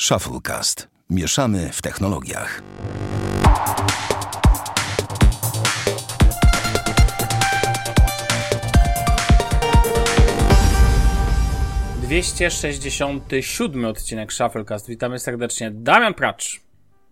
Shufflecast. 0.00 0.88
Mieszamy 1.10 1.70
w 1.72 1.82
technologiach. 1.82 2.62
Dwieście 12.02 12.50
sześćdziesiąty 12.50 13.42
siódmy 13.42 13.88
odcinek 13.88 14.32
Shufflecast. 14.32 14.88
Witamy 14.88 15.18
serdecznie. 15.18 15.70
Damian 15.70 16.14
Pracz 16.14 16.60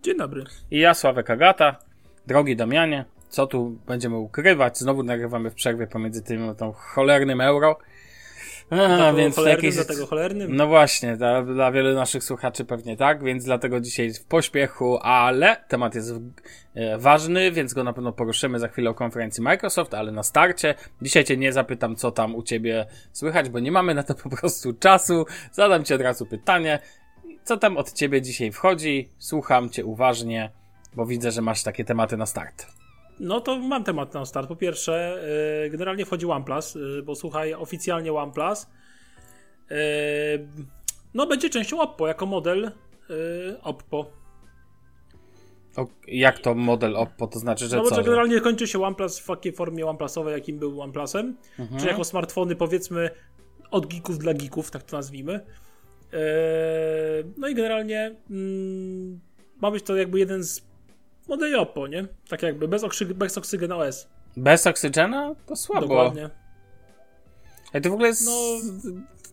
Dzień 0.03 0.17
dobry. 0.17 0.43
i 0.71 0.79
ja, 0.79 0.93
Sławek 0.93 1.29
Agata. 1.29 1.75
Drogi 2.27 2.55
Damianie, 2.55 3.05
co 3.29 3.47
tu 3.47 3.77
będziemy 3.87 4.17
ukrywać? 4.17 4.77
Znowu 4.77 5.03
nagrywamy 5.03 5.49
w 5.51 5.53
przerwie 5.53 5.87
pomiędzy 5.87 6.23
tym 6.23 6.49
a 6.49 6.55
tą 6.55 6.71
cholernym 6.71 7.41
euro. 7.41 7.79
A, 8.69 9.13
więc 9.13 9.35
cholernym, 9.35 9.65
jakieś- 9.65 9.75
dlatego 9.75 10.07
cholernym. 10.07 10.55
No 10.55 10.67
właśnie, 10.67 11.17
dla, 11.17 11.43
dla 11.43 11.71
wielu 11.71 11.95
naszych 11.95 12.23
słuchaczy 12.23 12.65
pewnie 12.65 12.97
tak, 12.97 13.23
więc 13.23 13.43
dlatego 13.43 13.79
dzisiaj 13.79 14.13
w 14.13 14.25
pośpiechu, 14.25 14.99
ale 15.01 15.57
temat 15.67 15.95
jest 15.95 16.13
e, 16.75 16.97
ważny, 16.97 17.51
więc 17.51 17.73
go 17.73 17.83
na 17.83 17.93
pewno 17.93 18.11
poruszymy 18.11 18.59
za 18.59 18.67
chwilę 18.67 18.89
o 18.89 18.93
konferencji 18.93 19.43
Microsoft, 19.43 19.93
ale 19.93 20.11
na 20.11 20.23
starcie. 20.23 20.75
Dzisiaj 21.01 21.23
cię 21.23 21.37
nie 21.37 21.53
zapytam, 21.53 21.95
co 21.95 22.11
tam 22.11 22.35
u 22.35 22.43
ciebie 22.43 22.85
słychać, 23.11 23.49
bo 23.49 23.59
nie 23.59 23.71
mamy 23.71 23.93
na 23.93 24.03
to 24.03 24.15
po 24.15 24.29
prostu 24.29 24.73
czasu. 24.73 25.25
Zadam 25.51 25.83
ci 25.83 25.93
od 25.93 26.01
razu 26.01 26.25
pytanie, 26.25 26.79
co 27.43 27.57
tam 27.57 27.77
od 27.77 27.93
ciebie 27.93 28.21
dzisiaj 28.21 28.51
wchodzi? 28.51 29.09
Słucham 29.17 29.69
cię 29.69 29.85
uważnie, 29.85 30.51
bo 30.95 31.05
widzę, 31.05 31.31
że 31.31 31.41
masz 31.41 31.63
takie 31.63 31.85
tematy 31.85 32.17
na 32.17 32.25
start. 32.25 32.65
No 33.19 33.41
to 33.41 33.59
mam 33.59 33.83
temat 33.83 34.13
na 34.13 34.25
start. 34.25 34.47
Po 34.47 34.55
pierwsze, 34.55 35.19
yy, 35.63 35.69
generalnie 35.69 36.05
wchodzi 36.05 36.25
OnePlus, 36.25 36.75
yy, 36.75 37.03
bo 37.03 37.15
słuchaj, 37.15 37.53
oficjalnie 37.53 38.13
OnePlus 38.13 38.67
yy, 39.69 39.77
no 41.13 41.27
będzie 41.27 41.49
częścią 41.49 41.79
Oppo, 41.81 42.07
jako 42.07 42.25
model 42.25 42.71
Oppo. 43.61 44.11
O, 45.77 45.87
jak 46.07 46.39
to 46.39 46.55
model 46.55 46.95
Oppo, 46.95 47.27
to 47.27 47.39
znaczy, 47.39 47.67
że 47.67 47.77
No 47.77 47.83
co? 47.83 47.95
że- 47.95 48.03
generalnie 48.03 48.41
kończy 48.41 48.67
się 48.67 48.83
OnePlus 48.83 49.19
w 49.19 49.27
takiej 49.27 49.51
formie 49.53 49.85
OnePlusowej, 49.87 50.33
jakim 50.33 50.59
był 50.59 50.81
OnePlusem, 50.81 51.37
Mhm. 51.59 51.79
czyli 51.79 51.91
jako 51.91 52.03
smartfony 52.03 52.55
powiedzmy 52.55 53.09
od 53.71 53.87
geeków 53.87 54.17
dla 54.17 54.33
geeków, 54.33 54.71
tak 54.71 54.83
to 54.83 54.97
nazwijmy. 54.97 55.45
No 57.37 57.47
i 57.47 57.55
generalnie 57.55 58.15
mm, 58.29 59.19
ma 59.61 59.71
być 59.71 59.83
to 59.83 59.95
jakby 59.95 60.19
jeden 60.19 60.43
z 60.43 60.61
modeli 61.27 61.55
Oppo, 61.55 61.87
nie? 61.87 62.07
Tak 62.29 62.43
jakby, 62.43 62.67
bez, 62.67 62.83
oksyg- 62.83 63.13
bez 63.13 63.37
Oxygen 63.37 63.71
OS. 63.71 64.07
Bez 64.37 64.67
oksygena? 64.67 65.35
To 65.45 65.55
słabo. 65.55 65.81
Dokładnie. 65.87 66.29
Ale 67.73 67.81
to 67.81 67.89
w 67.89 67.93
ogóle 67.93 68.07
jest 68.07 68.25
No. 68.25 68.31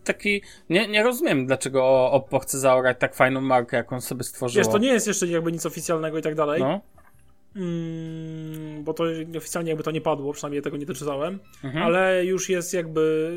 taki. 0.03 0.41
Nie, 0.69 0.87
nie 0.87 1.03
rozumiem, 1.03 1.45
dlaczego 1.47 2.11
Oppo 2.11 2.39
chce 2.39 2.59
zaorać 2.59 2.97
tak 2.99 3.15
fajną 3.15 3.41
markę, 3.41 3.77
jaką 3.77 4.01
sobie 4.01 4.23
stworzyło. 4.23 4.63
Wiesz, 4.65 4.71
to 4.73 4.77
nie 4.77 4.87
jest 4.87 5.07
jeszcze 5.07 5.27
jakby 5.27 5.51
nic 5.51 5.65
oficjalnego 5.65 6.17
i 6.17 6.21
tak 6.21 6.35
dalej, 6.35 6.61
No. 6.61 6.81
mm, 7.55 8.83
bo 8.83 8.93
to 8.93 9.03
oficjalnie 9.37 9.69
jakby 9.69 9.83
to 9.83 9.91
nie 9.91 10.01
padło, 10.01 10.33
przynajmniej 10.33 10.61
tego 10.61 10.77
nie 10.77 10.85
doczytałem, 10.85 11.39
Mhm. 11.63 11.83
ale 11.83 12.25
już 12.25 12.49
jest 12.49 12.73
jakby, 12.73 13.31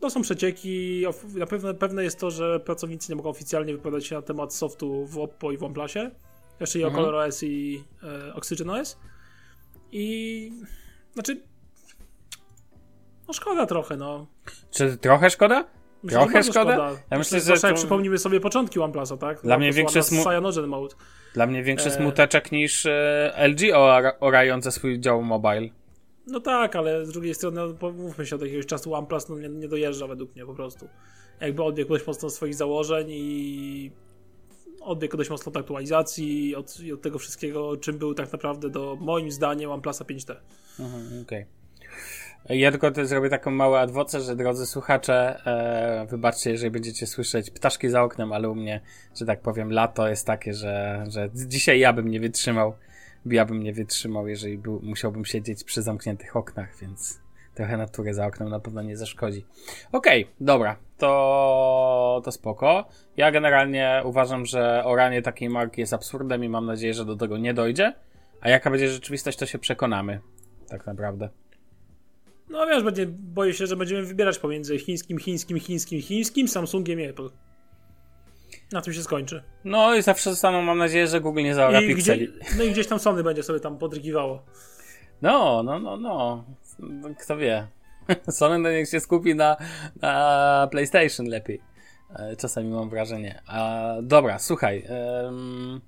to 0.00 0.10
są 0.10 0.22
przecieki, 0.22 1.04
na 1.34 1.46
pewno 1.46 1.74
pewne 1.74 2.04
jest 2.04 2.18
to, 2.20 2.30
że 2.30 2.60
pracownicy 2.60 3.12
nie 3.12 3.16
mogą 3.16 3.30
oficjalnie 3.30 3.72
wypowiadać 3.72 4.06
się 4.06 4.14
na 4.16 4.22
temat 4.22 4.54
softu 4.54 5.06
w 5.06 5.18
Oppo 5.18 5.52
i 5.52 5.56
w 5.56 5.62
OnePlusie, 5.64 6.10
jeszcze 6.60 6.78
i 6.78 6.84
o 6.84 6.86
Mhm. 6.88 7.04
ColorOS 7.04 7.42
i 7.42 7.84
e, 8.28 8.34
OxygenOS 8.34 8.98
i 9.92 10.52
znaczy 11.14 11.40
no 13.28 13.34
szkoda 13.34 13.66
trochę, 13.66 13.96
no. 13.96 14.26
Czy 14.70 14.96
trochę 14.96 15.30
szkoda? 15.30 15.64
Myślę, 16.02 16.18
Trochę 16.18 16.42
że 16.42 16.52
bardzo 16.52 16.52
szkoda? 16.52 16.90
Ja 17.10 17.18
myślę, 17.18 17.38
że 17.38 17.44
Zwłaszcza 17.44 17.66
jak 17.68 17.76
to- 17.76 17.80
przypomnimy 17.80 18.18
sobie 18.18 18.40
początki 18.40 18.80
OnePlusa, 18.80 19.16
tak? 19.16 19.42
Dla 19.42 19.58
mnie 19.58 19.72
większy 19.72 19.98
smu- 20.02 20.66
Mode. 20.66 20.94
Dla 21.34 21.46
mnie 21.46 21.62
większy 21.62 21.88
E. 21.88 21.90
smuteczek 21.90 22.52
niż 22.52 22.86
e, 22.86 23.32
LG 23.48 23.72
ora- 23.74 24.16
orające 24.20 24.72
swój 24.72 25.00
dział 25.00 25.22
mobile. 25.22 25.68
No 26.26 26.40
tak, 26.40 26.76
ale 26.76 27.06
z 27.06 27.12
drugiej 27.12 27.34
strony, 27.34 27.60
no, 27.68 27.74
pomówmy 27.74 28.26
się, 28.26 28.36
od 28.36 28.42
jakiegoś 28.42 28.66
czasu 28.66 28.94
OnePlus 28.94 29.28
no, 29.28 29.38
nie, 29.38 29.48
nie 29.48 29.68
dojeżdża 29.68 30.06
według 30.06 30.34
mnie 30.34 30.46
po 30.46 30.54
prostu. 30.54 30.88
Jakby 31.40 31.62
odbiegł 31.62 31.88
dość 31.92 32.06
mocno 32.06 32.30
swoich 32.30 32.54
założeń 32.54 33.06
i 33.10 33.92
odbiegł 34.80 35.16
dość 35.16 35.30
mocno 35.30 35.50
od 35.50 35.56
aktualizacji, 35.56 36.56
od, 36.56 36.76
od 36.94 37.02
tego 37.02 37.18
wszystkiego, 37.18 37.76
czym 37.76 37.98
był 37.98 38.14
tak 38.14 38.32
naprawdę 38.32 38.70
do, 38.70 38.96
moim 39.00 39.30
zdaniem, 39.30 39.70
OnePlusa 39.70 40.04
5T. 40.04 40.36
Mhm, 40.80 41.22
Okej. 41.22 41.46
Ja 42.48 42.70
tylko 42.70 43.04
zrobię 43.04 43.28
taką 43.28 43.50
małą 43.50 43.76
adwocę, 43.76 44.20
że 44.20 44.36
drodzy 44.36 44.66
słuchacze, 44.66 45.40
e, 45.46 46.06
wybaczcie, 46.10 46.50
jeżeli 46.50 46.70
będziecie 46.70 47.06
słyszeć 47.06 47.50
ptaszki 47.50 47.88
za 47.88 48.02
oknem, 48.02 48.32
ale 48.32 48.50
u 48.50 48.54
mnie, 48.54 48.80
że 49.16 49.26
tak 49.26 49.40
powiem, 49.40 49.72
lato 49.72 50.08
jest 50.08 50.26
takie, 50.26 50.54
że, 50.54 51.04
że 51.08 51.30
dzisiaj 51.34 51.78
ja 51.78 51.92
bym 51.92 52.08
nie 52.08 52.20
wytrzymał, 52.20 52.74
ja 53.26 53.44
bym 53.44 53.62
nie 53.62 53.72
wytrzymał, 53.72 54.28
jeżeli 54.28 54.58
był, 54.58 54.80
musiałbym 54.82 55.24
siedzieć 55.24 55.64
przy 55.64 55.82
zamkniętych 55.82 56.36
oknach, 56.36 56.76
więc 56.80 57.20
trochę 57.60 57.76
natury 57.76 58.14
za 58.14 58.26
oknem 58.26 58.48
na 58.48 58.60
pewno 58.60 58.82
nie 58.82 58.96
zaszkodzi. 58.96 59.44
Okej, 59.92 60.26
dobra, 60.40 60.76
to, 60.98 62.22
to 62.24 62.32
spoko. 62.32 62.88
Ja 63.16 63.30
generalnie 63.30 64.02
uważam, 64.04 64.46
że 64.46 64.82
oranie 64.84 65.22
takiej 65.22 65.48
marki 65.48 65.80
jest 65.80 65.92
absurdem 65.92 66.44
i 66.44 66.48
mam 66.48 66.66
nadzieję, 66.66 66.94
że 66.94 67.04
do 67.04 67.16
tego 67.16 67.38
nie 67.38 67.54
dojdzie. 67.54 67.94
A 68.40 68.48
jaka 68.48 68.70
będzie 68.70 68.88
rzeczywistość, 68.88 69.38
to 69.38 69.46
się 69.46 69.58
przekonamy. 69.58 70.20
Tak 70.68 70.86
naprawdę. 70.86 71.28
No 72.50 72.66
wiesz, 72.66 72.82
będzie, 72.82 73.06
boję 73.06 73.54
się, 73.54 73.66
że 73.66 73.76
będziemy 73.76 74.02
wybierać 74.02 74.38
pomiędzy 74.38 74.78
chińskim, 74.78 75.18
chińskim, 75.18 75.60
chińskim, 75.60 76.02
chińskim, 76.02 76.48
Samsungiem 76.48 77.00
i 77.00 77.04
Apple. 77.04 77.30
Na 78.72 78.80
tym 78.80 78.92
się 78.92 79.02
skończy. 79.02 79.42
No 79.64 79.94
i 79.94 80.02
zawsze 80.02 80.30
zostaną, 80.30 80.62
mam 80.62 80.78
nadzieję, 80.78 81.06
że 81.06 81.20
Google 81.20 81.42
nie 81.42 81.54
zaora 81.54 81.80
pikseli. 81.80 82.28
gdzie, 82.28 82.56
no 82.58 82.64
i 82.64 82.70
gdzieś 82.70 82.86
tam 82.86 82.98
Sony 82.98 83.22
będzie 83.22 83.42
sobie 83.42 83.60
tam 83.60 83.78
podrygiwało. 83.78 84.42
No, 85.22 85.62
no, 85.62 85.78
no, 85.78 85.96
no. 85.96 86.44
Kto 87.20 87.36
wie. 87.36 87.66
Sony 88.30 88.58
no 88.58 88.70
niech 88.70 88.88
się 88.88 89.00
skupi 89.00 89.34
na, 89.34 89.56
na 90.02 90.68
PlayStation 90.70 91.26
lepiej. 91.26 91.60
E, 92.16 92.36
Czasami 92.36 92.70
mam 92.70 92.90
wrażenie. 92.90 93.42
A, 93.46 93.88
dobra, 94.02 94.38
słuchaj. 94.38 94.84
em, 94.88 95.80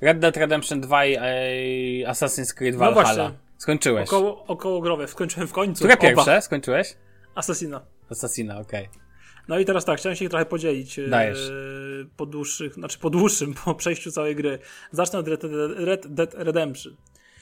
Red 0.00 0.18
Dead 0.18 0.36
Redemption 0.36 0.80
2 0.80 1.04
i 1.06 1.14
e, 1.14 2.10
Assassin's 2.10 2.54
Creed 2.54 2.74
No 2.74 2.78
Valhalla. 2.80 3.04
właśnie. 3.14 3.38
Skończyłeś. 3.58 4.08
Około, 4.08 4.44
około 4.46 4.80
growe, 4.80 5.08
skończyłem 5.08 5.48
w 5.48 5.52
końcu. 5.52 5.78
Które 5.78 5.94
Oba. 5.94 6.00
pierwsze? 6.02 6.42
Skończyłeś? 6.42 6.96
Assassina. 7.34 7.80
Assassina, 8.10 8.58
okej. 8.58 8.88
No 9.48 9.58
i 9.58 9.64
teraz 9.64 9.84
tak, 9.84 9.98
chciałem 9.98 10.16
się 10.16 10.28
trochę 10.28 10.44
podzielić 10.44 10.98
e, 10.98 11.08
Dajesz. 11.08 11.50
po 12.16 12.26
dłuższych, 12.26 12.74
znaczy 12.74 12.98
po 12.98 13.10
dłuższym, 13.10 13.54
po 13.64 13.74
przejściu 13.74 14.10
całej 14.10 14.36
gry. 14.36 14.58
Zacznę 14.92 15.18
od 15.18 15.28
Red, 15.28 15.42
Red 15.76 16.06
Dead 16.14 16.34
Redemption. 16.34 16.96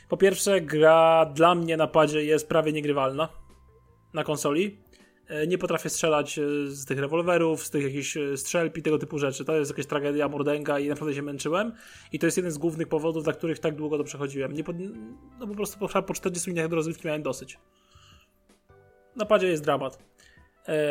Po 0.08 0.16
pierwsze, 0.16 0.60
gra 0.60 1.26
dla 1.34 1.54
mnie 1.54 1.76
na 1.76 1.86
padzie 1.86 2.24
jest 2.24 2.48
prawie 2.48 2.72
niegrywalna 2.72 3.28
na 4.14 4.24
konsoli. 4.24 4.78
E, 5.28 5.46
Nie 5.46 5.58
potrafię 5.58 5.90
strzelać 5.90 6.38
e, 6.38 6.42
z 6.66 6.84
tych 6.84 6.98
rewolwerów, 6.98 7.64
z 7.64 7.70
tych 7.70 7.84
jakichś 7.84 8.16
e, 8.16 8.36
strzelb 8.36 8.78
i 8.78 8.82
tego 8.82 8.98
typu 8.98 9.18
rzeczy. 9.18 9.44
To 9.44 9.56
jest 9.56 9.70
jakaś 9.70 9.86
tragedia 9.86 10.28
mordęga 10.28 10.78
i 10.78 10.88
naprawdę 10.88 11.14
się 11.14 11.22
męczyłem. 11.22 11.72
I 12.12 12.18
to 12.18 12.26
jest 12.26 12.36
jeden 12.36 12.52
z 12.52 12.58
głównych 12.58 12.88
powodów, 12.88 13.24
dla 13.24 13.32
których 13.32 13.58
tak 13.58 13.74
długo 13.74 13.98
to 13.98 14.04
przechodziłem. 14.04 14.52
Nie 14.52 14.64
pod... 14.64 14.76
No 15.38 15.46
po 15.46 15.54
prostu 15.54 15.78
po, 15.78 16.02
po 16.02 16.14
40 16.14 16.50
minutach 16.50 16.70
do 16.70 16.76
rozgrywki 16.76 17.06
miałem 17.06 17.22
dosyć. 17.22 17.58
Na 19.16 19.24
padzie 19.24 19.48
jest 19.48 19.64
dramat. 19.64 19.98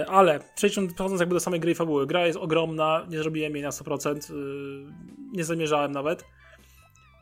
Ale 0.08 0.40
przechodząc 0.56 1.20
jakby 1.20 1.36
do 1.36 1.40
samej 1.40 1.60
gry 1.60 1.72
i 1.72 1.76
fabuły. 1.76 2.08
Gra 2.08 2.28
jest 2.28 2.40
ogromna, 2.40 3.06
nie 3.10 3.18
zrobiłem 3.18 3.54
jej 3.54 3.64
na 3.64 3.70
100%, 3.70 4.34
yy, 4.34 4.94
nie 5.34 5.44
zamierzałem 5.44 5.92
nawet. 5.92 6.26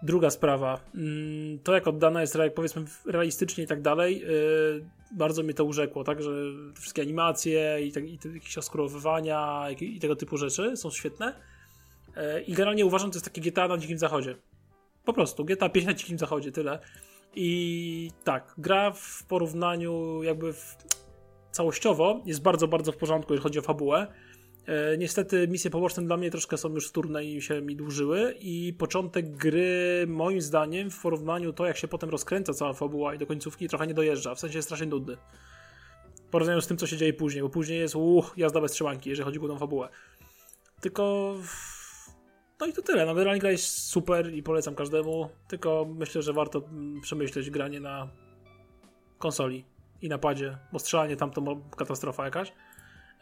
Druga 0.04 0.30
sprawa, 0.30 0.80
mm, 0.96 1.60
to 1.60 1.74
jak 1.74 1.88
oddana 1.88 2.22
jest 2.22 2.38
powiedzmy 2.56 2.86
realistycznie 3.06 3.64
i 3.64 3.68
tak 3.68 3.82
dalej, 3.82 4.20
yy, 4.20 4.86
bardzo 5.12 5.44
mnie 5.44 5.54
to 5.54 5.66
urzekło, 5.66 6.04
tak, 6.04 6.24
że 6.24 6.32
wszystkie 6.80 7.02
animacje 7.02 7.86
i, 7.86 7.92
tak, 7.92 8.04
i 8.10 8.20
jakieś 8.34 8.58
oskurowywania 8.58 9.68
i, 9.80 10.00
tego 10.00 10.16
typu 10.16 10.38
rzeczy 10.38 10.78
są 10.78 10.92
świetne. 10.92 11.34
Yy, 12.16 12.42
I 12.42 12.54
generalnie 12.54 12.86
uważam, 12.86 13.08
że 13.08 13.12
to 13.12 13.18
jest 13.18 13.26
takie 13.26 13.42
GTA 13.42 13.68
na 13.68 13.78
Dzikim 13.78 13.98
Zachodzie. 13.98 14.36
Po 15.06 15.14
prostu, 15.14 15.46
GTA 15.46 15.70
5 15.70 15.88
na 15.88 15.94
Dzikim 15.94 16.18
Zachodzie, 16.18 16.52
tyle. 16.52 16.80
I 17.36 18.12
tak, 18.24 18.54
gra 18.58 18.92
w 18.92 19.24
porównaniu 19.28 20.24
jakby 20.24 20.54
w, 20.54 20.78
całościowo 21.52 22.22
jest 22.26 22.42
bardzo, 22.42 22.68
bardzo 22.68 22.92
w 22.92 22.98
porządku, 22.98 23.34
jeżeli 23.34 23.44
chodzi 23.44 23.60
o 23.60 23.62
fabułę. 23.62 24.08
E, 24.68 24.98
niestety 24.98 25.48
misje 25.48 25.72
poboczne 25.72 26.04
dla 26.04 26.18
mnie 26.18 26.32
troszkę 26.32 26.58
są 26.58 26.74
już 26.74 26.88
wtórne 26.88 27.26
i 27.26 27.42
się 27.42 27.62
mi 27.62 27.76
dłużyły 27.76 28.36
i 28.40 28.74
początek 28.74 29.38
gry 29.38 30.06
moim 30.08 30.42
zdaniem 30.42 30.92
w 30.92 31.02
porównaniu 31.02 31.54
to 31.54 31.66
jak 31.66 31.78
się 31.78 31.88
potem 31.88 32.10
rozkręca 32.10 32.54
cała 32.54 32.74
fabuła 32.74 33.16
i 33.16 33.18
do 33.18 33.26
końcówki 33.26 33.70
trochę 33.70 33.88
nie 33.88 33.94
dojeżdża, 33.94 34.36
w 34.36 34.40
sensie 34.40 34.58
jest 34.58 34.68
strasznie 34.68 34.88
nudny. 34.88 35.18
W 36.28 36.30
porównaniu 36.30 36.62
z 36.62 36.68
tym 36.68 36.78
co 36.78 36.88
się 36.88 36.98
dzieje 36.98 37.14
później, 37.14 37.44
bo 37.44 37.50
później 37.50 37.80
jest 37.80 37.96
uch, 37.96 38.34
jazda 38.38 38.62
bez 38.62 38.72
trzymanki, 38.72 39.10
jeżeli 39.10 39.26
chodzi 39.26 39.40
o 39.40 39.48
tą 39.48 39.58
fabułę. 39.58 39.90
Tylko 40.82 41.36
no 42.60 42.68
i 42.68 42.74
to 42.74 42.82
tyle. 42.82 43.06
No, 43.06 43.14
generalnie 43.14 43.40
gra 43.40 43.52
jest 43.52 43.88
super 43.88 44.34
i 44.34 44.44
polecam 44.44 44.76
każdemu. 44.76 45.30
Tylko 45.48 45.88
myślę, 45.96 46.22
że 46.22 46.34
warto 46.34 46.60
mm, 46.60 47.02
przemyśleć 47.02 47.50
granie 47.50 47.80
na 47.80 48.10
konsoli 49.18 49.66
i 50.02 50.10
na 50.10 50.18
padzie, 50.18 50.58
bo 50.74 50.80
strzelanie 50.80 51.16
tam 51.16 51.32
to 51.32 51.58
katastrofa 51.78 52.26
jakaś. 52.26 52.54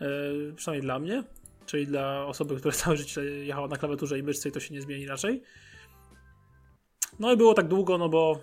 Yy, 0.02 0.54
przynajmniej 0.56 0.82
dla 0.82 1.00
mnie. 1.00 1.24
czyli 1.66 1.88
dla 1.88 2.26
osoby, 2.26 2.56
która 2.56 2.72
całe 2.84 2.98
życie 2.98 3.22
jechała 3.22 3.68
na 3.68 3.78
klawiaturze 3.78 4.20
i 4.20 4.24
myszce 4.24 4.50
i 4.50 4.52
to 4.52 4.60
się 4.60 4.74
nie 4.74 4.82
zmieni 4.82 5.08
raczej. 5.08 5.44
No 7.20 7.34
i 7.34 7.38
było 7.38 7.54
tak 7.54 7.68
długo, 7.68 7.98
no 7.98 8.10
bo 8.10 8.40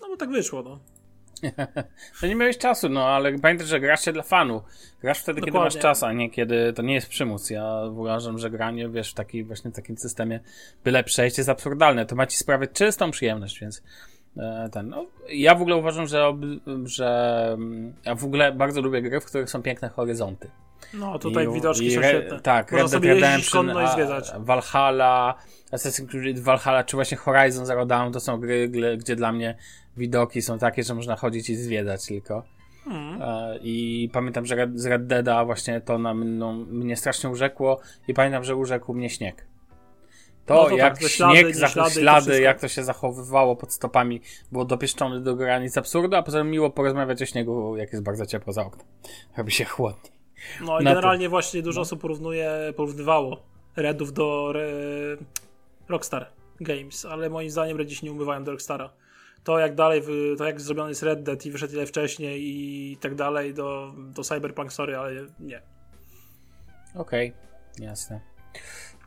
no 0.00 0.08
bo 0.08 0.16
tak 0.16 0.30
wyszło, 0.30 0.62
no. 0.62 0.80
to 2.20 2.26
nie 2.26 2.34
miałeś 2.34 2.58
czasu, 2.58 2.88
no 2.88 3.04
ale 3.04 3.38
pamiętaj, 3.38 3.66
że 3.66 3.80
grasz 3.80 4.04
się 4.04 4.12
dla 4.12 4.22
fanu. 4.22 4.62
Grasz 5.00 5.18
wtedy, 5.18 5.40
Dokładnie. 5.40 5.52
kiedy 5.52 5.64
masz 5.64 5.82
czas, 5.82 6.02
a 6.02 6.12
nie 6.12 6.30
kiedy 6.30 6.72
to 6.72 6.82
nie 6.82 6.94
jest 6.94 7.08
przymus. 7.08 7.50
Ja 7.50 7.82
uważam, 7.90 8.38
że 8.38 8.50
granie, 8.50 8.88
wiesz, 8.88 9.10
w 9.10 9.14
taki, 9.14 9.44
właśnie 9.44 9.70
w 9.70 9.74
takim 9.74 9.98
systemie 9.98 10.40
byle 10.84 11.04
przejście 11.04 11.40
jest 11.40 11.48
absurdalne. 11.48 12.06
To 12.06 12.16
ma 12.16 12.26
ci 12.26 12.36
sprawiać 12.36 12.70
czystą 12.72 13.10
przyjemność, 13.10 13.60
więc 13.60 13.78
e, 13.78 13.82
ten, 14.72 14.88
no, 14.88 15.06
ja 15.28 15.54
w 15.54 15.62
ogóle 15.62 15.76
uważam, 15.76 16.06
że, 16.06 16.32
że 16.84 17.50
mm, 17.52 17.94
ja 18.04 18.14
w 18.14 18.24
ogóle 18.24 18.52
bardzo 18.52 18.80
lubię 18.80 19.02
gry, 19.02 19.20
w 19.20 19.24
których 19.24 19.50
są 19.50 19.62
piękne 19.62 19.88
horyzonty. 19.88 20.50
No, 20.94 21.18
tutaj 21.18 21.46
I, 21.48 21.52
widoczki 21.52 21.86
i 21.86 21.94
są 21.94 22.02
świetne. 22.02 22.40
Tak, 22.40 22.72
Można 22.72 22.98
Red 22.98 23.02
Dead 23.02 23.14
Redemption, 23.14 23.70
i 23.84 23.92
zwiedzać. 23.94 24.32
Valhalla, 24.38 25.34
Assassin's 25.72 26.06
Creed 26.06 26.38
Valhalla, 26.38 26.84
czy 26.84 26.96
właśnie 26.96 27.16
Horizon 27.16 27.66
Zero 27.66 27.86
Dawn, 27.86 28.12
to 28.12 28.20
są 28.20 28.40
gry, 28.40 28.68
gdzie 28.98 29.16
dla 29.16 29.32
mnie 29.32 29.56
widoki 29.96 30.42
są 30.42 30.58
takie, 30.58 30.82
że 30.82 30.94
można 30.94 31.16
chodzić 31.16 31.50
i 31.50 31.56
zwiedzać 31.56 32.06
tylko. 32.06 32.42
Hmm. 32.84 33.22
E, 33.22 33.58
I 33.62 34.08
pamiętam, 34.12 34.46
że 34.46 34.70
z 34.74 34.86
Red 34.86 35.06
Deada 35.06 35.44
właśnie 35.44 35.80
to 35.80 35.98
na 35.98 36.14
no, 36.14 36.52
mnie 36.52 36.96
strasznie 36.96 37.30
urzekło 37.30 37.80
i 38.08 38.14
pamiętam, 38.14 38.44
że 38.44 38.56
urzekł 38.56 38.94
mnie 38.94 39.10
śnieg. 39.10 39.46
To, 40.46 40.54
no 40.54 40.68
to 40.68 40.76
jak 40.76 40.98
tak, 40.98 41.08
śnieg, 41.08 41.56
ślady, 41.56 41.72
ślady, 41.72 41.90
ślady 41.90 42.40
jak 42.40 42.60
to 42.60 42.68
się 42.68 42.84
zachowywało 42.84 43.56
pod 43.56 43.72
stopami, 43.72 44.20
było 44.52 44.64
dopieszczone 44.64 45.20
do 45.20 45.36
granic 45.36 45.78
absurdu, 45.78 46.16
a 46.16 46.22
potem 46.22 46.50
miło 46.50 46.70
porozmawiać 46.70 47.22
o 47.22 47.26
śniegu, 47.26 47.76
jak 47.76 47.92
jest 47.92 48.04
bardzo 48.04 48.26
ciepło 48.26 48.52
za 48.52 48.62
oknem. 48.66 48.86
Robi 49.36 49.52
się 49.52 49.64
chłodniej. 49.64 50.12
No 50.60 50.80
i 50.80 50.84
generalnie 50.84 51.26
to. 51.26 51.30
właśnie 51.30 51.62
dużo 51.62 51.78
no. 51.78 51.82
osób 51.82 52.00
porównuje, 52.00 52.72
porównywało 52.76 53.42
Redów 53.76 54.12
do 54.12 54.50
Re... 54.50 54.70
Rockstar 55.88 56.26
Games, 56.60 57.04
ale 57.04 57.30
moim 57.30 57.50
zdaniem 57.50 57.78
Redzi 57.78 57.96
się 57.96 58.06
nie 58.06 58.12
umywają 58.12 58.44
do 58.44 58.50
Rockstara 58.50 58.90
to 59.44 59.58
jak 59.58 59.74
dalej, 59.74 60.02
to 60.38 60.44
jak 60.44 60.60
zrobiony 60.60 60.90
jest 60.90 61.02
Red 61.02 61.22
Dead 61.22 61.46
i 61.46 61.50
wyszedł 61.50 61.74
ile 61.74 61.86
wcześniej 61.86 62.40
i 62.42 62.96
tak 62.96 63.14
dalej 63.14 63.54
do, 63.54 63.94
do 63.96 64.22
Cyberpunk, 64.22 64.72
sorry, 64.72 64.96
ale 64.96 65.12
nie. 65.40 65.62
Okej, 66.94 67.32
okay, 67.74 67.86
jasne. 67.86 68.20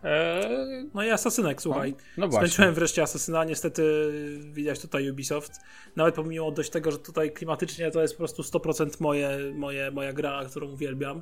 Eee... 0.03 0.89
No 0.93 1.03
i 1.03 1.09
Asasynek, 1.09 1.61
słuchaj. 1.61 1.95
No, 2.17 2.27
no 2.27 2.33
Skończyłem 2.33 2.73
wreszcie 2.73 3.01
Asasyna, 3.01 3.43
niestety 3.43 4.11
widać 4.53 4.79
tutaj 4.79 5.11
Ubisoft. 5.11 5.51
Nawet 5.95 6.15
pomimo 6.15 6.51
dość 6.51 6.69
tego, 6.69 6.91
że 6.91 6.97
tutaj 6.97 7.31
klimatycznie 7.31 7.91
to 7.91 8.01
jest 8.01 8.13
po 8.13 8.17
prostu 8.17 8.41
100% 8.41 9.01
moje, 9.01 9.37
moje, 9.55 9.91
moja 9.91 10.13
gra, 10.13 10.45
którą 10.45 10.67
uwielbiam. 10.67 11.21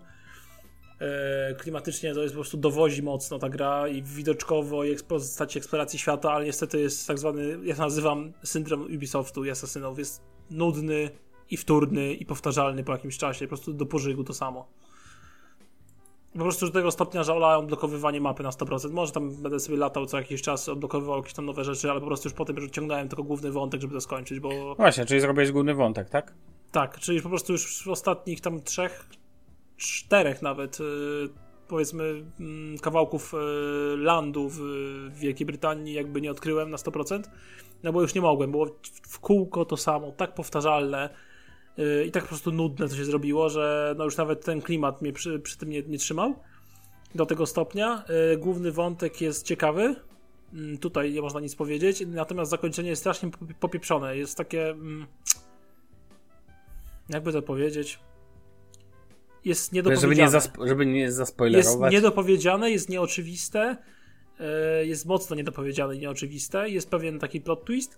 E, 1.01 1.55
klimatycznie 1.55 2.13
to 2.13 2.21
jest 2.21 2.33
po 2.33 2.37
prostu 2.37 2.57
dowozi 2.57 3.03
mocno 3.03 3.39
ta 3.39 3.49
gra 3.49 3.87
i 3.87 4.03
widoczkowo 4.03 4.83
i 4.83 4.97
w 4.97 5.03
postaci 5.03 5.57
eksploracji 5.57 5.99
świata, 5.99 6.31
ale 6.31 6.45
niestety 6.45 6.81
jest 6.81 7.07
tak 7.07 7.19
zwany, 7.19 7.59
ja 7.63 7.75
to 7.75 7.81
nazywam 7.81 8.33
syndrom 8.43 8.81
Ubisoftu 8.81 9.45
i 9.45 9.49
Asasynów, 9.49 9.99
jest 9.99 10.21
nudny 10.49 11.09
i 11.49 11.57
wtórny 11.57 12.13
i 12.13 12.25
powtarzalny 12.25 12.83
po 12.83 12.91
jakimś 12.91 13.17
czasie, 13.17 13.45
po 13.45 13.49
prostu 13.49 13.73
do 13.73 13.85
pożygu 13.85 14.23
to 14.23 14.33
samo. 14.33 14.67
Po 16.33 16.39
prostu 16.39 16.65
do 16.65 16.71
tego 16.71 16.91
stopnia, 16.91 17.23
że 17.23 17.33
olałem 17.33 17.59
odblokowywanie 17.59 18.21
mapy 18.21 18.43
na 18.43 18.49
100%. 18.49 18.91
Może 18.91 19.11
tam 19.11 19.35
będę 19.35 19.59
sobie 19.59 19.77
latał 19.77 20.05
co 20.05 20.17
jakiś 20.17 20.41
czas, 20.41 20.69
odblokowywał 20.69 21.17
jakieś 21.17 21.33
tam 21.33 21.45
nowe 21.45 21.63
rzeczy, 21.63 21.91
ale 21.91 21.99
po 21.99 22.07
prostu 22.07 22.27
już 22.27 22.33
potem 22.33 22.55
już 22.55 22.71
ciągnąłem 22.71 23.09
tylko 23.09 23.23
główny 23.23 23.51
wątek, 23.51 23.81
żeby 23.81 23.93
to 23.93 24.01
skończyć, 24.01 24.39
bo... 24.39 24.75
Właśnie, 24.75 25.05
czyli 25.05 25.19
zrobiłeś 25.21 25.51
główny 25.51 25.73
wątek, 25.73 26.09
tak? 26.09 26.33
Tak, 26.71 26.99
czyli 26.99 27.21
po 27.21 27.29
prostu 27.29 27.53
już 27.53 27.83
w 27.83 27.87
ostatnich 27.87 28.41
tam 28.41 28.61
trzech, 28.61 29.05
czterech 29.77 30.41
nawet 30.41 30.79
y, 30.79 30.83
powiedzmy 31.67 32.25
mm, 32.39 32.77
kawałków 32.77 33.33
y, 33.33 33.37
landu 33.97 34.49
w 34.49 34.59
Wielkiej 35.13 35.45
Brytanii 35.45 35.93
jakby 35.93 36.21
nie 36.21 36.31
odkryłem 36.31 36.69
na 36.69 36.77
100%, 36.77 37.21
no 37.83 37.93
bo 37.93 38.01
już 38.01 38.15
nie 38.15 38.21
mogłem, 38.21 38.51
było 38.51 38.67
w 39.09 39.19
kółko 39.19 39.65
to 39.65 39.77
samo, 39.77 40.11
tak 40.11 40.33
powtarzalne 40.33 41.09
i 42.07 42.11
tak 42.11 42.23
po 42.23 42.29
prostu 42.29 42.51
nudne 42.51 42.89
to 42.89 42.95
się 42.95 43.05
zrobiło, 43.05 43.49
że 43.49 43.95
no 43.97 44.03
już 44.03 44.17
nawet 44.17 44.45
ten 44.45 44.61
klimat 44.61 45.01
mnie 45.01 45.13
przy, 45.13 45.39
przy 45.39 45.57
tym 45.57 45.69
nie, 45.69 45.81
nie 45.81 45.97
trzymał 45.97 46.35
do 47.15 47.25
tego 47.25 47.45
stopnia. 47.45 48.03
Główny 48.37 48.71
wątek 48.71 49.21
jest 49.21 49.45
ciekawy, 49.45 49.95
mm, 50.53 50.77
tutaj 50.77 51.13
nie 51.13 51.21
można 51.21 51.39
nic 51.39 51.55
powiedzieć, 51.55 52.03
natomiast 52.07 52.51
zakończenie 52.51 52.89
jest 52.89 53.01
strasznie 53.01 53.29
popieprzone, 53.59 54.17
jest 54.17 54.37
takie 54.37 54.69
mm, 54.69 55.07
jakby 57.09 57.33
to 57.33 57.41
powiedzieć 57.41 57.99
jest 59.45 59.73
niedopowiedziane. 59.73 60.15
Żeby 60.15 60.21
nie, 60.21 60.39
zaspo- 60.39 60.67
żeby 60.67 60.85
nie 60.85 61.11
zaspoilerować. 61.11 61.93
Jest 61.93 62.03
niedopowiedziane, 62.03 62.71
jest 62.71 62.89
nieoczywiste, 62.89 63.77
e, 64.39 64.85
jest 64.85 65.05
mocno 65.05 65.35
niedopowiedziane 65.35 65.95
i 65.95 65.99
nieoczywiste, 65.99 66.69
jest 66.69 66.89
pewien 66.89 67.19
taki 67.19 67.41
plot 67.41 67.65
twist. 67.65 67.97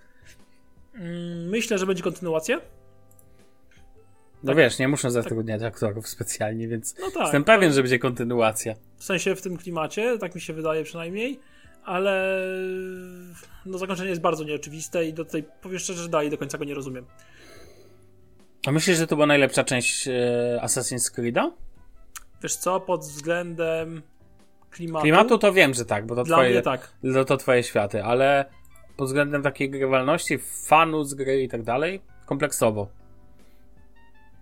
Mm, 0.94 1.50
myślę, 1.50 1.78
że 1.78 1.86
będzie 1.86 2.04
kontynuacja. 2.04 2.62
No 4.44 4.48
tak, 4.48 4.58
wiesz, 4.58 4.80
nie 4.80 4.88
muszę 4.88 5.12
zatrudniać 5.12 5.62
tak. 5.62 5.74
aktorów 5.74 6.08
specjalnie, 6.08 6.68
więc 6.68 6.96
no 7.00 7.12
tak, 7.12 7.22
jestem 7.22 7.44
pewien, 7.44 7.70
tak. 7.70 7.76
że 7.76 7.82
będzie 7.82 8.00
kontynuacja. 8.00 8.76
W 8.98 9.04
sensie 9.04 9.36
w 9.36 9.42
tym 9.42 9.58
klimacie, 9.58 10.18
tak 10.18 10.36
mi 10.36 10.42
się 10.42 10.54
wydaje 10.54 10.84
przynajmniej, 10.84 11.40
ale 11.84 12.46
no 13.66 13.78
zakończenie 13.78 14.10
jest 14.10 14.22
bardzo 14.22 14.44
nieoczywiste 14.44 15.06
i 15.06 15.14
do 15.14 15.26
tej, 15.26 15.44
powiem 15.62 15.80
szczerze, 15.80 16.02
że 16.04 16.10
dalej 16.10 16.30
do 16.30 16.38
końca 16.38 16.58
go 16.58 16.66
nie 16.66 16.74
rozumiem. 16.74 17.06
A 18.68 18.72
myślisz, 18.72 18.98
że 18.98 19.08
to 19.08 19.16
była 19.16 19.28
najlepsza 19.28 19.64
część 19.64 20.08
e, 20.08 20.60
Assassin's 20.64 21.16
Creed'a? 21.16 21.52
Wiesz 22.44 22.56
co, 22.56 22.80
pod 22.80 23.02
względem 23.02 24.02
klimatu... 24.72 25.04
Klimatu 25.04 25.38
to 25.38 25.54
wiem, 25.54 25.74
że 25.74 25.86
tak, 25.86 26.06
bo 26.06 26.16
to, 26.16 26.24
Dla 26.24 26.38
twoje, 26.38 26.62
tak. 26.62 26.94
to, 27.14 27.26
to 27.26 27.38
twoje 27.38 27.64
światy, 27.64 28.04
ale 28.04 28.46
pod 28.98 29.08
względem 29.08 29.44
takiej 29.44 29.70
grywalności, 29.70 30.38
fanu 30.68 31.04
z 31.04 31.14
gry 31.14 31.44
i 31.44 31.50
tak 31.50 31.64
dalej, 31.64 32.02
kompleksowo. 32.26 33.03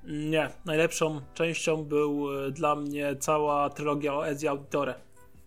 Nie, 0.04 0.50
najlepszą 0.66 1.22
częścią 1.34 1.84
był 1.84 2.46
e, 2.46 2.52
dla 2.52 2.76
mnie 2.76 3.16
cała 3.16 3.70
trylogia 3.70 4.14
o 4.14 4.28
Ezio 4.28 4.50
Auditore, 4.50 4.96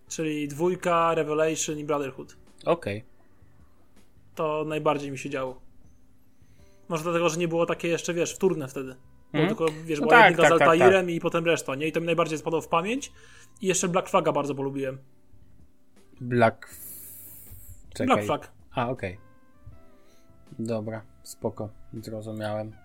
czyli 0.09 0.49
dwójka, 0.49 1.15
Revelation 1.15 1.79
i 1.79 1.85
Brotherhood. 1.85 2.37
Okej. 2.65 2.99
Okay. 2.99 3.11
To 4.35 4.65
najbardziej 4.65 5.11
mi 5.11 5.19
się 5.19 5.31
działo. 5.31 5.61
Może 6.89 7.03
dlatego, 7.03 7.29
że 7.29 7.37
nie 7.37 7.49
było 7.49 7.67
takie 7.67 7.89
jeszcze, 7.89 8.15
wiesz, 8.15 8.35
wtórne 8.35 8.69
wtedy. 8.69 8.97
Mm. 9.33 9.47
tylko, 9.47 9.67
wiesz, 9.85 10.01
no 10.01 10.07
była 10.07 10.21
tak, 10.21 10.37
tak, 10.37 10.47
z 10.47 10.59
tak, 10.59 10.69
Altairem 10.69 11.07
tak, 11.07 11.15
i 11.15 11.21
potem 11.21 11.45
reszta, 11.45 11.75
nie? 11.75 11.87
I 11.87 11.93
to 11.93 12.01
mi 12.01 12.07
najbardziej 12.07 12.39
spadło 12.39 12.61
w 12.61 12.69
pamięć. 12.69 13.13
I 13.61 13.67
jeszcze 13.67 13.89
Black 13.89 14.09
Flaga 14.09 14.33
bardzo 14.33 14.55
polubiłem. 14.55 14.99
Black... 16.21 16.69
Czekaj. 17.95 18.07
Black 18.07 18.27
Flag. 18.27 18.53
A, 18.75 18.89
okej. 18.89 19.13
Okay. 19.13 19.25
Dobra, 20.59 21.03
spoko. 21.23 21.69
Zrozumiałem. 21.95 22.84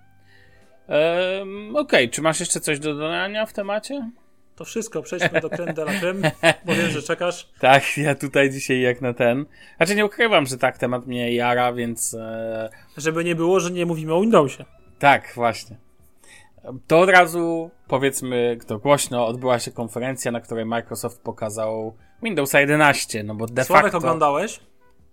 Ehm, 0.89 1.75
okej, 1.75 2.05
okay. 2.05 2.07
czy 2.07 2.21
masz 2.21 2.39
jeszcze 2.39 2.59
coś 2.59 2.79
do 2.79 2.95
dodania 2.95 3.45
w 3.45 3.53
temacie? 3.53 4.11
To 4.55 4.65
wszystko, 4.65 5.01
przejdźmy 5.01 5.41
do 5.41 5.49
Creme 5.49 5.73
de 5.73 5.81
la 5.81 5.99
Creme, 5.99 6.31
bo 6.65 6.73
wiem, 6.73 6.91
że 6.91 7.01
czekasz. 7.01 7.49
Tak, 7.59 7.97
ja 7.97 8.15
tutaj 8.15 8.49
dzisiaj 8.49 8.81
jak 8.81 9.01
na 9.01 9.13
ten. 9.13 9.45
Znaczy 9.77 9.95
nie 9.95 10.05
ukrywam, 10.05 10.45
że 10.45 10.57
tak, 10.57 10.77
temat 10.77 11.07
mnie 11.07 11.35
jara, 11.35 11.73
więc... 11.73 12.13
E... 12.13 12.69
Żeby 12.97 13.23
nie 13.23 13.35
było, 13.35 13.59
że 13.59 13.71
nie 13.71 13.85
mówimy 13.85 14.13
o 14.13 14.21
Windowsie. 14.21 14.65
Tak, 14.99 15.31
właśnie. 15.35 15.77
To 16.87 16.99
od 16.99 17.09
razu 17.09 17.71
powiedzmy 17.87 18.57
to 18.67 18.79
głośno, 18.79 19.27
odbyła 19.27 19.59
się 19.59 19.71
konferencja, 19.71 20.31
na 20.31 20.41
której 20.41 20.65
Microsoft 20.65 21.21
pokazał 21.21 21.95
Windows 22.23 22.53
11, 22.53 23.23
no 23.23 23.35
bo 23.35 23.45
de 23.45 23.63
Sławek 23.63 23.83
facto... 23.83 23.97
oglądałeś? 23.97 24.59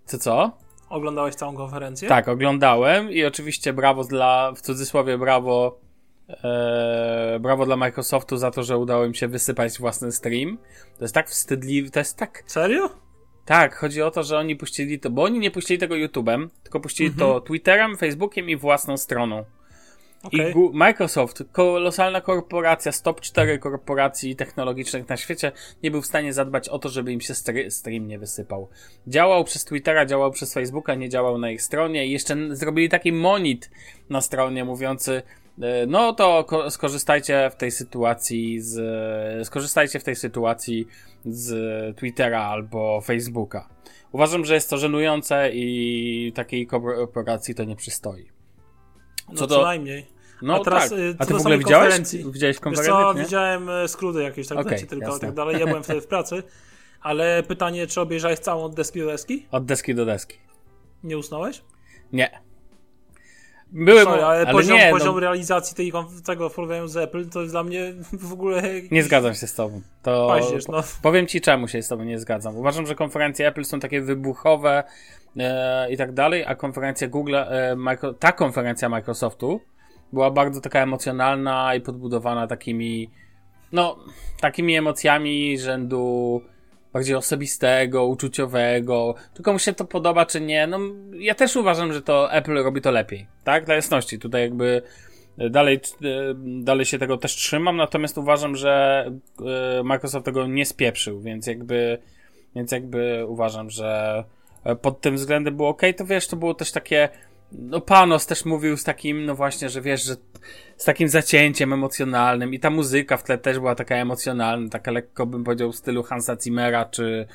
Co, 0.05 0.19
co? 0.19 0.59
Oglądałeś 0.89 1.35
całą 1.35 1.57
konferencję? 1.57 2.09
Tak, 2.09 2.29
oglądałem 2.29 3.11
i 3.11 3.25
oczywiście 3.25 3.73
brawo 3.73 4.05
dla, 4.05 4.53
w 4.53 4.61
cudzysłowie 4.61 5.19
brawo 5.19 5.87
Eee, 6.29 7.41
brawo 7.41 7.67
dla 7.67 7.77
Microsoftu 7.77 8.37
za 8.37 8.51
to, 8.51 8.63
że 8.63 8.79
udało 8.79 9.05
im 9.05 9.15
się 9.15 9.29
wysypać 9.29 9.79
własny 9.79 10.13
stream. 10.13 10.59
To 10.99 11.05
jest 11.05 11.15
tak 11.15 11.31
wstydliwe, 11.31 11.91
to 11.91 11.99
jest 11.99 12.17
tak... 12.17 12.43
Serio? 12.47 12.91
Tak, 13.45 13.77
chodzi 13.77 14.03
o 14.03 14.11
to, 14.11 14.23
że 14.23 14.39
oni 14.39 14.57
puścili 14.57 15.01
to, 15.01 15.11
bo 15.11 15.23
oni 15.23 15.39
nie 15.39 15.51
puścili 15.51 15.79
tego 15.79 15.95
YouTube'em, 15.95 16.49
tylko 16.63 16.81
puścili 16.81 17.09
mhm. 17.09 17.31
to 17.31 17.41
Twitterem, 17.41 17.97
Facebookiem 17.97 18.51
i 18.51 18.57
własną 18.57 18.97
stroną. 18.97 19.45
Okay. 20.23 20.51
I 20.51 20.55
Microsoft, 20.73 21.45
kolosalna 21.53 22.21
korporacja, 22.21 22.93
z 22.93 23.03
top 23.03 23.21
4 23.21 23.59
korporacji 23.59 24.37
technologicznych 24.37 25.09
na 25.09 25.17
świecie, 25.17 25.53
nie 25.83 25.91
był 25.91 26.03
w 26.03 26.07
stanie 26.07 26.33
zadbać 26.33 26.69
o 26.69 26.79
to, 26.79 26.89
żeby 26.89 27.13
im 27.13 27.21
się 27.21 27.35
stream 27.69 28.09
nie 28.09 28.19
wysypał. 28.19 28.69
Działał 29.07 29.45
przez 29.45 29.65
Twittera, 29.65 30.07
działał 30.07 30.31
przez 30.31 30.55
Facebooka, 30.55 30.95
nie 30.95 31.09
działał 31.09 31.39
na 31.39 31.51
ich 31.51 31.63
stronie 31.63 32.07
i 32.07 32.11
jeszcze 32.11 32.37
zrobili 32.51 32.89
taki 32.89 33.13
monit 33.13 33.71
na 34.11 34.21
stronie 34.21 34.65
mówiący, 34.65 35.23
E, 35.63 35.87
no 35.87 36.13
to 36.13 36.47
skorzystajcie 36.71 37.51
w 37.51 37.57
tej 37.57 37.71
sytuacji 37.71 38.61
z, 38.61 39.47
skorzystajcie 39.47 40.01
w 40.01 40.05
tej 40.05 40.17
sytuacji 40.17 40.87
z 41.25 41.97
Twittera 41.97 42.43
albo 42.43 43.01
Facebooka. 43.01 43.69
Uważam, 44.13 44.45
że 44.45 44.55
jest 44.55 44.71
to 44.71 44.79
żenujące 44.79 45.51
i 45.53 46.33
takiej 46.35 46.67
korporacji 46.67 47.55
to 47.55 47.65
nie 47.65 47.77
przystoi. 47.77 48.36
Co 49.27 49.41
no, 49.41 49.47
do, 49.47 49.55
co 49.57 49.63
najmniej. 49.63 50.07
No 50.43 50.55
A 50.55 50.65
teraz, 50.65 50.91
tak. 50.91 50.99
y, 50.99 51.17
A 51.19 51.25
co 51.25 51.29
ty 51.29 51.35
w 51.35 51.41
ogóle 51.41 51.59
widziałeś? 51.59 52.01
Widziałeś 52.13 52.57
Wiesz 52.57 52.61
konferencję? 52.61 52.93
co, 52.93 53.13
nie? 53.13 53.25
widziałem 53.25 53.71
e, 53.71 53.89
skróty 53.89 54.23
jakieś 54.23 54.49
tak, 54.49 54.59
Okej, 54.59 54.77
okay, 54.77 54.87
tylko 54.87 55.07
jasne. 55.07 55.21
tak 55.21 55.35
dalej. 55.37 55.61
Ja 55.61 55.67
byłem 55.67 55.83
wtedy 55.83 56.01
w 56.01 56.07
pracy. 56.07 56.43
Ale 57.01 57.43
pytanie, 57.43 57.87
czy 57.87 58.01
obejrzałeś 58.01 58.39
całą 58.39 58.65
od 58.65 58.75
deski 58.75 59.01
do 59.01 59.07
deski? 59.07 59.47
Od 59.51 59.65
deski 59.65 59.95
do 59.95 60.05
deski. 60.05 60.39
Nie 61.05 61.19
usnąłeś? 61.19 61.63
Nie. 62.13 62.46
Były, 63.73 64.03
Sorry, 64.03 64.25
ale, 64.25 64.39
ale 64.39 64.53
poziom, 64.53 64.77
nie, 64.79 64.91
poziom 64.91 65.15
no, 65.15 65.21
realizacji 65.21 65.77
tej, 65.77 65.93
tego 66.25 66.49
w 66.49 66.55
porównaniu 66.55 66.89
z 66.89 66.97
Apple 66.97 67.29
to 67.29 67.41
jest 67.41 67.55
dla 67.55 67.65
mnie 67.65 67.95
w 68.29 68.33
ogóle... 68.33 68.63
nie 68.91 69.03
zgadzam 69.03 69.35
się 69.35 69.47
z 69.47 69.55
tobą. 69.55 69.81
To 70.03 70.27
Paździerz, 70.29 70.69
no. 70.69 70.83
powiem 71.03 71.27
ci 71.27 71.41
czemu 71.41 71.69
się 71.69 71.83
z 71.83 71.89
tobą 71.89 72.05
nie 72.05 72.19
zgadzam. 72.19 72.57
Uważam, 72.57 72.87
że 72.87 72.95
konferencje 72.95 73.49
Apple 73.49 73.65
są 73.65 73.81
takie 73.81 74.01
wybuchowe 74.01 74.85
e, 75.37 75.93
i 75.93 75.97
tak 75.97 76.13
dalej, 76.13 76.45
a 76.47 76.55
konferencja 76.55 77.09
Google, 77.09 77.37
e, 77.37 77.77
Micro, 77.77 78.15
ta 78.15 78.33
konferencja 78.33 78.89
Microsoftu 78.89 79.61
była 80.13 80.31
bardzo 80.31 80.61
taka 80.61 80.81
emocjonalna 80.81 81.75
i 81.75 81.81
podbudowana 81.81 82.47
takimi, 82.47 83.11
no, 83.73 83.99
takimi 84.41 84.77
emocjami 84.77 85.59
rzędu 85.59 86.43
bardziej 86.97 87.17
osobistego, 87.17 88.07
uczuciowego. 88.07 89.15
Tylko 89.35 89.53
mu 89.53 89.59
się 89.59 89.73
to 89.73 89.85
podoba, 89.85 90.27
czy 90.27 90.41
nie. 90.41 90.67
No, 90.67 90.79
ja 91.19 91.35
też 91.35 91.57
uważam, 91.57 91.93
że 91.93 92.03
to 92.03 92.33
Apple 92.33 92.63
robi 92.63 92.81
to 92.81 92.91
lepiej. 92.91 93.27
Tak? 93.45 93.65
Dla 93.65 93.75
jasności. 93.75 94.19
Tutaj 94.19 94.43
jakby 94.43 94.83
e, 95.39 95.51
dalej, 95.51 95.81
e, 96.05 96.35
dalej 96.37 96.87
się 96.87 96.99
tego 96.99 97.17
też 97.17 97.35
trzymam, 97.35 97.77
natomiast 97.77 98.19
uważam, 98.19 98.57
że 98.57 99.05
e, 99.79 99.83
Microsoft 99.83 100.25
tego 100.25 100.47
nie 100.47 100.67
spieprzył, 100.67 101.21
więc 101.21 101.47
jakby, 101.47 101.99
więc 102.55 102.73
jakby 102.73 103.27
uważam, 103.27 103.71
że 103.71 104.25
pod 104.83 105.01
tym 105.01 105.17
względem 105.17 105.57
było 105.57 105.69
ok. 105.69 105.83
To 105.97 106.05
wiesz, 106.05 106.29
to 106.29 106.37
było 106.37 106.55
też 106.55 106.73
takie. 106.73 107.09
No, 107.53 107.81
Panos 107.81 108.27
też 108.27 108.45
mówił 108.45 108.77
z 108.77 108.85
takim, 108.85 109.25
no 109.25 109.35
właśnie, 109.35 109.69
że 109.69 109.81
wiesz, 109.81 110.05
że 110.05 110.17
z 110.77 110.85
takim 110.85 111.09
zacięciem 111.09 111.73
emocjonalnym 111.73 112.55
i 112.55 112.61
ta 112.61 112.71
muzyka 112.71 113.17
w 113.17 113.23
tle 113.23 113.39
też 113.39 113.59
była 113.59 113.75
taka 113.75 113.95
emocjonalna, 113.95 114.69
taka 114.71 114.91
lekko 114.91 115.27
bym 115.27 115.45
powiedział 115.45 115.73
w 115.73 115.77
stylu 115.77 116.03
Hansa 116.03 116.37
Zimmera, 116.43 116.85
czy, 116.85 117.27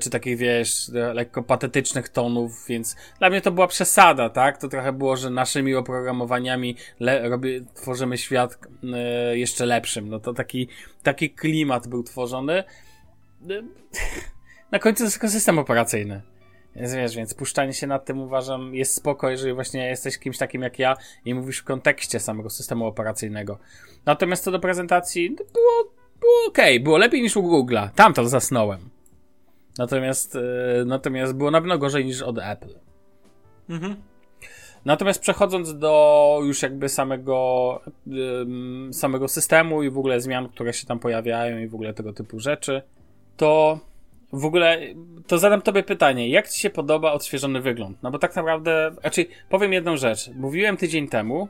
czy 0.00 0.10
takich 0.10 0.38
wiesz, 0.38 0.90
lekko 1.14 1.42
patetycznych 1.42 2.08
tonów, 2.08 2.64
więc 2.68 2.96
dla 3.18 3.30
mnie 3.30 3.40
to 3.40 3.50
była 3.50 3.66
przesada, 3.66 4.30
tak? 4.30 4.58
To 4.58 4.68
trochę 4.68 4.92
było, 4.92 5.16
że 5.16 5.30
naszymi 5.30 5.74
oprogramowaniami 5.74 6.76
le- 7.00 7.40
tworzymy 7.74 8.18
świat 8.18 8.58
e, 8.94 9.38
jeszcze 9.38 9.66
lepszym. 9.66 10.08
No 10.08 10.20
to 10.20 10.34
taki, 10.34 10.68
taki 11.02 11.30
klimat 11.30 11.88
był 11.88 12.02
tworzony. 12.02 12.52
E, 12.54 12.64
Na 14.72 14.78
końcu 14.78 15.04
to 15.04 15.10
tylko 15.10 15.28
system 15.28 15.58
operacyjny. 15.58 16.22
Więc 16.76 16.94
wiesz, 16.94 17.16
więc 17.16 17.34
puszczanie 17.34 17.72
się 17.72 17.86
nad 17.86 18.04
tym 18.04 18.20
uważam 18.20 18.74
jest 18.74 18.94
spoko, 18.94 19.30
jeżeli 19.30 19.52
właśnie 19.52 19.88
jesteś 19.88 20.18
kimś 20.18 20.38
takim 20.38 20.62
jak 20.62 20.78
ja 20.78 20.96
i 21.24 21.34
mówisz 21.34 21.58
w 21.58 21.64
kontekście 21.64 22.20
samego 22.20 22.50
systemu 22.50 22.86
operacyjnego. 22.86 23.58
Natomiast 24.06 24.44
co 24.44 24.50
do 24.50 24.60
prezentacji, 24.60 25.30
było, 25.30 25.92
było 26.20 26.46
ok, 26.48 26.58
było 26.80 26.98
lepiej 26.98 27.22
niż 27.22 27.36
u 27.36 27.42
Google'a. 27.42 27.88
Tam 27.94 28.14
to 28.14 28.28
zasnąłem. 28.28 28.80
Natomiast, 29.78 30.34
yy, 30.34 30.84
natomiast 30.86 31.32
było 31.32 31.50
na 31.50 31.60
pewno 31.60 31.78
gorzej 31.78 32.04
niż 32.04 32.22
od 32.22 32.38
Apple. 32.38 32.74
Mhm. 33.68 33.96
Natomiast 34.84 35.20
przechodząc 35.20 35.78
do 35.78 36.40
już 36.44 36.62
jakby 36.62 36.88
samego, 36.88 37.80
ym, 38.06 38.90
samego 38.92 39.28
systemu 39.28 39.82
i 39.82 39.90
w 39.90 39.98
ogóle 39.98 40.20
zmian, 40.20 40.48
które 40.48 40.72
się 40.72 40.86
tam 40.86 40.98
pojawiają 40.98 41.58
i 41.58 41.68
w 41.68 41.74
ogóle 41.74 41.94
tego 41.94 42.12
typu 42.12 42.40
rzeczy, 42.40 42.82
to 43.36 43.80
w 44.32 44.44
ogóle 44.44 44.78
to 45.26 45.38
zadam 45.38 45.62
tobie 45.62 45.82
pytanie, 45.82 46.28
jak 46.28 46.48
ci 46.48 46.60
się 46.60 46.70
podoba 46.70 47.12
odświeżony 47.12 47.60
wygląd? 47.60 48.02
No 48.02 48.10
bo 48.10 48.18
tak 48.18 48.36
naprawdę, 48.36 48.90
znaczy 49.00 49.26
powiem 49.48 49.72
jedną 49.72 49.96
rzecz. 49.96 50.30
Mówiłem 50.34 50.76
tydzień 50.76 51.08
temu, 51.08 51.48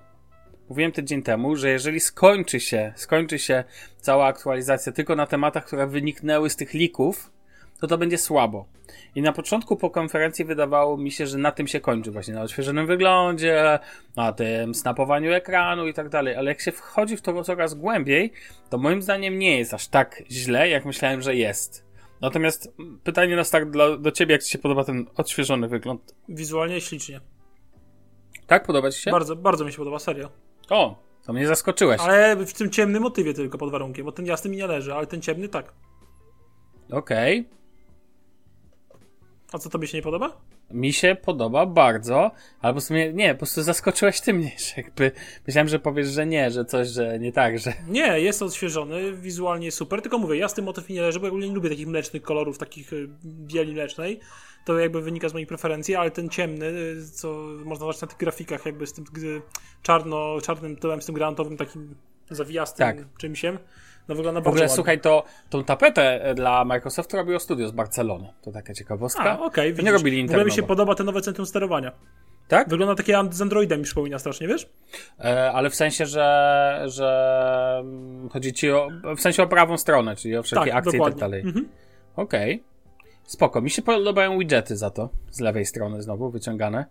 mówiłem 0.69 0.93
tydzień 0.93 1.23
temu, 1.23 1.57
że 1.57 1.71
jeżeli 1.71 2.01
skończy 2.01 2.61
się, 2.61 2.93
skończy 2.97 3.39
się 3.39 3.65
cała 4.01 4.27
aktualizacja 4.27 4.93
tylko 4.93 5.17
na 5.17 5.27
tematach, 5.27 5.67
które 5.67 5.87
wyniknęły 5.87 6.51
z 6.51 6.57
tych 6.57 6.75
lików, 6.75 7.31
to 7.81 7.87
to 7.87 7.99
będzie 7.99 8.19
słabo. 8.19 8.67
I 9.15 9.23
na 9.23 9.33
początku 9.33 9.77
po 9.77 9.91
konferencji 9.91 10.45
wydawało 10.45 10.97
mi 10.97 11.11
się, 11.11 11.27
że 11.27 11.39
na 11.39 11.53
tym 11.53 11.67
się 11.67 11.81
kończy, 11.81 12.11
właśnie 12.11 12.35
na 12.35 12.43
odświeżonym 12.43 12.87
wyglądzie, 12.87 13.79
na 14.17 14.33
tym 14.33 14.75
snapowaniu 14.75 15.33
ekranu 15.33 15.87
i 15.87 15.95
tak 15.95 16.09
dalej, 16.09 16.37
ale 16.37 16.51
jak 16.51 16.61
się 16.61 16.73
wchodzi 16.73 17.17
w 17.17 17.23
to 17.23 17.45
coraz 17.45 17.75
głębiej, 17.75 18.33
to 18.71 18.79
moim 18.79 19.03
zdaniem 19.03 19.39
nie 19.39 19.59
jest 19.59 19.75
aż 19.75 19.89
tak 19.89 20.23
źle, 20.31 20.69
jak 20.69 20.85
myślałem, 20.85 21.23
że 21.23 21.35
jest. 21.35 21.86
Natomiast 22.21 22.73
pytanie 23.05 23.37
na 23.37 23.45
start 23.45 23.71
dla, 23.71 23.97
do 23.97 24.11
ciebie, 24.11 24.33
jak 24.33 24.43
ci 24.43 24.51
się 24.51 24.59
podoba 24.59 24.85
ten 24.85 25.07
odświeżony 25.17 25.69
wygląd? 25.69 26.15
Wizualnie 26.29 26.81
ślicznie. 26.81 27.21
Tak? 28.47 28.67
Podoba 28.67 28.91
ci 28.91 29.03
się? 29.03 29.11
Bardzo, 29.11 29.37
bardzo 29.37 29.65
mi 29.65 29.73
się 29.73 29.79
podoba, 29.79 29.99
serio. 29.99 30.31
O, 30.71 31.03
to 31.27 31.33
mnie 31.33 31.47
zaskoczyłeś. 31.47 32.01
Ale 32.01 32.37
w 32.37 32.53
tym 32.53 32.71
ciemnym 32.71 33.03
motywie 33.03 33.35
tylko 33.35 33.59
pod 33.59 33.71
warunkiem, 33.71 34.05
bo 34.05 34.13
ten 34.13 34.27
jasny 34.27 34.51
mi 34.51 34.57
nie 34.57 34.67
leży, 34.67 34.95
ale 34.95 35.07
ten 35.07 35.23
ciemny 35.23 35.49
tak. 35.49 35.73
Okej. 36.91 37.49
A 39.53 39.59
co 39.59 39.71
tobie 39.71 39.89
się 39.89 39.99
nie 39.99 40.03
podoba? 40.03 40.41
Mi 40.71 40.93
się 40.93 41.17
podoba 41.23 41.67
bardzo, 41.67 42.31
ale 42.61 42.73
po 42.73 42.75
prostu 42.75 42.95
mnie, 42.95 43.13
nie, 43.13 43.35
po 43.35 43.39
prostu 43.39 43.63
zaskoczyłeś 43.63 44.21
ty 44.21 44.33
mnie, 44.33 44.53
że 44.67 44.83
jakby 44.83 45.13
myślałem, 45.47 45.69
że 45.69 45.79
powiesz, 45.79 46.09
że 46.09 46.27
nie, 46.27 46.51
że 46.51 46.65
coś, 46.65 46.89
że 46.89 47.19
nie 47.19 47.33
tak, 47.33 47.59
że... 47.59 47.73
Nie, 47.89 48.21
jest 48.21 48.43
odświeżony, 48.43 49.13
wizualnie 49.13 49.73
super, 49.73 50.03
tylko 50.03 50.19
mówię, 50.19 50.37
jasny 50.37 50.63
motyw 50.63 50.89
mi 50.89 50.95
nie 50.95 51.03
leży, 51.03 51.21
bo 51.21 51.27
ja 51.27 51.29
ogólnie 51.29 51.49
nie 51.49 51.55
lubię 51.55 51.69
takich 51.69 51.87
mlecznych 51.87 52.23
kolorów, 52.23 52.59
takich 52.59 52.93
y, 52.93 53.09
bieli 53.25 53.73
mlecznej. 53.73 54.21
To 54.65 54.79
jakby 54.79 55.03
wynika 55.03 55.29
z 55.29 55.35
moich 55.35 55.49
preferencji, 55.49 55.95
ale 55.95 56.11
ten 56.11 56.29
ciemny, 56.29 56.67
y, 56.67 57.11
co 57.13 57.33
można 57.65 57.81
zobaczyć 57.81 58.03
na 58.03 58.09
tych 58.09 58.19
grafikach, 58.19 58.67
jakby 58.67 58.87
z 58.87 58.93
tym 58.93 59.05
czarno, 59.83 60.41
czarnym 60.43 60.77
tyłem, 60.77 61.03
z 61.03 61.07
tym 61.07 61.15
granatowym 61.15 61.57
takim 61.57 61.95
zawijastym 62.31 62.87
Tak. 62.87 63.17
czymsiem, 63.19 63.59
no 64.09 64.15
wygląda 64.15 64.41
W 64.41 64.47
ogóle, 64.49 64.69
słuchaj, 64.69 65.01
to 65.01 65.25
tą 65.51 65.65
tapetę 65.65 66.25
e, 66.25 66.35
dla 66.35 66.65
Microsoftu 66.65 67.17
robiło 67.17 67.41
studio 67.41 67.69
z 67.69 67.73
Barcelony. 67.73 68.33
To 68.43 68.53
taka 68.53 68.75
ciekawostka. 68.75 69.23
A, 69.23 69.39
okej, 69.41 69.75
To 69.75 69.83
nie 69.83 69.93
robili 69.93 70.27
W 70.27 70.31
ogóle 70.31 70.45
mi 70.45 70.53
się 70.53 70.63
podoba 70.63 70.95
ten 70.95 71.07
nowe 71.07 71.21
centrum 71.21 71.47
sterowania. 71.47 71.93
Tak? 72.49 72.69
Wygląda 72.69 72.95
takie 72.95 73.19
z 73.31 73.43
Androidem 73.43 73.79
mi 73.79 73.85
przypomina 73.85 74.19
strasznie, 74.19 74.49
wiesz? 74.49 74.69
E, 75.25 75.53
ale 75.53 75.71
w 75.71 75.75
sensie, 75.75 76.07
że, 76.07 76.83
że 76.87 77.79
mm, 77.81 78.29
chodzi 78.29 78.53
ci 78.53 78.71
o, 78.71 78.89
w 79.17 79.21
sensie 79.21 79.43
o 79.43 79.47
prawą 79.47 79.77
stronę, 79.79 80.17
czyli 80.17 80.37
o 80.37 80.43
wszelkie 80.43 80.71
Tak, 80.71 80.79
akcje 80.79 80.91
i 80.91 80.93
tak 80.93 80.99
dokładnie. 80.99 81.21
dalej. 81.21 81.41
Mhm. 81.41 81.69
Okej. 82.17 82.65
Spoko. 83.27 83.61
Mi 83.61 83.71
się 83.71 83.83
podobają 83.83 84.39
widgety 84.39 84.77
za 84.77 84.91
to. 84.91 85.09
Z 85.31 85.41
lewej 85.41 85.67
strony 85.67 86.03
znowu 86.03 86.31
wyciągane. 86.31 86.87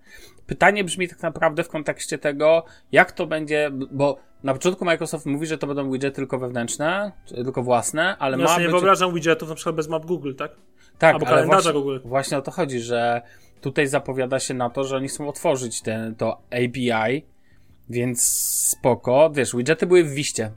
Pytanie 0.47 0.83
brzmi 0.83 1.07
tak 1.07 1.21
naprawdę 1.21 1.63
w 1.63 1.69
kontekście 1.69 2.17
tego, 2.17 2.65
jak 2.91 3.11
to 3.11 3.27
będzie, 3.27 3.71
bo 3.91 4.17
na 4.43 4.53
początku 4.53 4.85
Microsoft 4.85 5.25
mówi, 5.25 5.47
że 5.47 5.57
to 5.57 5.67
będą 5.67 5.91
widgety 5.91 6.15
tylko 6.15 6.39
wewnętrzne, 6.39 7.11
tylko 7.27 7.63
własne, 7.63 8.17
ale 8.17 8.37
Ja 8.37 8.43
ma 8.43 8.49
sobie 8.49 8.61
nie 8.61 8.67
być... 8.67 8.73
wyobrażam 8.73 9.13
widgetów 9.13 9.49
na 9.49 9.55
przykład 9.55 9.75
bez 9.75 9.87
map 9.87 10.05
Google, 10.05 10.33
tak? 10.35 10.51
Tak, 10.97 11.13
albo 11.13 11.27
ale 11.27 11.35
kalendarza 11.35 11.73
właśnie, 11.73 11.81
Google. 11.81 12.09
Właśnie 12.09 12.37
o 12.37 12.41
to 12.41 12.51
chodzi, 12.51 12.79
że 12.79 13.21
tutaj 13.61 13.87
zapowiada 13.87 14.39
się 14.39 14.53
na 14.53 14.69
to, 14.69 14.83
że 14.83 14.95
oni 14.95 15.07
chcą 15.07 15.29
otworzyć 15.29 15.81
ten, 15.81 16.15
to 16.15 16.41
API, 16.51 17.25
więc 17.89 18.23
spoko. 18.77 19.29
Wiesz, 19.33 19.55
widgety 19.55 19.85
były 19.85 20.03
w 20.03 20.09
wiście. 20.09 20.51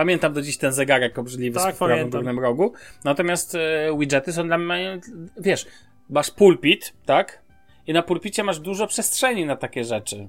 Pamiętam 0.00 0.32
do 0.32 0.42
dziś 0.42 0.56
ten 0.58 0.72
zegarek 0.72 1.18
obrzydliwy 1.18 1.58
Tak, 1.58 1.74
w 1.74 1.78
prawym 1.78 1.96
pamiętam. 1.96 2.20
górnym 2.20 2.38
rogu. 2.38 2.72
Natomiast 3.04 3.54
e, 3.54 3.98
widgety 3.98 4.32
są 4.32 4.46
dla 4.46 4.58
mnie, 4.58 5.00
wiesz, 5.40 5.66
masz 6.10 6.30
pulpit, 6.30 6.92
tak? 7.06 7.42
I 7.86 7.92
na 7.92 8.02
pulpicie 8.02 8.44
masz 8.44 8.58
dużo 8.58 8.86
przestrzeni 8.86 9.46
na 9.46 9.56
takie 9.56 9.84
rzeczy. 9.84 10.28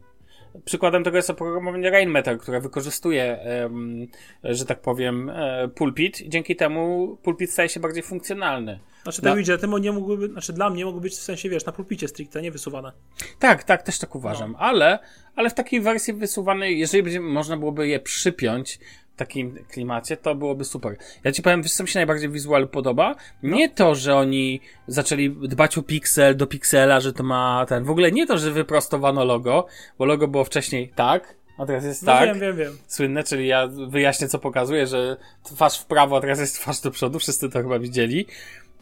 Przykładem 0.65 1.03
tego 1.03 1.17
jest 1.17 1.29
oprogramowanie 1.29 1.89
Rainmeter, 1.89 2.37
które 2.39 2.61
wykorzystuje, 2.61 3.39
em, 3.41 4.07
że 4.43 4.65
tak 4.65 4.81
powiem, 4.81 5.29
e, 5.29 5.67
pulpit 5.67 6.21
i 6.21 6.29
dzięki 6.29 6.55
temu 6.55 7.17
pulpit 7.23 7.51
staje 7.51 7.69
się 7.69 7.79
bardziej 7.79 8.03
funkcjonalny. 8.03 8.79
Znaczy 9.03 9.21
te 9.21 9.29
No. 9.29 9.35
widgety 9.35 9.67
nie 9.81 9.91
mogłyby, 9.91 10.27
znaczy 10.27 10.53
dla 10.53 10.69
mnie 10.69 10.85
mogły 10.85 11.01
być 11.01 11.13
w 11.13 11.21
sensie, 11.21 11.49
wiesz, 11.49 11.65
na 11.65 11.71
pulpicie 11.71 12.07
stricte, 12.07 12.41
nie 12.41 12.51
wysuwane. 12.51 12.91
Tak, 13.39 13.63
tak, 13.63 13.83
też 13.83 13.99
tak 13.99 14.15
uważam. 14.15 14.51
No. 14.51 14.57
Ale, 14.59 14.99
ale 15.35 15.49
w 15.49 15.53
takiej 15.53 15.81
wersji 15.81 16.13
wysuwanej, 16.13 16.79
jeżeli 16.79 17.03
będzie, 17.03 17.19
można 17.19 17.57
byłoby 17.57 17.87
je 17.87 17.99
przypiąć 17.99 18.79
takim 19.25 19.57
klimacie, 19.71 20.17
to 20.17 20.35
byłoby 20.35 20.65
super. 20.65 20.97
Ja 21.23 21.31
ci 21.31 21.41
powiem, 21.41 21.61
wiesz, 21.61 21.73
co 21.73 21.83
mi 21.83 21.89
się 21.89 21.99
najbardziej 21.99 22.29
wizual 22.29 22.67
podoba? 22.67 23.15
No. 23.43 23.57
Nie 23.57 23.69
to, 23.69 23.95
że 23.95 24.15
oni 24.15 24.61
zaczęli 24.87 25.29
dbać 25.29 25.77
o 25.77 25.83
piksel 25.83 26.37
do 26.37 26.47
piksela, 26.47 26.99
że 26.99 27.13
to 27.13 27.23
ma 27.23 27.65
ten, 27.69 27.83
w 27.83 27.89
ogóle 27.89 28.11
nie 28.11 28.27
to, 28.27 28.37
że 28.37 28.51
wyprostowano 28.51 29.25
logo, 29.25 29.67
bo 29.97 30.05
logo 30.05 30.27
było 30.27 30.43
wcześniej 30.43 30.91
tak, 30.95 31.35
a 31.57 31.65
teraz 31.65 31.85
jest 31.85 32.03
No 32.03 32.11
tak. 32.11 32.25
wiem, 32.25 32.39
wiem, 32.39 32.57
wiem. 32.57 32.77
Słynne, 32.87 33.23
czyli 33.23 33.47
ja 33.47 33.67
wyjaśnię, 33.87 34.27
co 34.27 34.39
pokazuje, 34.39 34.87
że 34.87 35.17
twarz 35.43 35.79
w 35.79 35.85
prawo, 35.85 36.17
a 36.17 36.21
teraz 36.21 36.39
jest 36.39 36.55
twarz 36.55 36.79
do 36.79 36.91
przodu, 36.91 37.19
wszyscy 37.19 37.49
to 37.49 37.61
chyba 37.61 37.79
widzieli. 37.79 38.25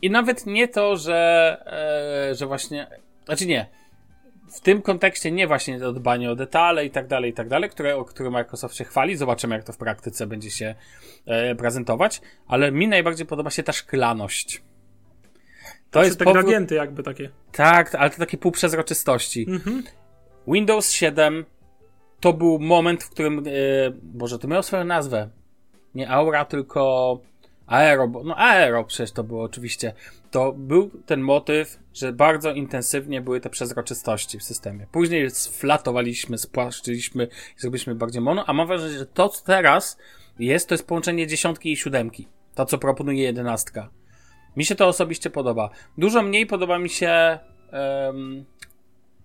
I 0.01 0.09
nawet 0.09 0.45
nie 0.45 0.67
to, 0.67 0.97
że, 0.97 1.57
e, 2.31 2.35
że 2.35 2.45
właśnie, 2.45 2.87
znaczy 3.25 3.45
nie, 3.45 3.65
w 4.51 4.61
tym 4.61 4.81
kontekście 4.81 5.31
nie 5.31 5.47
właśnie 5.47 5.79
to 5.79 5.93
dbanie 5.93 6.31
o 6.31 6.35
detale 6.35 6.85
i 6.85 6.91
tak 6.91 7.07
dalej, 7.07 7.31
i 7.31 7.33
tak 7.33 7.47
dalej, 7.47 7.69
które, 7.69 7.97
o 7.97 8.05
które 8.05 8.29
Microsoft 8.29 8.75
się 8.75 8.83
chwali, 8.83 9.15
zobaczymy 9.17 9.55
jak 9.55 9.63
to 9.63 9.73
w 9.73 9.77
praktyce 9.77 10.27
będzie 10.27 10.51
się 10.51 10.75
e, 11.25 11.55
prezentować, 11.55 12.21
ale 12.47 12.71
mi 12.71 12.87
najbardziej 12.87 13.25
podoba 13.27 13.49
się 13.49 13.63
ta 13.63 13.71
szklaność. 13.71 14.61
To 15.91 15.99
Czy 15.99 16.05
jest 16.05 16.19
te 16.19 16.25
powód, 16.25 16.41
gradienty 16.41 16.75
jakby 16.75 17.03
takie. 17.03 17.29
tak, 17.51 17.95
ale 17.95 18.09
to 18.09 18.17
takie 18.17 18.37
półprzezroczystości. 18.37 19.45
Mhm. 19.49 19.83
Windows 20.47 20.91
7 20.91 21.45
to 22.19 22.33
był 22.33 22.59
moment, 22.59 23.03
w 23.03 23.09
którym, 23.09 23.45
yy, 23.45 23.51
Boże, 24.03 24.39
to 24.39 24.47
miało 24.47 24.63
swoją 24.63 24.83
nazwę. 24.83 25.29
Nie 25.95 26.09
Aura, 26.09 26.45
tylko 26.45 27.19
Aero, 27.69 28.07
bo, 28.07 28.23
no 28.23 28.35
Aero 28.37 28.83
przecież 28.83 29.11
to 29.11 29.23
było 29.23 29.43
oczywiście. 29.43 29.93
To 30.31 30.53
był 30.53 30.91
ten 31.05 31.21
motyw, 31.21 31.79
że 31.93 32.13
bardzo 32.13 32.51
intensywnie 32.51 33.21
były 33.21 33.41
te 33.41 33.49
przezroczystości 33.49 34.39
w 34.39 34.43
systemie. 34.43 34.87
Później 34.91 35.29
sflatowaliśmy, 35.29 36.37
spłaszczyliśmy 36.37 37.27
i 37.57 37.61
zrobiliśmy 37.61 37.95
bardziej 37.95 38.21
mono, 38.21 38.45
a 38.47 38.53
mam 38.53 38.67
wrażenie, 38.67 38.97
że 38.97 39.05
to, 39.05 39.29
co 39.29 39.45
teraz 39.45 39.97
jest, 40.39 40.69
to 40.69 40.73
jest 40.73 40.87
połączenie 40.87 41.27
dziesiątki 41.27 41.71
i 41.71 41.77
siódemki. 41.77 42.27
To, 42.55 42.65
co 42.65 42.77
proponuje 42.77 43.23
jedenastka. 43.23 43.89
Mi 44.57 44.65
się 44.65 44.75
to 44.75 44.87
osobiście 44.87 45.29
podoba. 45.29 45.69
Dużo 45.97 46.21
mniej 46.21 46.45
podoba 46.45 46.79
mi 46.79 46.89
się. 46.89 47.39
Um, 47.73 48.45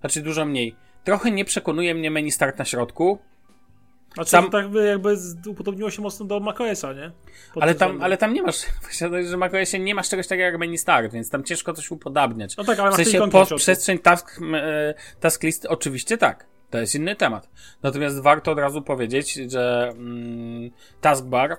znaczy, 0.01 0.23
dużo 0.23 0.45
mniej. 0.45 0.77
Trochę 1.05 1.31
nie 1.31 1.45
przekonuje 1.45 1.95
mnie 1.95 2.11
menu 2.11 2.31
start 2.31 2.59
na 2.59 2.65
środku. 2.65 3.19
Znaczy, 4.15 4.31
to 4.31 4.51
tak 4.51 4.69
by 4.69 4.87
jakby 4.87 5.17
upodobniło 5.47 5.91
się 5.91 6.03
mocno 6.03 6.27
do 6.27 6.41
macOSa, 6.41 6.93
nie? 6.93 7.11
ale 7.61 7.75
tam, 7.75 8.03
ale 8.03 8.17
tam 8.17 8.35
nie 8.35 8.43
masz, 8.43 8.63
że 9.31 9.37
macOSie 9.37 9.79
nie 9.79 9.95
masz 9.95 10.09
czegoś 10.09 10.27
takiego 10.27 10.45
jak 10.45 10.59
menu 10.59 10.79
start, 10.79 11.13
więc 11.13 11.31
tam 11.31 11.45
ciężko 11.45 11.73
coś 11.73 11.91
upodabniać. 11.91 12.57
No 12.57 12.65
tak, 12.65 12.79
ale 12.79 12.91
w 12.91 12.95
sensie 12.95 13.31
post 13.31 13.55
przestrzeń 13.55 13.99
task, 13.99 14.41
e, 14.55 14.95
task 15.21 15.43
list 15.43 15.67
oczywiście 15.67 16.19
tak. 16.19 16.47
To 16.71 16.79
jest 16.79 16.95
inny 16.95 17.17
temat. 17.17 17.51
Natomiast 17.83 18.23
warto 18.23 18.53
od 18.53 18.59
razu 18.59 18.83
powiedzieć, 18.83 19.35
że 19.35 19.93
mm, 19.97 20.71
taskbar 21.01 21.57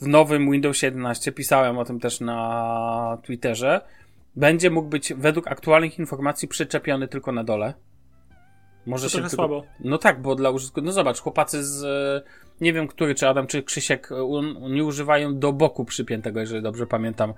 w 0.00 0.06
nowym 0.06 0.50
Windows 0.50 0.82
11, 0.82 1.32
pisałem 1.32 1.78
o 1.78 1.84
tym 1.84 2.00
też 2.00 2.20
na 2.20 3.18
Twitterze, 3.22 3.80
będzie 4.36 4.70
mógł 4.70 4.88
być 4.88 5.14
według 5.14 5.48
aktualnych 5.48 5.98
informacji 5.98 6.48
przyczepiony 6.48 7.08
tylko 7.08 7.32
na 7.32 7.44
dole. 7.44 7.74
Może 8.86 9.04
to 9.04 9.10
się 9.10 9.18
tylko... 9.18 9.30
słabo. 9.30 9.64
No 9.80 9.98
tak, 9.98 10.22
bo 10.22 10.34
dla 10.34 10.50
użytkowników. 10.50 10.86
No 10.86 10.92
zobacz, 10.92 11.20
chłopacy 11.20 11.64
z. 11.64 11.84
Nie 12.60 12.72
wiem, 12.72 12.88
który, 12.88 13.14
czy 13.14 13.28
Adam, 13.28 13.46
czy 13.46 13.62
Krzysiek 13.62 14.08
nie 14.70 14.84
używają 14.84 15.38
do 15.38 15.52
boku 15.52 15.84
przypiętego, 15.84 16.40
jeżeli 16.40 16.62
dobrze 16.62 16.86
pamiętam, 16.86 17.34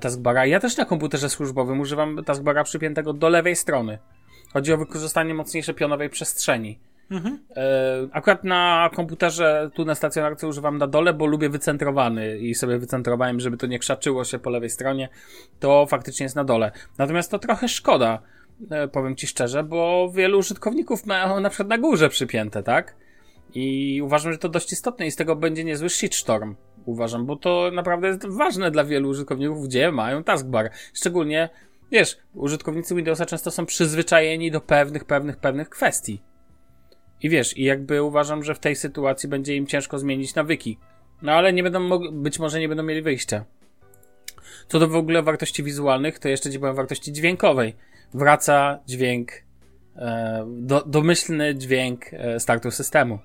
taskbara. 0.00 0.46
Ja 0.46 0.60
też 0.60 0.76
na 0.76 0.84
komputerze 0.84 1.28
służbowym 1.30 1.80
używam 1.80 2.24
taskbara 2.24 2.64
przypiętego 2.64 3.12
do 3.12 3.28
lewej 3.28 3.56
strony. 3.56 3.98
Chodzi 4.52 4.72
o 4.72 4.78
wykorzystanie 4.78 5.34
mocniejszej 5.34 5.74
pionowej 5.74 6.10
przestrzeni. 6.10 6.78
Mhm. 7.10 7.38
E, 7.56 8.08
akurat 8.12 8.44
na 8.44 8.90
komputerze 8.94 9.70
tu 9.74 9.84
na 9.84 9.94
stacjonarce 9.94 10.48
używam 10.48 10.78
na 10.78 10.86
dole, 10.86 11.14
bo 11.14 11.26
lubię 11.26 11.48
wycentrowany 11.48 12.38
i 12.38 12.54
sobie 12.54 12.78
wycentrowałem, 12.78 13.40
żeby 13.40 13.56
to 13.56 13.66
nie 13.66 13.78
krzaczyło 13.78 14.24
się 14.24 14.38
po 14.38 14.50
lewej 14.50 14.70
stronie. 14.70 15.08
To 15.60 15.86
faktycznie 15.86 16.24
jest 16.24 16.36
na 16.36 16.44
dole. 16.44 16.72
Natomiast 16.98 17.30
to 17.30 17.38
trochę 17.38 17.68
szkoda, 17.68 18.14
e, 18.14 18.33
powiem 18.92 19.16
ci 19.16 19.26
szczerze, 19.26 19.64
bo 19.64 20.10
wielu 20.14 20.38
użytkowników 20.38 21.06
ma 21.06 21.40
na 21.40 21.50
przykład 21.50 21.68
na 21.68 21.78
górze 21.78 22.08
przypięte, 22.08 22.62
tak? 22.62 22.96
I 23.54 24.00
uważam, 24.04 24.32
że 24.32 24.38
to 24.38 24.48
dość 24.48 24.72
istotne 24.72 25.06
i 25.06 25.10
z 25.10 25.16
tego 25.16 25.36
będzie 25.36 25.64
niezły 25.64 25.90
shitstorm. 25.90 26.54
Uważam, 26.84 27.26
bo 27.26 27.36
to 27.36 27.70
naprawdę 27.72 28.08
jest 28.08 28.26
ważne 28.26 28.70
dla 28.70 28.84
wielu 28.84 29.08
użytkowników, 29.08 29.64
gdzie 29.64 29.92
mają 29.92 30.24
taskbar. 30.24 30.70
Szczególnie, 30.94 31.48
wiesz, 31.92 32.18
użytkownicy 32.34 32.94
Windowsa 32.94 33.26
często 33.26 33.50
są 33.50 33.66
przyzwyczajeni 33.66 34.50
do 34.50 34.60
pewnych, 34.60 35.04
pewnych, 35.04 35.36
pewnych 35.36 35.68
kwestii 35.68 36.22
i 37.24 37.28
wiesz, 37.28 37.58
i 37.58 37.64
jakby 37.64 38.02
uważam, 38.02 38.44
że 38.44 38.54
w 38.54 38.58
tej 38.58 38.76
sytuacji 38.76 39.28
będzie 39.28 39.56
im 39.56 39.66
ciężko 39.66 39.98
zmienić 39.98 40.34
nawyki. 40.34 40.78
No 41.22 41.32
ale 41.32 41.52
nie 41.52 41.62
będą 41.62 41.80
mogli, 41.80 42.12
być 42.12 42.38
może 42.38 42.60
nie 42.60 42.68
będą 42.68 42.82
mieli 42.82 43.02
wyjścia. 43.02 43.44
Co 44.68 44.78
do 44.78 44.88
w 44.88 44.96
ogóle 44.96 45.22
wartości 45.22 45.62
wizualnych, 45.62 46.18
to 46.18 46.28
jeszcze 46.28 46.50
ci 46.50 46.58
powiem 46.58 46.74
wartości 46.74 47.12
dźwiękowej. 47.12 47.74
Wraca 48.14 48.80
dźwięk, 48.86 49.32
e, 49.96 50.44
do, 50.48 50.82
domyślny 50.86 51.54
dźwięk 51.54 52.04
e, 52.12 52.40
startu 52.40 52.70
systemu. 52.70 53.18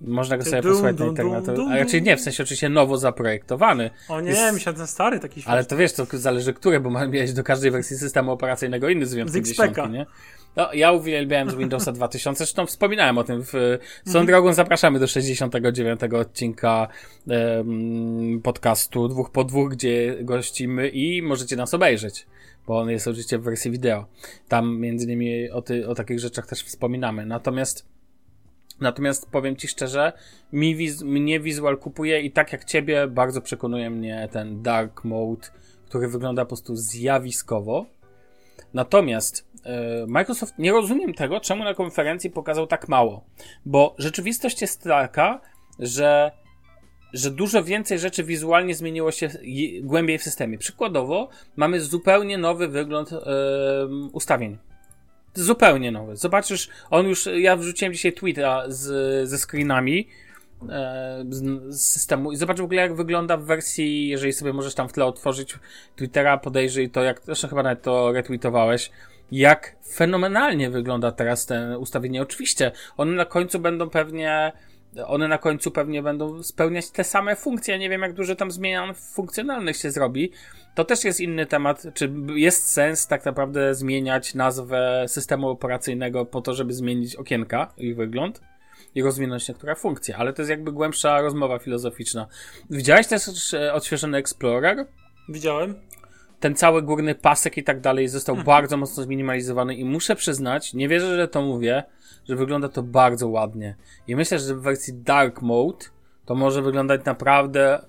Można 0.00 0.38
go 0.38 0.44
sobie 0.44 0.62
posłuchać 0.62 0.98
na 0.98 1.06
internecie. 1.06 1.52
A 1.70 1.76
raczej 1.76 2.02
nie, 2.02 2.16
w 2.16 2.20
sensie 2.20 2.42
oczywiście 2.42 2.68
nowo 2.68 2.98
zaprojektowany. 2.98 3.90
O 4.08 4.20
nie, 4.20 4.30
jest... 4.30 4.52
myślałem, 4.52 4.78
ten 4.78 4.86
stary 4.86 5.20
taki 5.20 5.42
Ale 5.46 5.64
to 5.64 5.76
wiesz, 5.76 5.92
to 5.92 6.06
zależy 6.12 6.52
który, 6.52 6.80
bo 6.80 6.90
miałeś 6.90 7.32
do 7.32 7.44
każdej 7.44 7.70
wersji 7.70 7.96
systemu 7.96 8.32
operacyjnego 8.32 8.88
inny 8.88 9.06
z 9.06 9.14
wyjątkiem 9.14 9.44
dziesiątki, 9.44 9.88
nie? 9.90 10.06
No, 10.56 10.72
ja 10.72 10.92
uwielbiałem 10.92 11.50
z 11.50 11.54
Windowsa 11.54 11.92
2000, 12.02 12.38
zresztą 12.38 12.66
wspominałem 12.66 13.18
o 13.18 13.24
tym. 13.24 13.42
W, 13.42 13.54
mhm. 14.06 14.26
drogą 14.26 14.52
zapraszamy 14.52 14.98
do 14.98 15.06
69 15.06 16.00
odcinka 16.14 16.88
um, 17.26 18.40
podcastu 18.42 19.08
Dwóch 19.08 19.30
po 19.30 19.44
Dwóch, 19.44 19.70
gdzie 19.70 20.16
gościmy 20.20 20.88
i 20.88 21.22
możecie 21.22 21.56
nas 21.56 21.74
obejrzeć, 21.74 22.26
bo 22.66 22.78
on 22.78 22.90
jest 22.90 23.08
oczywiście 23.08 23.38
w 23.38 23.42
wersji 23.42 23.70
wideo. 23.70 24.06
Tam 24.48 24.78
między 24.78 25.04
innymi 25.04 25.50
o, 25.50 25.62
ty, 25.62 25.88
o 25.88 25.94
takich 25.94 26.20
rzeczach 26.20 26.46
też 26.46 26.62
wspominamy. 26.62 27.26
Natomiast 27.26 27.86
Natomiast 28.80 29.30
powiem 29.30 29.56
ci 29.56 29.68
szczerze, 29.68 30.12
mi 30.52 30.76
wiz, 30.76 31.02
mnie 31.02 31.40
wizual 31.40 31.78
kupuje 31.78 32.20
i 32.20 32.30
tak 32.30 32.52
jak 32.52 32.64
ciebie, 32.64 33.06
bardzo 33.06 33.40
przekonuje 33.40 33.90
mnie 33.90 34.28
ten 34.32 34.62
dark 34.62 35.04
mode, 35.04 35.48
który 35.86 36.08
wygląda 36.08 36.44
po 36.44 36.48
prostu 36.48 36.76
zjawiskowo. 36.76 37.86
Natomiast 38.74 39.48
e, 39.64 40.06
Microsoft, 40.06 40.54
nie 40.58 40.72
rozumiem 40.72 41.14
tego, 41.14 41.40
czemu 41.40 41.64
na 41.64 41.74
konferencji 41.74 42.30
pokazał 42.30 42.66
tak 42.66 42.88
mało. 42.88 43.24
Bo 43.66 43.94
rzeczywistość 43.98 44.60
jest 44.60 44.82
taka, 44.82 45.40
że, 45.78 46.30
że 47.12 47.30
dużo 47.30 47.64
więcej 47.64 47.98
rzeczy 47.98 48.24
wizualnie 48.24 48.74
zmieniło 48.74 49.10
się 49.10 49.30
głębiej 49.82 50.18
w 50.18 50.22
systemie. 50.22 50.58
Przykładowo, 50.58 51.28
mamy 51.56 51.80
zupełnie 51.80 52.38
nowy 52.38 52.68
wygląd 52.68 53.10
yy, 53.12 53.18
ustawień. 54.12 54.58
Zupełnie 55.38 55.92
nowy. 55.92 56.16
Zobaczysz, 56.16 56.68
on 56.90 57.06
już, 57.06 57.28
ja 57.36 57.56
wrzuciłem 57.56 57.92
dzisiaj 57.92 58.12
tweeta 58.12 58.64
z, 58.68 59.28
ze 59.28 59.38
screenami 59.38 60.08
e, 60.68 61.24
z, 61.30 61.42
z, 61.74 61.80
systemu 61.80 62.32
i 62.32 62.36
zobacz 62.36 62.58
w 62.58 62.64
ogóle 62.64 62.82
jak 62.82 62.94
wygląda 62.94 63.36
w 63.36 63.44
wersji, 63.44 64.08
jeżeli 64.08 64.32
sobie 64.32 64.52
możesz 64.52 64.74
tam 64.74 64.88
w 64.88 64.92
tle 64.92 65.04
otworzyć 65.04 65.58
Twittera, 65.96 66.38
podejrzyj 66.38 66.90
to, 66.90 67.02
jak, 67.02 67.20
zresztą 67.24 67.48
chyba 67.48 67.62
nawet 67.62 67.82
to 67.82 68.12
retweetowałeś, 68.12 68.90
jak 69.32 69.76
fenomenalnie 69.92 70.70
wygląda 70.70 71.12
teraz 71.12 71.46
ten 71.46 71.74
ustawienie. 71.74 72.22
Oczywiście, 72.22 72.72
one 72.96 73.12
na 73.12 73.24
końcu 73.24 73.58
będą 73.58 73.90
pewnie 73.90 74.52
one 75.06 75.28
na 75.28 75.38
końcu 75.38 75.70
pewnie 75.70 76.02
będą 76.02 76.42
spełniać 76.42 76.90
te 76.90 77.04
same 77.04 77.36
funkcje. 77.36 77.74
Ja 77.74 77.80
nie 77.80 77.90
wiem, 77.90 78.02
jak 78.02 78.12
dużo 78.12 78.34
tam 78.34 78.50
zmian 78.50 78.94
funkcjonalnych 78.94 79.76
się 79.76 79.90
zrobi. 79.90 80.32
To 80.78 80.84
też 80.84 81.04
jest 81.04 81.20
inny 81.20 81.46
temat. 81.46 81.82
Czy 81.94 82.12
jest 82.34 82.68
sens 82.68 83.06
tak 83.06 83.24
naprawdę 83.24 83.74
zmieniać 83.74 84.34
nazwę 84.34 85.04
systemu 85.08 85.48
operacyjnego 85.48 86.26
po 86.26 86.40
to, 86.40 86.54
żeby 86.54 86.72
zmienić 86.72 87.16
okienka, 87.16 87.72
ich 87.76 87.96
wygląd? 87.96 88.40
i 88.94 89.02
rozwinąć 89.02 89.48
niektóre 89.48 89.74
funkcje, 89.74 90.16
ale 90.16 90.32
to 90.32 90.42
jest 90.42 90.50
jakby 90.50 90.72
głębsza 90.72 91.20
rozmowa 91.20 91.58
filozoficzna. 91.58 92.26
Widziałeś 92.70 93.06
też 93.06 93.54
e, 93.54 93.72
odświeżony 93.72 94.18
Explorer? 94.18 94.86
Widziałem 95.28 95.74
ten 96.40 96.54
cały 96.54 96.82
górny 96.82 97.14
pasek 97.14 97.58
i 97.58 97.64
tak 97.64 97.80
dalej 97.80 98.08
został 98.08 98.34
mhm. 98.34 98.46
bardzo 98.46 98.76
mocno 98.76 99.02
zminimalizowany 99.02 99.74
i 99.74 99.84
muszę 99.84 100.16
przyznać, 100.16 100.74
nie 100.74 100.88
wierzę, 100.88 101.16
że 101.16 101.28
to 101.28 101.42
mówię, 101.42 101.82
że 102.28 102.36
wygląda 102.36 102.68
to 102.68 102.82
bardzo 102.82 103.28
ładnie. 103.28 103.76
I 104.06 104.16
myślę, 104.16 104.38
że 104.38 104.54
w 104.54 104.60
wersji 104.60 104.94
Dark 104.94 105.42
Mode 105.42 105.86
to 106.24 106.34
może 106.34 106.62
wyglądać 106.62 107.04
naprawdę 107.04 107.80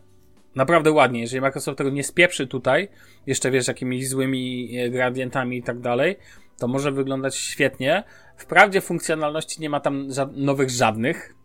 naprawdę 0.56 0.92
ładnie. 0.92 1.22
Jeżeli 1.22 1.42
Microsoft 1.42 1.78
tego 1.78 1.90
nie 1.90 2.04
spieprzy 2.04 2.48
tutaj, 2.48 2.88
jeszcze 3.28 3.52
wiesz, 3.52 3.68
jakimiś 3.68 4.10
złymi 4.10 4.78
e, 4.78 4.90
gradientami 4.90 5.58
i 5.58 5.64
tak 5.64 5.80
dalej, 5.80 6.16
to 6.58 6.68
może 6.68 6.92
wyglądać 6.92 7.36
świetnie. 7.36 8.04
Wprawdzie 8.38 8.82
funkcjonalności 8.82 9.62
nie 9.62 9.70
ma 9.70 9.80
tam 9.80 10.14
ża 10.14 10.30
nowych 10.34 10.70
żadnych. 10.70 11.36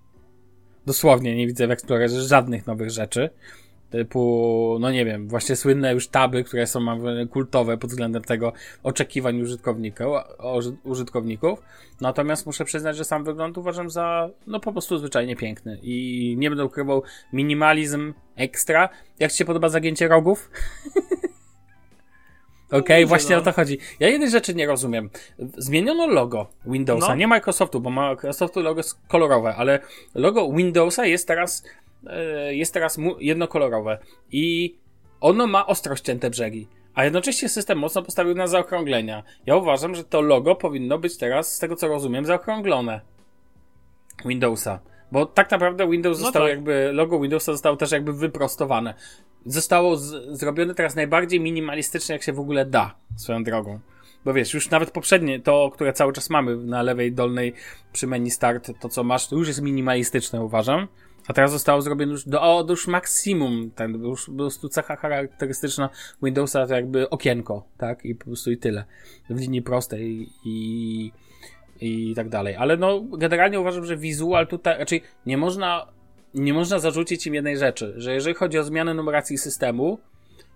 Dosłownie 0.86 1.36
nie 1.36 1.46
widzę 1.46 1.66
w 1.66 1.70
Explorerze 1.70 2.22
żadnych 2.22 2.66
nowych 2.66 2.90
rzeczy 2.90 3.30
typu, 3.94 4.76
no 4.80 4.90
nie 4.90 5.04
wiem, 5.04 5.28
właśnie 5.28 5.56
słynne 5.56 5.92
już 5.92 6.08
taby, 6.08 6.44
które 6.44 6.66
są 6.66 6.80
kultowe 7.30 7.78
pod 7.78 7.90
względem 7.90 8.22
tego 8.22 8.52
oczekiwań 8.82 9.40
użytkownika, 9.40 10.04
użytkowników. 10.84 11.62
Natomiast 12.00 12.46
muszę 12.46 12.64
przyznać, 12.64 12.96
że 12.96 13.04
sam 13.04 13.24
wygląd 13.24 13.58
uważam 13.58 13.90
za, 13.90 14.30
no 14.46 14.60
po 14.60 14.72
prostu 14.72 14.98
zwyczajnie 14.98 15.36
piękny 15.36 15.78
i 15.82 16.34
nie 16.38 16.50
będę 16.50 16.64
ukrywał 16.64 17.02
minimalizm 17.32 18.14
ekstra. 18.36 18.88
Jak 19.18 19.32
ci 19.32 19.38
się 19.38 19.44
podoba 19.44 19.68
zagięcie 19.68 20.08
rogów? 20.08 20.50
Okej, 22.68 22.80
okay, 22.80 23.06
właśnie 23.06 23.36
no. 23.36 23.42
o 23.42 23.44
to 23.44 23.52
chodzi. 23.52 23.78
Ja 24.00 24.08
jednej 24.08 24.30
rzeczy 24.30 24.54
nie 24.54 24.66
rozumiem. 24.66 25.10
Zmieniono 25.56 26.06
logo 26.06 26.46
Windowsa, 26.66 27.08
no. 27.08 27.14
nie 27.14 27.26
Microsoftu, 27.26 27.80
bo 27.80 27.90
Microsoftu 27.90 28.60
logo 28.60 28.78
jest 28.78 28.98
kolorowe, 29.08 29.54
ale 29.56 29.80
logo 30.14 30.52
Windowsa 30.52 31.06
jest 31.06 31.28
teraz 31.28 31.64
jest 32.50 32.74
teraz 32.74 32.98
jednokolorowe 33.20 33.98
i 34.32 34.76
ono 35.20 35.46
ma 35.46 35.66
ostro 35.66 35.96
ścięte 35.96 36.30
brzegi. 36.30 36.68
A 36.94 37.04
jednocześnie 37.04 37.48
system 37.48 37.78
mocno 37.78 38.02
postawił 38.02 38.34
na 38.34 38.46
zaokrąglenia. 38.46 39.22
Ja 39.46 39.56
uważam, 39.56 39.94
że 39.94 40.04
to 40.04 40.20
logo 40.20 40.54
powinno 40.54 40.98
być 40.98 41.16
teraz, 41.16 41.54
z 41.54 41.58
tego 41.58 41.76
co 41.76 41.88
rozumiem, 41.88 42.24
zaokrąglone. 42.24 43.00
Windowsa. 44.24 44.80
Bo 45.12 45.26
tak 45.26 45.50
naprawdę 45.50 45.90
Windows 45.90 46.18
no 46.18 46.24
został 46.24 46.42
tak. 46.42 46.50
jakby, 46.50 46.90
logo 46.92 47.20
Windowsa 47.20 47.52
zostało 47.52 47.76
też 47.76 47.92
jakby 47.92 48.12
wyprostowane. 48.12 48.94
Zostało 49.46 49.96
z, 49.96 50.38
zrobione 50.38 50.74
teraz 50.74 50.94
najbardziej 50.94 51.40
minimalistycznie, 51.40 52.12
jak 52.12 52.22
się 52.22 52.32
w 52.32 52.40
ogóle 52.40 52.66
da, 52.66 52.94
swoją 53.16 53.44
drogą. 53.44 53.80
Bo 54.24 54.32
wiesz, 54.32 54.54
już 54.54 54.70
nawet 54.70 54.90
poprzednie, 54.90 55.40
to, 55.40 55.70
które 55.74 55.92
cały 55.92 56.12
czas 56.12 56.30
mamy 56.30 56.56
na 56.56 56.82
lewej 56.82 57.12
dolnej 57.12 57.54
przy 57.92 58.06
menu 58.06 58.30
start, 58.30 58.70
to 58.80 58.88
co 58.88 59.04
masz, 59.04 59.28
to 59.28 59.36
już 59.36 59.48
jest 59.48 59.62
minimalistyczne, 59.62 60.44
uważam. 60.44 60.88
A 61.28 61.32
teraz 61.32 61.52
zostało 61.52 61.82
zrobione 61.82 62.12
już 62.12 62.28
do, 62.28 62.42
o, 62.42 62.66
już 62.68 62.86
maksimum, 62.86 63.70
tak, 63.74 63.90
już 63.90 64.26
po 64.26 64.32
prostu 64.32 64.68
cecha 64.68 64.96
charakterystyczna 64.96 65.90
Windowsa 66.22 66.66
to 66.66 66.74
jakby 66.74 67.10
okienko, 67.10 67.64
tak, 67.78 68.04
i 68.04 68.14
po 68.14 68.24
prostu 68.24 68.50
i 68.50 68.56
tyle. 68.56 68.84
W 69.30 69.40
linii 69.40 69.62
prostej 69.62 70.28
i, 70.44 71.12
i 71.80 72.14
tak 72.16 72.28
dalej. 72.28 72.56
Ale 72.56 72.76
no, 72.76 73.00
generalnie 73.00 73.60
uważam, 73.60 73.84
że 73.84 73.96
wizual 73.96 74.46
tutaj, 74.46 74.78
raczej 74.78 75.02
nie 75.26 75.36
można, 75.36 75.86
nie 76.34 76.54
można 76.54 76.78
zarzucić 76.78 77.26
im 77.26 77.34
jednej 77.34 77.58
rzeczy, 77.58 77.94
że 77.96 78.14
jeżeli 78.14 78.34
chodzi 78.34 78.58
o 78.58 78.64
zmianę 78.64 78.94
numeracji 78.94 79.38
systemu, 79.38 79.98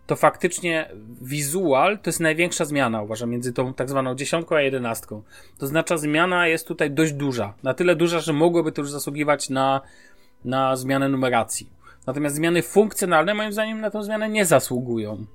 to 0.06 0.16
faktycznie 0.16 0.90
wizual 1.22 1.98
to 1.98 2.10
jest 2.10 2.20
największa 2.20 2.64
zmiana, 2.64 3.02
uważam, 3.02 3.30
między 3.30 3.52
tą 3.52 3.74
tak 3.74 3.88
zwaną 3.88 4.14
dziesiątką 4.14 4.56
a 4.56 4.60
jedenastką. 4.60 5.22
To 5.58 5.66
znaczy 5.66 5.98
zmiana 5.98 6.46
jest 6.46 6.68
tutaj 6.68 6.90
dość 6.90 7.12
duża. 7.12 7.54
Na 7.62 7.74
tyle 7.74 7.96
duża, 7.96 8.20
że 8.20 8.32
mogłoby 8.32 8.72
to 8.72 8.82
już 8.82 8.90
zasługiwać 8.90 9.50
na, 9.50 9.80
na 10.44 10.76
zmianę 10.76 11.08
numeracji. 11.08 11.70
Natomiast 12.06 12.36
zmiany 12.36 12.62
funkcjonalne 12.62 13.34
moim 13.34 13.52
zdaniem 13.52 13.80
na 13.80 13.90
tą 13.90 14.02
zmianę 14.02 14.28
nie 14.28 14.46
zasługują. 14.46 15.26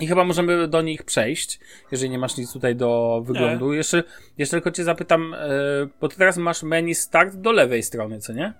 I 0.00 0.06
chyba 0.06 0.24
możemy 0.24 0.68
do 0.68 0.82
nich 0.82 1.02
przejść, 1.02 1.60
jeżeli 1.92 2.10
nie 2.10 2.18
masz 2.18 2.36
nic 2.36 2.52
tutaj 2.52 2.76
do 2.76 3.22
wyglądu. 3.26 3.72
Jeszcze, 3.72 4.02
jeszcze 4.38 4.56
tylko 4.56 4.70
cię 4.70 4.84
zapytam, 4.84 5.36
yy, 5.80 5.88
bo 6.00 6.08
ty 6.08 6.16
teraz 6.16 6.36
masz 6.36 6.62
menu 6.62 6.94
start 6.94 7.34
do 7.34 7.52
lewej 7.52 7.82
strony, 7.82 8.20
co 8.20 8.32
nie? 8.32 8.52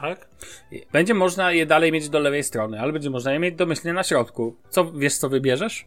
Tak. 0.00 0.28
Będzie 0.92 1.14
można 1.14 1.52
je 1.52 1.66
dalej 1.66 1.92
mieć 1.92 2.08
do 2.08 2.18
lewej 2.18 2.44
strony, 2.44 2.80
ale 2.80 2.92
będzie 2.92 3.10
można 3.10 3.32
je 3.32 3.38
mieć 3.38 3.54
domyślnie 3.54 3.92
na 3.92 4.02
środku. 4.02 4.56
Co, 4.70 4.92
wiesz 4.92 5.16
co 5.16 5.28
wybierzesz? 5.28 5.86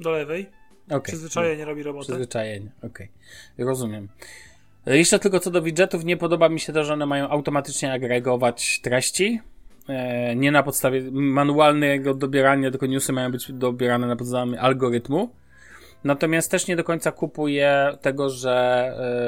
Do 0.00 0.10
lewej. 0.10 0.50
Okay. 0.86 1.00
Przyzwyczajenie 1.00 1.64
robi 1.64 1.82
robotę. 1.82 2.04
Przyzwyczajenie, 2.04 2.72
okej. 2.78 3.08
Okay. 3.54 3.66
Rozumiem. 3.66 4.08
E, 4.86 4.98
jeszcze 4.98 5.18
tylko 5.18 5.40
co 5.40 5.50
do 5.50 5.62
widgetów, 5.62 6.04
nie 6.04 6.16
podoba 6.16 6.48
mi 6.48 6.60
się 6.60 6.72
to, 6.72 6.84
że 6.84 6.92
one 6.92 7.06
mają 7.06 7.28
automatycznie 7.28 7.92
agregować 7.92 8.80
treści. 8.80 9.40
E, 9.88 10.36
nie 10.36 10.52
na 10.52 10.62
podstawie 10.62 11.10
manualnego 11.10 12.14
dobierania, 12.14 12.70
tylko 12.70 12.86
newsy 12.86 13.12
mają 13.12 13.30
być 13.32 13.52
dobierane 13.52 14.06
na 14.06 14.16
podstawie 14.16 14.60
algorytmu. 14.60 15.30
Natomiast 16.04 16.50
też 16.50 16.66
nie 16.66 16.76
do 16.76 16.84
końca 16.84 17.12
kupuję 17.12 17.96
tego, 18.00 18.30
że 18.30 18.54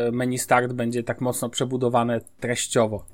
e, 0.08 0.12
menu 0.12 0.38
start 0.38 0.72
będzie 0.72 1.02
tak 1.02 1.20
mocno 1.20 1.48
przebudowane 1.48 2.20
treściowo. 2.40 3.04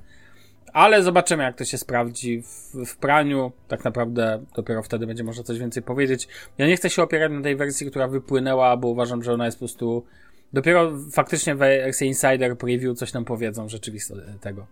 Ale 0.73 1.03
zobaczymy, 1.03 1.43
jak 1.43 1.57
to 1.57 1.65
się 1.65 1.79
sprawdzi 1.79 2.43
w, 2.43 2.87
w, 2.87 2.97
praniu. 2.97 3.53
Tak 3.69 3.85
naprawdę 3.85 4.45
dopiero 4.57 4.83
wtedy 4.83 5.07
będzie 5.07 5.25
można 5.25 5.43
coś 5.43 5.59
więcej 5.59 5.83
powiedzieć. 5.83 6.29
Ja 6.59 6.67
nie 6.67 6.77
chcę 6.77 6.91
się 6.91 7.03
opierać 7.03 7.33
na 7.33 7.43
tej 7.43 7.57
wersji, 7.57 7.91
która 7.91 8.09
wypłynęła, 8.09 8.77
bo 8.77 8.89
uważam, 8.89 9.23
że 9.23 9.33
ona 9.33 9.45
jest 9.47 9.57
po 9.57 9.61
prostu. 9.61 10.05
Dopiero 10.53 10.93
faktycznie 11.13 11.55
w 11.55 11.59
wersji 11.59 12.07
Insider 12.07 12.59
Preview 12.59 12.99
coś 12.99 13.13
nam 13.13 13.25
powiedzą 13.25 13.69
rzeczywisto 13.69 14.15
tego. 14.41 14.67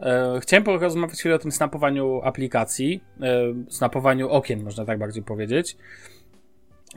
E, 0.00 0.40
chciałem 0.40 0.64
porozmawiać 0.64 1.18
chwilę 1.18 1.34
o 1.34 1.38
tym 1.38 1.52
snapowaniu 1.52 2.20
aplikacji, 2.24 3.00
e, 3.20 3.54
snapowaniu 3.68 4.28
okien, 4.28 4.64
można 4.64 4.84
tak 4.84 4.98
bardziej 4.98 5.22
powiedzieć. 5.22 5.76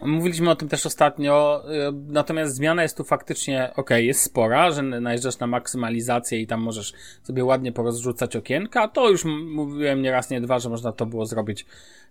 Mówiliśmy 0.02 0.50
o 0.50 0.56
tym 0.56 0.70
też 0.70 0.86
ostatnio, 0.86 1.64
y, 1.90 1.94
natomiast 2.08 2.56
zmiana 2.56 2.84
jest 2.84 2.98
tu 2.98 3.04
faktycznie, 3.04 3.72
ok, 3.76 3.90
jest 3.90 4.22
spora, 4.22 4.72
że 4.72 4.82
najeżdżasz 4.82 5.40
na 5.40 5.48
maksymalizację 5.48 6.42
i 6.42 6.48
tam 6.48 6.62
możesz 6.62 6.94
sobie 7.24 7.46
ładnie 7.46 7.72
porozrzucać 7.72 8.36
okienka. 8.36 8.88
To 8.88 9.10
już 9.10 9.26
mówiłem 9.26 10.02
nie 10.02 10.12
raz, 10.12 10.30
nie 10.30 10.42
dwa, 10.42 10.60
że 10.60 10.70
można 10.70 10.92
to 10.92 11.06
było 11.06 11.26
zrobić 11.26 11.66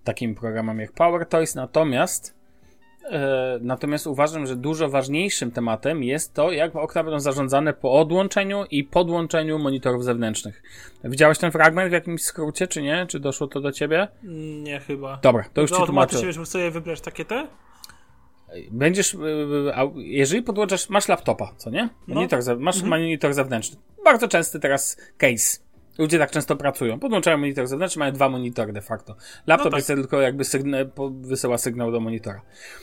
takim 0.05 0.35
programem 0.35 0.79
jak 0.79 0.93
PowerToys, 0.93 1.55
natomiast 1.55 2.35
e, 2.35 2.38
natomiast 3.61 4.07
uważam, 4.07 4.47
że 4.47 4.57
dużo 4.57 4.89
ważniejszym 4.89 5.51
tematem 5.51 6.03
jest 6.03 6.35
to, 6.35 6.53
jak 6.53 6.77
okna 6.77 7.05
będą 7.05 7.21
zarządzane 7.21 7.73
po 7.73 7.93
odłączeniu 7.93 8.65
i 8.71 8.85
podłączeniu 8.85 9.59
monitorów 9.59 10.05
zewnętrznych. 10.05 10.63
Widziałeś 11.05 11.39
ten 11.39 11.53
fragment 11.53 11.91
w 11.91 11.93
jakimś 11.93 12.23
skrócie, 12.23 12.67
czy 12.67 12.83
nie? 12.83 13.07
Czy 13.07 13.21
doszło 13.21 13.47
to 13.47 13.61
do 13.61 13.73
ciebie? 13.73 14.09
Nie, 14.63 14.81
chyba. 14.81 15.19
Dobra, 15.23 15.45
to 15.53 15.61
już 15.61 15.71
no, 15.71 15.77
ci 15.77 15.85
tłumaczę. 15.85 16.21
Czy 16.21 16.27
wiesz, 16.27 16.49
sobie 16.49 16.71
wybrać 16.71 17.01
takie 17.01 17.25
te? 17.25 17.47
Będziesz, 18.71 19.15
y, 19.15 19.19
y, 19.19 19.73
jeżeli 19.97 20.43
podłączasz, 20.43 20.89
masz 20.89 21.09
laptopa, 21.09 21.55
co 21.57 21.71
nie? 21.71 21.89
No. 22.09 22.15
Monitor, 22.15 22.41
no. 22.47 22.57
masz 22.59 22.77
mhm. 22.77 22.91
monitor 22.91 23.35
zewnętrzny. 23.35 23.77
Bardzo 24.05 24.29
częsty 24.29 24.61
teraz 24.61 24.97
case. 25.19 25.68
Ludzie 25.99 26.19
tak 26.19 26.31
często 26.31 26.57
pracują. 26.57 26.99
Podłączają 26.99 27.39
monitor 27.39 27.67
zewnętrzny, 27.67 28.01
mają 28.01 28.13
dwa 28.13 28.29
monitory 28.29 28.73
de 28.73 28.83
facto. 28.83 29.17
Laptop 29.47 29.65
no 29.65 29.71
tak. 29.71 29.79
jest 29.79 29.87
tylko 29.87 30.21
jakby 30.21 30.45
sygnał, 30.45 30.81
wysyła 31.21 31.59
sygnał 31.59 31.93
do 31.93 32.01
monitora. 32.01 32.43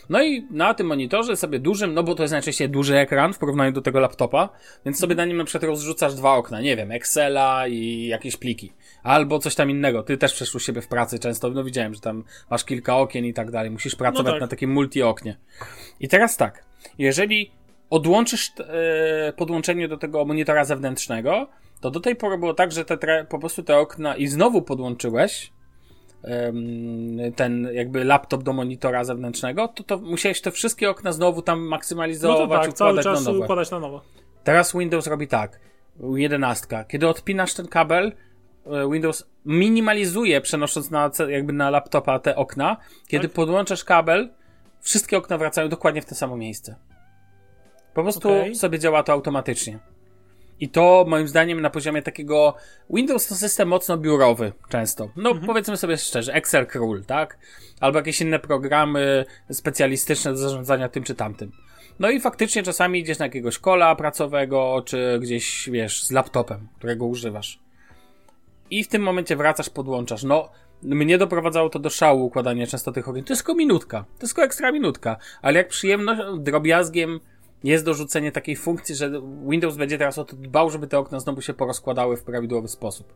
No 0.10 0.24
i 0.24 0.48
na 0.52 0.74
tym 0.74 0.88
monitorze 0.88 1.36
sobie 1.36 1.60
dużym, 1.60 1.94
no 1.94 2.04
bo 2.04 2.16
to 2.16 2.24
jest 2.24 2.32
najczęściej 2.32 2.70
duży 2.70 2.98
ekran 2.98 3.34
w 3.34 3.38
porównaniu 3.38 3.72
do 3.72 3.82
tego 3.82 4.00
laptopa, 4.00 4.50
więc 4.86 5.00
sobie 5.00 5.16
na 5.16 5.26
nim 5.26 5.38
na 5.38 5.44
przykład 5.44 5.70
rozrzucasz 5.70 6.16
dwa 6.16 6.34
okna, 6.34 6.62
nie 6.62 6.76
wiem, 6.76 6.92
Excela 6.92 7.68
i 7.68 8.08
jakieś 8.08 8.38
pliki. 8.38 8.74
Albo 9.04 9.40
coś 9.40 9.56
tam 9.56 9.70
innego. 9.70 10.04
Ty 10.04 10.18
też 10.18 10.34
przeszł 10.34 10.60
siebie 10.60 10.82
w 10.82 10.88
pracy 10.88 11.20
często, 11.20 11.50
no 11.50 11.64
widziałem, 11.64 11.94
że 11.94 12.02
tam 12.02 12.24
masz 12.50 12.66
kilka 12.66 12.98
okien 12.98 13.26
i 13.26 13.34
tak 13.34 13.52
dalej. 13.52 13.72
Musisz 13.72 13.96
pracować 13.96 14.26
no 14.26 14.32
tak. 14.32 14.42
na 14.42 14.48
takim 14.48 14.74
multi-oknie. 14.74 15.38
I 16.00 16.08
teraz 16.08 16.38
tak, 16.38 16.64
jeżeli 16.98 17.52
odłączysz 17.90 18.52
e, 18.60 19.34
podłączenie 19.34 19.88
do 19.88 19.98
tego 19.98 20.26
monitora 20.26 20.66
zewnętrznego, 20.66 21.48
to 21.82 21.92
do 21.92 22.00
tej 22.00 22.16
pory 22.16 22.38
było 22.38 22.54
tak, 22.54 22.72
że 22.72 22.86
te, 22.86 23.26
po 23.30 23.40
prostu 23.40 23.64
te 23.64 23.78
okna 23.78 24.16
i 24.16 24.28
znowu 24.28 24.62
podłączyłeś 24.62 25.52
ten 27.36 27.70
jakby 27.74 28.04
laptop 28.04 28.44
do 28.44 28.54
monitora 28.54 29.04
zewnętrznego, 29.04 29.68
to, 29.68 29.84
to 29.84 29.98
musiałeś 29.98 30.42
te 30.42 30.52
wszystkie 30.52 30.90
okna 30.90 31.12
znowu 31.12 31.42
tam 31.42 31.60
maksymalizować, 31.60 32.40
no 32.40 32.48
to 32.48 32.62
tak, 32.62 32.74
cały 32.74 33.04
czas 33.04 33.26
na 33.26 33.32
nowo. 33.32 33.44
układać 33.44 33.72
na 33.72 33.80
nowo. 33.80 34.02
Teraz 34.44 34.74
Windows 34.74 35.08
robi 35.08 35.28
tak, 35.28 35.60
11. 36.16 36.86
Kiedy 36.88 37.08
odpinasz 37.08 37.54
ten 37.54 37.68
kabel, 37.68 38.12
e, 38.66 38.92
Windows 38.92 39.30
minimalizuje, 39.46 40.42
przenosząc 40.42 40.92
na, 40.92 41.12
jakby 41.30 41.54
na 41.54 41.70
laptopa 41.70 42.20
te 42.20 42.36
okna. 42.36 42.78
Kiedy 43.08 43.28
tak? 43.28 43.36
podłączasz 43.36 43.84
kabel, 43.84 44.30
wszystkie 44.82 45.18
okna 45.18 45.38
wracają 45.38 45.70
dokładnie 45.70 46.02
w 46.02 46.06
to 46.06 46.16
samo 46.16 46.38
miejsce. 46.38 46.76
Po 47.94 48.04
prostu 48.04 48.30
okay. 48.30 48.56
sobie 48.56 48.80
działa 48.80 49.04
to 49.04 49.14
automatycznie. 49.14 49.80
I 50.60 50.70
to 50.70 51.06
moim 51.08 51.28
zdaniem 51.28 51.62
na 51.62 51.70
poziomie 51.70 52.02
takiego 52.02 52.56
Windows 52.90 53.28
to 53.28 53.36
system 53.36 53.68
mocno 53.68 53.98
biurowy 53.98 54.52
często. 54.70 55.10
No 55.16 55.30
mhm. 55.30 55.48
powiedzmy 55.48 55.78
sobie 55.78 55.98
szczerze, 55.98 56.34
Excel 56.34 56.68
Król, 56.68 57.06
tak? 57.06 57.38
Albo 57.80 58.00
jakieś 58.00 58.22
inne 58.22 58.40
programy 58.40 59.26
specjalistyczne 59.52 60.32
do 60.32 60.38
zarządzania 60.38 60.90
tym 60.90 61.04
czy 61.04 61.16
tamtym. 61.16 61.52
No 62.00 62.10
i 62.10 62.20
faktycznie 62.20 62.64
czasami 62.64 63.00
idziesz 63.00 63.20
na 63.20 63.26
jakiegoś 63.26 63.60
kola 63.60 63.96
pracowego, 63.96 64.84
czy 64.86 65.20
gdzieś, 65.22 65.70
wiesz, 65.70 66.04
z 66.04 66.12
laptopem, 66.12 66.68
którego 66.78 67.06
używasz. 67.06 67.60
I 68.70 68.84
w 68.84 68.88
tym 68.88 69.02
momencie 69.02 69.36
wracasz, 69.36 69.70
podłączasz. 69.70 70.24
No, 70.24 70.50
mnie 70.84 71.18
doprowadzało 71.18 71.70
to 71.70 71.80
do 71.80 71.90
szału 71.90 72.26
układania 72.26 72.68
często 72.68 72.92
tych 72.92 73.08
okien. 73.08 73.24
To 73.24 73.34
jest 73.34 73.42
tylko 73.42 73.56
minutka. 73.56 74.00
To 74.00 74.22
jest 74.22 74.34
tylko 74.34 74.46
ekstra 74.46 74.72
minutka. 74.72 75.18
Ale 75.42 75.58
jak 75.58 75.68
przyjemność, 75.68 76.22
drobiazgiem 76.38 77.20
jest 77.64 77.86
dorzucenie 77.86 78.32
takiej 78.32 78.56
funkcji, 78.56 78.96
że 78.96 79.22
Windows 79.50 79.78
będzie 79.78 79.98
teraz 79.98 80.18
o 80.18 80.26
to 80.26 80.36
dbał, 80.36 80.70
żeby 80.70 80.88
te 80.88 81.00
okna 81.00 81.20
znowu 81.20 81.42
się 81.42 81.54
porozkładały 81.54 82.18
w 82.18 82.24
prawidłowy 82.24 82.68
sposób. 82.68 83.14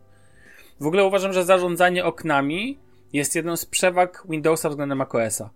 W 0.80 0.88
ogóle 0.88 1.06
uważam, 1.06 1.34
że 1.34 1.45
zarządzanie 1.45 2.06
oknami 2.06 2.78
jest 3.13 3.36
jedną 3.36 3.58
z 3.58 3.65
przewag 3.65 4.23
Windowsa 4.30 4.69
względem 4.69 4.97
macOSa. 4.97 5.49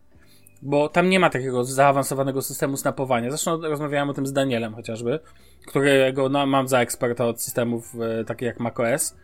Bo 0.62 0.90
tam 0.90 1.10
nie 1.10 1.20
ma 1.20 1.30
takiego 1.30 1.64
zaawansowanego 1.64 2.42
systemu 2.42 2.78
snapowania. 2.78 3.30
Zresztą 3.30 3.62
rozmawiałem 3.62 4.10
o 4.10 4.14
tym 4.14 4.28
z 4.28 4.34
Danielem 4.34 4.74
chociażby, 4.74 5.20
którego 5.68 6.30
no, 6.30 6.46
mam 6.46 6.68
za 6.68 6.80
eksperta 6.80 7.26
od 7.26 7.42
systemów 7.42 7.96
e, 7.96 8.26
takich 8.26 8.46
jak 8.46 8.60
macOS. 8.60 9.16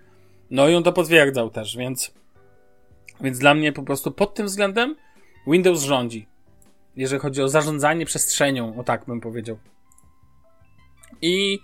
No 0.52 0.70
i 0.70 0.76
on 0.76 0.84
to 0.84 0.94
potwierdzał 0.94 1.50
też, 1.50 1.78
więc, 1.78 2.14
więc 3.22 3.40
dla 3.40 3.54
mnie 3.54 3.74
po 3.74 3.84
prostu 3.84 4.12
pod 4.12 4.34
tym 4.34 4.46
względem 4.46 4.96
Windows 5.48 5.82
rządzi 5.82 6.28
jeżeli 6.96 7.22
chodzi 7.22 7.42
o 7.42 7.50
zarządzanie 7.50 8.06
przestrzenią, 8.06 8.80
o 8.80 8.84
tak 8.84 9.06
bym 9.06 9.22
powiedział. 9.22 9.58
I 11.22 11.60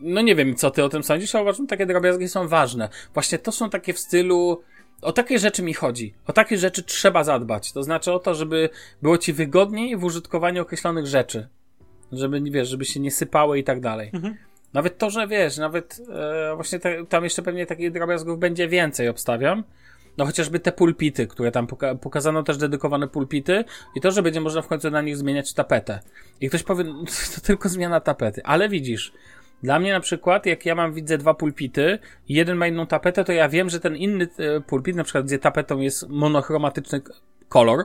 no 0.00 0.20
nie 0.20 0.36
wiem, 0.36 0.54
co 0.54 0.70
ty 0.70 0.84
o 0.84 0.88
tym 0.88 1.02
sądzisz, 1.02 1.34
ale 1.34 1.42
uważam, 1.42 1.64
że 1.64 1.68
takie 1.68 1.86
drobiazgi 1.86 2.28
są 2.28 2.48
ważne. 2.48 2.88
Właśnie 3.14 3.38
to 3.38 3.52
są 3.52 3.70
takie 3.70 3.92
w 3.92 3.98
stylu 3.98 4.62
o 5.02 5.12
takie 5.12 5.38
rzeczy 5.38 5.62
mi 5.62 5.74
chodzi. 5.74 6.14
O 6.26 6.32
takie 6.32 6.58
rzeczy 6.58 6.82
trzeba 6.82 7.24
zadbać. 7.24 7.72
To 7.72 7.82
znaczy 7.82 8.12
o 8.12 8.18
to, 8.18 8.34
żeby 8.34 8.68
było 9.02 9.18
ci 9.18 9.32
wygodniej 9.32 9.96
w 9.96 10.04
użytkowaniu 10.04 10.62
określonych 10.62 11.06
rzeczy. 11.06 11.48
Żeby, 12.12 12.40
wiesz, 12.40 12.68
żeby 12.68 12.84
się 12.84 13.00
nie 13.00 13.10
sypały 13.10 13.58
i 13.58 13.64
tak 13.64 13.80
dalej. 13.80 14.10
Mhm. 14.12 14.36
Nawet 14.72 14.98
to, 14.98 15.10
że 15.10 15.26
wiesz, 15.26 15.56
nawet 15.56 16.00
e, 16.08 16.54
właśnie 16.54 16.78
te, 16.78 17.06
tam 17.06 17.24
jeszcze 17.24 17.42
pewnie 17.42 17.66
takich 17.66 17.92
drobiazgów 17.92 18.38
będzie 18.38 18.68
więcej, 18.68 19.08
obstawiam. 19.08 19.64
No 20.18 20.26
chociażby 20.26 20.60
te 20.60 20.72
pulpity, 20.72 21.26
które 21.26 21.52
tam 21.52 21.66
poka 21.66 21.94
pokazano 21.94 22.42
też 22.42 22.56
dedykowane 22.56 23.08
pulpity 23.08 23.64
i 23.94 24.00
to, 24.00 24.10
że 24.10 24.22
będzie 24.22 24.40
można 24.40 24.62
w 24.62 24.68
końcu 24.68 24.90
na 24.90 25.02
nich 25.02 25.16
zmieniać 25.16 25.54
tapetę. 25.54 26.00
I 26.40 26.48
ktoś 26.48 26.62
powie, 26.62 26.84
no, 26.84 27.04
to 27.34 27.40
tylko 27.40 27.68
zmiana 27.68 28.00
tapety. 28.00 28.40
Ale 28.44 28.68
widzisz, 28.68 29.12
dla 29.62 29.78
mnie 29.78 29.92
na 29.92 30.00
przykład, 30.00 30.46
jak 30.46 30.66
ja 30.66 30.74
mam, 30.74 30.94
widzę 30.94 31.18
dwa 31.18 31.34
pulpity 31.34 31.98
i 32.28 32.34
jeden 32.34 32.56
ma 32.56 32.66
inną 32.66 32.86
tapetę, 32.86 33.24
to 33.24 33.32
ja 33.32 33.48
wiem, 33.48 33.70
że 33.70 33.80
ten 33.80 33.96
inny 33.96 34.28
e, 34.38 34.60
pulpit, 34.60 34.96
na 34.96 35.04
przykład 35.04 35.26
gdzie 35.26 35.38
tapetą 35.38 35.80
jest 35.80 36.08
monochromatyczny 36.08 37.00
kolor, 37.48 37.84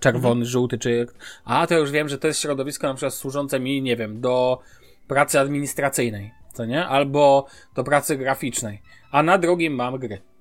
czerwony, 0.00 0.32
mhm. 0.32 0.44
żółty, 0.44 0.78
czy... 0.78 1.06
A, 1.44 1.66
to 1.66 1.78
już 1.78 1.90
wiem, 1.90 2.08
że 2.08 2.18
to 2.18 2.26
jest 2.26 2.40
środowisko 2.40 2.86
na 2.86 2.94
przykład 2.94 3.14
służące 3.14 3.60
mi, 3.60 3.82
nie 3.82 3.96
wiem, 3.96 4.20
do 4.20 4.58
pracy 5.08 5.40
administracyjnej, 5.40 6.32
co 6.52 6.64
nie? 6.64 6.86
Albo 6.86 7.46
do 7.74 7.84
pracy 7.84 8.16
graficznej. 8.16 8.82
A 9.10 9.22
na 9.22 9.38
drugim 9.38 9.74
mam 9.74 9.98
gry. 9.98 10.31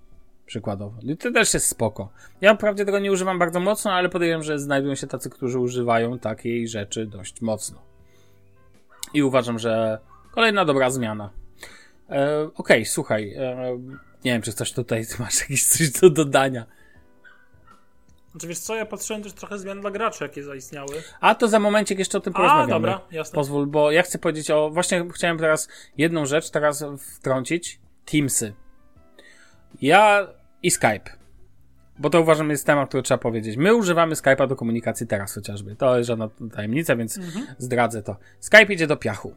Przykładowo. 0.51 0.97
I 1.01 1.17
to 1.17 1.31
też 1.31 1.53
jest 1.53 1.67
spoko. 1.67 2.09
Ja 2.41 2.55
wprawdzie 2.55 2.85
tego 2.85 2.99
nie 2.99 3.11
używam 3.11 3.39
bardzo 3.39 3.59
mocno, 3.59 3.91
ale 3.91 4.09
podejrzewam, 4.09 4.43
że 4.43 4.59
znajdują 4.59 4.95
się 4.95 5.07
tacy, 5.07 5.29
którzy 5.29 5.59
używają 5.59 6.19
takiej 6.19 6.67
rzeczy 6.67 7.05
dość 7.05 7.41
mocno. 7.41 7.81
I 9.13 9.23
uważam, 9.23 9.59
że 9.59 9.99
kolejna 10.31 10.65
dobra 10.65 10.89
zmiana. 10.89 11.29
E, 12.09 12.43
Okej, 12.43 12.51
okay, 12.55 12.85
słuchaj. 12.85 13.33
E, 13.33 13.77
nie 14.25 14.31
wiem, 14.31 14.41
czy 14.41 14.53
coś 14.53 14.73
tutaj 14.73 15.05
masz 15.19 15.41
jakieś 15.41 15.67
coś 15.67 15.89
do 15.91 16.09
dodania. 16.09 16.65
Znaczy 18.31 18.47
wiesz 18.47 18.59
co, 18.59 18.75
ja 18.75 18.85
patrzyłem 18.85 19.23
też 19.23 19.33
trochę 19.33 19.59
zmian 19.59 19.81
dla 19.81 19.91
graczy, 19.91 20.23
jakie 20.23 20.43
zaistniały. 20.43 21.03
A 21.19 21.35
to 21.35 21.47
za 21.47 21.59
momencik 21.59 21.99
jeszcze 21.99 22.17
o 22.17 22.21
tym 22.21 22.33
porozmawiamy. 22.33 22.73
A, 22.73 22.75
dobra, 22.75 23.01
jasne. 23.11 23.35
Pozwól, 23.35 23.67
bo 23.67 23.91
ja 23.91 24.03
chcę 24.03 24.19
powiedzieć 24.19 24.51
o... 24.51 24.69
Właśnie 24.69 25.05
chciałem 25.13 25.37
teraz 25.37 25.69
jedną 25.97 26.25
rzecz 26.25 26.49
teraz 26.49 26.85
wtrącić. 27.17 27.79
Teamsy. 28.05 28.53
Ja 29.81 30.27
i 30.63 30.71
Skype. 30.71 31.21
Bo 31.99 32.09
to 32.09 32.21
uważam 32.21 32.49
jest 32.49 32.65
temat, 32.65 32.89
który 32.89 33.03
trzeba 33.03 33.17
powiedzieć. 33.17 33.57
My 33.57 33.75
używamy 33.75 34.15
Skype'a 34.15 34.47
do 34.47 34.55
komunikacji 34.55 35.07
teraz 35.07 35.35
chociażby. 35.35 35.75
To 35.75 35.97
jest 35.97 36.07
żadna 36.07 36.29
tajemnica, 36.55 36.95
więc 36.95 37.17
mhm. 37.17 37.45
zdradzę 37.57 38.03
to. 38.03 38.17
Skype 38.39 38.73
idzie 38.73 38.87
do 38.87 38.97
piachu. 38.97 39.35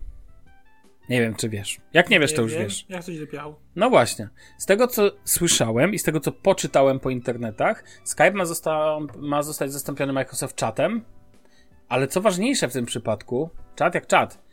Nie 1.08 1.20
wiem, 1.20 1.34
czy 1.34 1.48
wiesz. 1.48 1.80
Jak 1.92 2.10
nie 2.10 2.20
wiesz, 2.20 2.30
nie 2.30 2.36
to 2.36 2.42
już 2.42 2.52
wiem. 2.52 2.62
wiesz. 2.62 2.86
Jak 2.88 3.08
idzie 3.08 3.20
do 3.20 3.26
piachu? 3.26 3.54
No 3.76 3.90
właśnie. 3.90 4.28
Z 4.58 4.66
tego, 4.66 4.86
co 4.86 5.10
słyszałem 5.24 5.94
i 5.94 5.98
z 5.98 6.02
tego, 6.02 6.20
co 6.20 6.32
poczytałem 6.32 7.00
po 7.00 7.10
internetach, 7.10 7.84
Skype 8.04 8.32
ma, 8.32 8.44
zosta 8.44 8.98
ma 9.18 9.42
zostać 9.42 9.72
zastąpiony 9.72 10.12
Microsoft 10.12 10.60
Chatem, 10.60 11.04
ale 11.88 12.08
co 12.08 12.20
ważniejsze 12.20 12.68
w 12.68 12.72
tym 12.72 12.86
przypadku, 12.86 13.50
czat 13.76 13.94
jak 13.94 14.06
czat, 14.06 14.44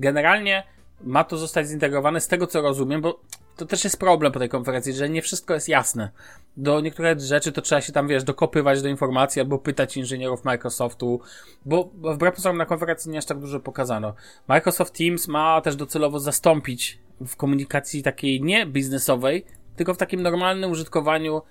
generalnie 0.00 0.62
ma 1.00 1.24
to 1.24 1.36
zostać 1.36 1.68
zintegrowane 1.68 2.20
z 2.20 2.28
tego, 2.28 2.46
co 2.46 2.60
rozumiem, 2.60 3.00
bo 3.00 3.20
to 3.58 3.66
też 3.66 3.84
jest 3.84 3.98
problem 3.98 4.32
po 4.32 4.38
tej 4.38 4.48
konferencji, 4.48 4.92
że 4.92 5.08
nie 5.08 5.22
wszystko 5.22 5.54
jest 5.54 5.68
jasne. 5.68 6.10
Do 6.56 6.80
niektórych 6.80 7.20
rzeczy 7.20 7.52
to 7.52 7.62
trzeba 7.62 7.80
się 7.80 7.92
tam, 7.92 8.08
wiesz, 8.08 8.24
dokopywać 8.24 8.82
do 8.82 8.88
informacji 8.88 9.40
albo 9.40 9.58
pytać 9.58 9.96
inżynierów 9.96 10.44
Microsoftu, 10.44 11.20
bo, 11.64 11.90
wbrew 11.94 12.34
pozorom 12.34 12.58
na 12.58 12.66
konferencji 12.66 13.10
nie 13.10 13.18
aż 13.18 13.24
tak 13.24 13.38
dużo 13.38 13.60
pokazano. 13.60 14.14
Microsoft 14.48 14.98
Teams 14.98 15.28
ma 15.28 15.60
też 15.60 15.76
docelowo 15.76 16.20
zastąpić 16.20 16.98
w 17.20 17.36
komunikacji 17.36 18.02
takiej 18.02 18.42
nie 18.42 18.66
biznesowej, 18.66 19.44
tylko 19.76 19.94
w 19.94 19.98
takim 19.98 20.22
normalnym 20.22 20.70
użytkowaniu 20.70 21.42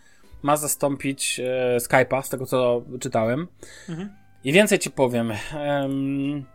ma 0.43 0.58
zastąpić 0.58 1.39
e, 1.39 1.78
Skype'a, 1.78 2.22
z 2.22 2.30
tego 2.30 2.46
co 2.46 2.82
czytałem. 3.00 3.48
Mhm. 3.89 4.10
I 4.43 4.54
więcej 4.54 4.80
ci 4.80 4.91
powiem. 4.91 5.34
Um, 5.56 6.46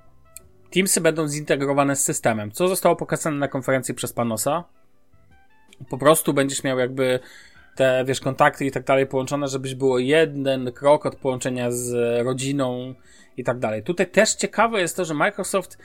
Teamsy 0.71 1.01
będą 1.01 1.29
zintegrowane 1.29 1.97
z 1.97 2.05
systemem, 2.05 2.53
co 2.53 2.69
zostało 2.69 2.97
pokazane 2.97 3.37
na 3.37 3.49
konferencji 3.49 3.95
przez 3.95 4.13
Panosa 4.13 4.65
po 5.91 5.99
prostu 5.99 6.35
będziesz 6.35 6.65
miał 6.65 6.79
jakby 6.79 7.21
te, 7.75 8.05
wiesz, 8.05 8.21
kontakty 8.21 8.67
i 8.67 8.71
tak 8.71 8.85
dalej 8.85 9.07
połączone, 9.07 9.49
żebyś 9.49 9.75
było 9.75 9.99
jeden 9.99 10.73
krok 10.73 11.07
od 11.07 11.17
połączenia 11.17 11.71
z 11.71 11.93
rodziną 12.25 12.95
i 13.37 13.45
tak 13.45 13.59
dalej. 13.59 13.83
Tutaj 13.83 14.11
też 14.11 14.35
ciekawe 14.35 14.81
jest 14.81 14.97
to, 14.97 15.05
że 15.05 15.15
Microsoft 15.15 15.79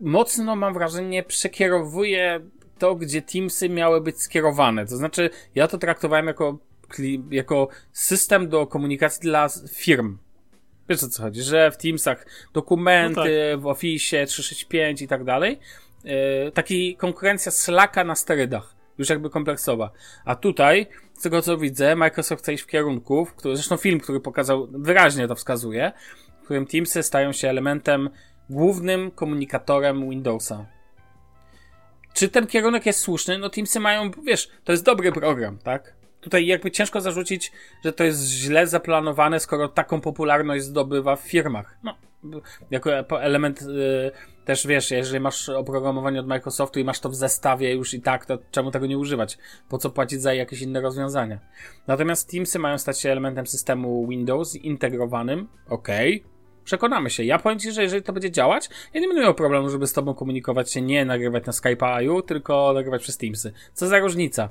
mocno, 0.00 0.56
mam 0.56 0.74
wrażenie, 0.74 1.22
przekierowuje 1.22 2.40
to, 2.78 2.94
gdzie 2.94 3.22
Teamsy 3.22 3.68
miały 3.68 4.00
być 4.00 4.22
skierowane. 4.22 4.86
To 4.86 4.96
znaczy, 4.96 5.30
ja 5.54 5.68
to 5.68 5.78
traktowałem 5.78 6.26
jako, 6.26 6.58
jako 7.30 7.68
system 7.92 8.48
do 8.48 8.66
komunikacji 8.66 9.22
dla 9.22 9.48
firm. 9.74 10.18
Wiesz 10.88 11.02
o 11.02 11.08
co 11.08 11.22
chodzi? 11.22 11.42
Że 11.42 11.70
w 11.70 11.76
Teamsach 11.76 12.26
dokumenty, 12.52 13.20
no 13.20 13.56
tak. 13.56 13.60
w 13.60 13.66
Office 13.66 14.26
365 14.26 15.02
i 15.02 15.08
tak 15.08 15.24
dalej. 15.24 15.58
Yy, 16.04 16.12
taki 16.54 16.96
konkurencja 16.96 17.52
Slacka 17.52 18.04
na 18.04 18.14
sterydach 18.14 18.79
już 19.00 19.08
jakby 19.08 19.30
kompleksowa. 19.30 19.90
A 20.24 20.34
tutaj, 20.36 20.86
z 21.14 21.22
tego 21.22 21.42
co 21.42 21.58
widzę, 21.58 21.96
Microsoft 21.96 22.42
chce 22.42 22.54
iść 22.54 22.62
w 22.62 22.66
kierunku, 22.66 23.26
który, 23.36 23.56
zresztą 23.56 23.76
film, 23.76 24.00
który 24.00 24.20
pokazał, 24.20 24.68
wyraźnie 24.70 25.28
to 25.28 25.34
wskazuje, 25.34 25.92
w 26.40 26.44
którym 26.44 26.66
Teamsy 26.66 27.02
stają 27.02 27.32
się 27.32 27.48
elementem, 27.48 28.10
głównym 28.50 29.10
komunikatorem 29.10 30.10
Windowsa. 30.10 30.66
Czy 32.14 32.28
ten 32.28 32.46
kierunek 32.46 32.86
jest 32.86 33.00
słuszny? 33.00 33.38
No 33.38 33.50
Teamsy 33.50 33.80
mają, 33.80 34.10
wiesz, 34.24 34.50
to 34.64 34.72
jest 34.72 34.84
dobry 34.84 35.12
program, 35.12 35.58
tak? 35.58 35.94
Tutaj 36.20 36.46
jakby 36.46 36.70
ciężko 36.70 37.00
zarzucić, 37.00 37.52
że 37.84 37.92
to 37.92 38.04
jest 38.04 38.28
źle 38.28 38.66
zaplanowane, 38.66 39.40
skoro 39.40 39.68
taką 39.68 40.00
popularność 40.00 40.64
zdobywa 40.64 41.16
w 41.16 41.20
firmach. 41.20 41.78
No, 41.82 41.94
jako 42.70 43.22
element 43.22 43.62
y, 43.62 44.10
też 44.44 44.66
wiesz, 44.66 44.90
jeżeli 44.90 45.20
masz 45.20 45.48
oprogramowanie 45.48 46.20
od 46.20 46.26
Microsoftu 46.26 46.80
i 46.80 46.84
masz 46.84 47.00
to 47.00 47.08
w 47.08 47.14
zestawie 47.14 47.74
już 47.74 47.94
i 47.94 48.00
tak, 48.00 48.26
to 48.26 48.38
czemu 48.50 48.70
tego 48.70 48.86
nie 48.86 48.98
używać? 48.98 49.38
Po 49.68 49.78
co 49.78 49.90
płacić 49.90 50.22
za 50.22 50.34
jakieś 50.34 50.62
inne 50.62 50.80
rozwiązania? 50.80 51.38
Natomiast 51.86 52.30
Teamsy 52.30 52.58
mają 52.58 52.78
stać 52.78 53.00
się 53.00 53.10
elementem 53.10 53.46
systemu 53.46 54.08
Windows 54.08 54.56
integrowanym. 54.56 55.48
Okej. 55.68 56.20
Okay. 56.20 56.30
Przekonamy 56.64 57.10
się. 57.10 57.24
Ja 57.24 57.38
powiem 57.38 57.58
Ci, 57.58 57.72
że 57.72 57.82
jeżeli 57.82 58.02
to 58.02 58.12
będzie 58.12 58.30
działać, 58.30 58.68
ja 58.94 59.00
nie 59.00 59.08
będę 59.08 59.22
miał 59.22 59.34
problemu, 59.34 59.70
żeby 59.70 59.86
z 59.86 59.92
Tobą 59.92 60.14
komunikować 60.14 60.72
się, 60.72 60.82
nie 60.82 61.04
nagrywać 61.04 61.46
na 61.46 61.52
Skype'a 61.52 62.22
tylko 62.22 62.72
nagrywać 62.72 63.02
przez 63.02 63.16
Teamsy. 63.16 63.52
Co 63.72 63.86
za 63.86 63.98
różnica? 63.98 64.48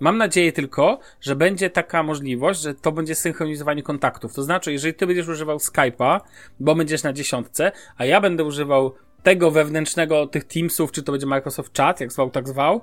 Mam 0.00 0.18
nadzieję 0.18 0.52
tylko, 0.52 0.98
że 1.20 1.36
będzie 1.36 1.70
taka 1.70 2.02
możliwość, 2.02 2.60
że 2.60 2.74
to 2.74 2.92
będzie 2.92 3.14
synchronizowanie 3.14 3.82
kontaktów. 3.82 4.34
To 4.34 4.42
znaczy, 4.42 4.72
jeżeli 4.72 4.94
ty 4.94 5.06
będziesz 5.06 5.28
używał 5.28 5.56
Skype'a, 5.56 6.20
bo 6.60 6.74
będziesz 6.74 7.02
na 7.02 7.12
dziesiątce, 7.12 7.72
a 7.96 8.04
ja 8.04 8.20
będę 8.20 8.44
używał 8.44 8.94
tego 9.22 9.50
wewnętrznego 9.50 10.26
tych 10.26 10.44
Teamsów, 10.44 10.92
czy 10.92 11.02
to 11.02 11.12
będzie 11.12 11.26
Microsoft 11.26 11.76
Chat, 11.76 12.00
jak 12.00 12.12
zwał, 12.12 12.30
tak 12.30 12.48
zwał, 12.48 12.80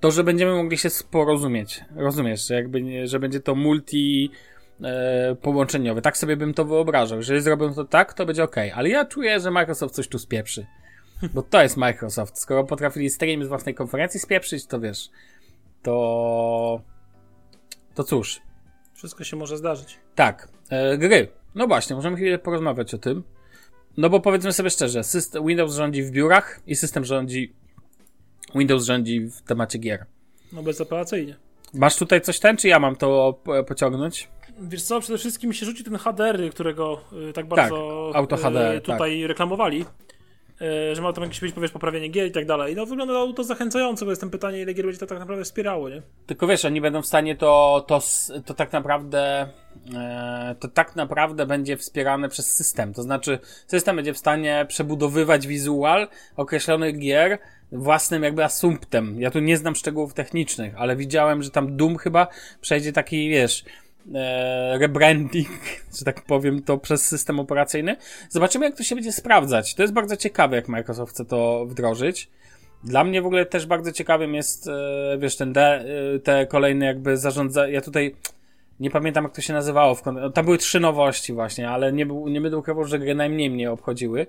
to 0.00 0.10
że 0.10 0.24
będziemy 0.24 0.54
mogli 0.54 0.78
się 0.78 0.88
porozumieć. 1.10 1.84
Rozumiesz, 1.96 2.48
że 2.48 2.54
jakby, 2.54 3.06
że 3.08 3.18
będzie 3.18 3.40
to 3.40 3.54
multi 3.54 4.30
e, 4.82 5.36
połączeniowe. 5.42 6.02
Tak 6.02 6.16
sobie 6.16 6.36
bym 6.36 6.54
to 6.54 6.64
wyobrażał. 6.64 7.18
Jeżeli 7.18 7.40
zrobią 7.40 7.74
to 7.74 7.84
tak, 7.84 8.14
to 8.14 8.26
będzie 8.26 8.44
ok. 8.44 8.56
Ale 8.74 8.88
ja 8.88 9.04
czuję, 9.04 9.40
że 9.40 9.50
Microsoft 9.50 9.94
coś 9.94 10.08
tu 10.08 10.18
spieprzy. 10.18 10.66
Bo 11.34 11.42
to 11.42 11.62
jest 11.62 11.76
Microsoft. 11.76 12.38
Skoro 12.38 12.64
potrafili 12.64 13.10
stream 13.10 13.44
z 13.44 13.48
własnej 13.48 13.74
konferencji 13.74 14.20
spieprzyć, 14.20 14.66
to 14.66 14.80
wiesz, 14.80 15.10
to... 15.84 16.80
To 17.94 18.04
cóż. 18.04 18.40
Wszystko 18.94 19.24
się 19.24 19.36
może 19.36 19.56
zdarzyć. 19.56 19.98
Tak. 20.14 20.48
E, 20.70 20.98
gry. 20.98 21.28
No 21.54 21.66
właśnie, 21.66 21.96
możemy 21.96 22.16
chwilę 22.16 22.38
porozmawiać 22.38 22.94
o 22.94 22.98
tym. 22.98 23.22
No 23.96 24.10
bo 24.10 24.20
powiedzmy 24.20 24.52
sobie 24.52 24.70
szczerze, 24.70 25.04
system, 25.04 25.46
Windows 25.46 25.74
rządzi 25.74 26.02
w 26.02 26.10
biurach 26.10 26.60
i 26.66 26.76
system 26.76 27.04
rządzi. 27.04 27.54
Windows 28.54 28.84
rządzi 28.84 29.20
w 29.20 29.42
temacie 29.42 29.78
gier. 29.78 30.06
No 30.52 30.62
bezoperacyjnie. 30.62 31.36
Masz 31.74 31.96
tutaj 31.96 32.20
coś 32.20 32.38
ten, 32.38 32.56
czy 32.56 32.68
ja 32.68 32.78
mam 32.78 32.96
to 32.96 33.40
pociągnąć? 33.66 34.28
Wiesz 34.60 34.82
co, 34.82 35.00
przede 35.00 35.18
wszystkim 35.18 35.52
się 35.52 35.66
rzuci 35.66 35.84
ten 35.84 35.98
HDR, 35.98 36.50
którego 36.50 37.00
y, 37.28 37.32
tak 37.32 37.46
bardzo 37.46 38.10
tak, 38.12 38.20
auto 38.20 38.36
HDR, 38.36 38.74
y, 38.76 38.80
tutaj 38.80 39.20
tak. 39.20 39.28
reklamowali. 39.28 39.84
E, 40.60 40.94
że 40.94 41.02
ma 41.02 41.12
tam 41.12 41.24
jakieś 41.24 41.40
być, 41.40 41.52
powiesz, 41.52 41.70
poprawienie 41.70 42.08
gier 42.08 42.26
i 42.26 42.32
tak 42.32 42.46
dalej. 42.46 42.76
No 42.76 42.86
wyglądało 42.86 43.32
to 43.32 43.44
zachęcająco, 43.44 44.04
bo 44.04 44.12
jestem 44.12 44.30
pytanie, 44.30 44.60
ile 44.60 44.74
gier 44.74 44.84
będzie 44.84 45.00
to 45.00 45.06
tak 45.06 45.18
naprawdę 45.18 45.44
wspierało, 45.44 45.88
nie? 45.88 46.02
Tylko 46.26 46.46
wiesz, 46.46 46.64
oni 46.64 46.80
będą 46.80 47.02
w 47.02 47.06
stanie 47.06 47.36
to, 47.36 47.84
to, 47.88 48.00
to 48.44 48.54
tak 48.54 48.72
naprawdę 48.72 49.48
e, 49.94 50.54
to 50.60 50.68
tak 50.68 50.96
naprawdę 50.96 51.46
będzie 51.46 51.76
wspierane 51.76 52.28
przez 52.28 52.56
system. 52.56 52.94
To 52.94 53.02
znaczy, 53.02 53.38
system 53.66 53.96
będzie 53.96 54.14
w 54.14 54.18
stanie 54.18 54.66
przebudowywać 54.68 55.46
wizual 55.46 56.08
określonych 56.36 56.98
gier 56.98 57.38
własnym 57.72 58.22
jakby 58.22 58.44
asumptem. 58.44 59.20
Ja 59.20 59.30
tu 59.30 59.40
nie 59.40 59.56
znam 59.56 59.74
szczegółów 59.74 60.14
technicznych, 60.14 60.74
ale 60.76 60.96
widziałem, 60.96 61.42
że 61.42 61.50
tam 61.50 61.76
Doom 61.76 61.96
chyba 61.96 62.26
przejdzie 62.60 62.92
taki, 62.92 63.28
wiesz, 63.28 63.64
rebranding, 64.78 65.48
że 65.98 66.04
tak 66.04 66.22
powiem, 66.22 66.62
to 66.62 66.78
przez 66.78 67.06
system 67.06 67.40
operacyjny. 67.40 67.96
Zobaczymy, 68.28 68.64
jak 68.64 68.76
to 68.76 68.82
się 68.82 68.94
będzie 68.94 69.12
sprawdzać. 69.12 69.74
To 69.74 69.82
jest 69.82 69.94
bardzo 69.94 70.16
ciekawe, 70.16 70.56
jak 70.56 70.68
Microsoft 70.68 71.12
chce 71.12 71.24
to 71.24 71.66
wdrożyć. 71.66 72.30
Dla 72.84 73.04
mnie 73.04 73.22
w 73.22 73.26
ogóle 73.26 73.46
też 73.46 73.66
bardzo 73.66 73.92
ciekawym 73.92 74.34
jest, 74.34 74.68
e, 74.68 75.18
wiesz, 75.18 75.36
ten 75.36 75.52
de, 75.52 75.84
e, 76.14 76.18
te 76.18 76.46
kolejne 76.46 76.86
jakby 76.86 77.16
zarządza... 77.16 77.68
Ja 77.68 77.80
tutaj 77.80 78.14
nie 78.80 78.90
pamiętam, 78.90 79.24
jak 79.24 79.34
to 79.34 79.42
się 79.42 79.52
nazywało. 79.52 79.94
W 79.94 80.02
kon... 80.02 80.32
Tam 80.32 80.44
były 80.44 80.58
trzy 80.58 80.80
nowości 80.80 81.32
właśnie, 81.32 81.70
ale 81.70 81.92
nie, 81.92 82.06
był, 82.06 82.28
nie 82.28 82.40
będę 82.40 82.56
ukrywał, 82.56 82.84
że 82.84 82.98
gry 82.98 83.14
najmniej 83.14 83.50
mnie 83.50 83.72
obchodziły. 83.72 84.26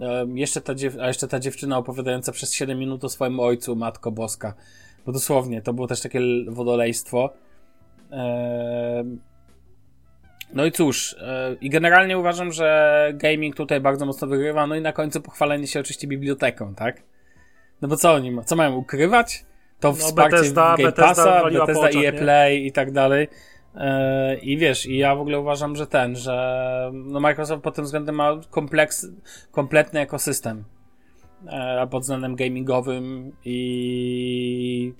E, 0.00 0.26
jeszcze 0.34 0.60
ta 0.60 0.74
dziew... 0.74 0.96
A 1.00 1.08
jeszcze 1.08 1.28
ta 1.28 1.40
dziewczyna 1.40 1.78
opowiadająca 1.78 2.32
przez 2.32 2.54
7 2.54 2.78
minut 2.78 3.04
o 3.04 3.08
swoim 3.08 3.40
ojcu, 3.40 3.76
Matko 3.76 4.10
Boska. 4.10 4.54
Bo 5.06 5.12
dosłownie, 5.12 5.62
to 5.62 5.72
było 5.72 5.86
też 5.86 6.00
takie 6.00 6.20
wodolejstwo. 6.48 7.30
No 10.54 10.66
i 10.66 10.72
cóż, 10.72 11.16
i 11.60 11.70
generalnie 11.70 12.18
uważam, 12.18 12.52
że 12.52 13.10
gaming 13.14 13.56
tutaj 13.56 13.80
bardzo 13.80 14.06
mocno 14.06 14.28
wygrywa, 14.28 14.66
no 14.66 14.74
i 14.74 14.80
na 14.80 14.92
końcu 14.92 15.20
pochwalenie 15.20 15.66
się 15.66 15.80
oczywiście 15.80 16.06
biblioteką, 16.06 16.74
tak? 16.74 17.02
No 17.82 17.88
bo 17.88 17.96
co 17.96 18.12
oni, 18.12 18.36
co 18.44 18.56
mają 18.56 18.76
ukrywać? 18.76 19.44
To 19.80 19.88
no, 19.88 19.94
wsparcie 19.94 20.36
Bethesda, 20.36 20.76
Game 20.78 20.92
Passa, 20.92 21.44
Bethesda, 21.44 21.66
Bethesda 21.66 22.00
EA 22.00 22.12
Play 22.12 22.66
i 22.66 22.72
tak 22.72 22.92
dalej. 22.92 23.28
E, 23.74 24.36
I 24.36 24.58
wiesz, 24.58 24.86
i 24.86 24.96
ja 24.96 25.14
w 25.14 25.20
ogóle 25.20 25.40
uważam, 25.40 25.76
że 25.76 25.86
ten, 25.86 26.16
że 26.16 26.90
no 26.92 27.20
Microsoft 27.20 27.62
pod 27.62 27.74
tym 27.74 27.84
względem 27.84 28.14
ma 28.14 28.40
kompleks, 28.50 29.06
kompletny 29.50 30.00
ekosystem 30.00 30.64
e, 31.46 31.86
pod 31.86 32.02
względem 32.02 32.36
gamingowym 32.36 33.32
i 33.44 34.92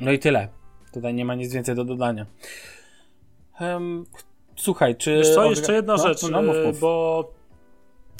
no 0.00 0.12
i 0.12 0.18
tyle. 0.18 0.48
Tutaj 0.92 1.14
nie 1.14 1.24
ma 1.24 1.34
nic 1.34 1.52
więcej 1.52 1.74
do 1.74 1.84
dodania. 1.84 2.26
Um, 3.60 4.06
słuchaj, 4.56 4.96
czy... 4.96 5.16
Wiesz 5.16 5.34
co, 5.34 5.44
jeszcze 5.44 5.72
jedna 5.72 5.96
no, 5.96 6.08
rzecz, 6.08 6.22
no, 6.22 6.42
mów, 6.42 6.56
e, 6.56 6.62
mów. 6.62 6.80
bo 6.80 7.24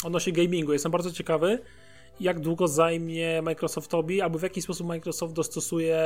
odnośnie 0.04 0.32
gamingu, 0.32 0.72
jestem 0.72 0.92
bardzo 0.92 1.12
ciekawy, 1.12 1.58
jak 2.20 2.40
długo 2.40 2.68
zajmie 2.68 3.42
Microsoftowi, 3.42 4.20
albo 4.20 4.38
w 4.38 4.42
jaki 4.42 4.62
sposób 4.62 4.86
Microsoft 4.86 5.34
dostosuje 5.34 5.98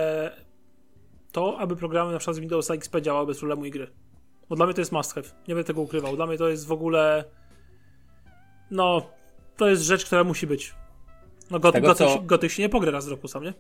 to, 1.33 1.59
aby 1.59 1.77
programy 1.77 2.13
na 2.13 2.19
przykład 2.19 2.37
z 2.37 2.41
Windowsa 2.41 2.75
XP 2.75 3.01
działały 3.01 3.27
bez 3.27 3.39
problemu 3.39 3.65
i 3.65 3.71
gry. 3.71 3.91
Bo 4.49 4.57
dla 4.57 4.67
mnie 4.67 4.75
to 4.75 4.81
jest 4.81 4.93
must 4.93 5.15
have. 5.15 5.27
Nie 5.49 5.55
będę 5.55 5.65
tego 5.65 5.81
ukrywał. 5.81 6.17
Dla 6.17 6.27
mnie 6.27 6.39
to 6.39 6.49
jest 6.49 6.67
w 6.67 6.73
ogóle. 6.73 7.25
No, 8.71 9.11
to 9.57 9.69
jest 9.69 9.83
rzecz, 9.83 10.05
która 10.05 10.25
musi 10.25 10.47
być. 10.47 10.75
No, 11.51 11.61
goty, 11.61 11.73
tego, 11.73 11.89
goty, 11.89 12.05
co- 12.05 12.23
goty 12.23 12.51
się 12.51 12.63
nie 12.63 12.69
pogra 12.69 12.91
raz 12.91 13.07
w 13.07 13.11
roku 13.11 13.29
sam, 13.29 13.45
nie? 13.45 13.55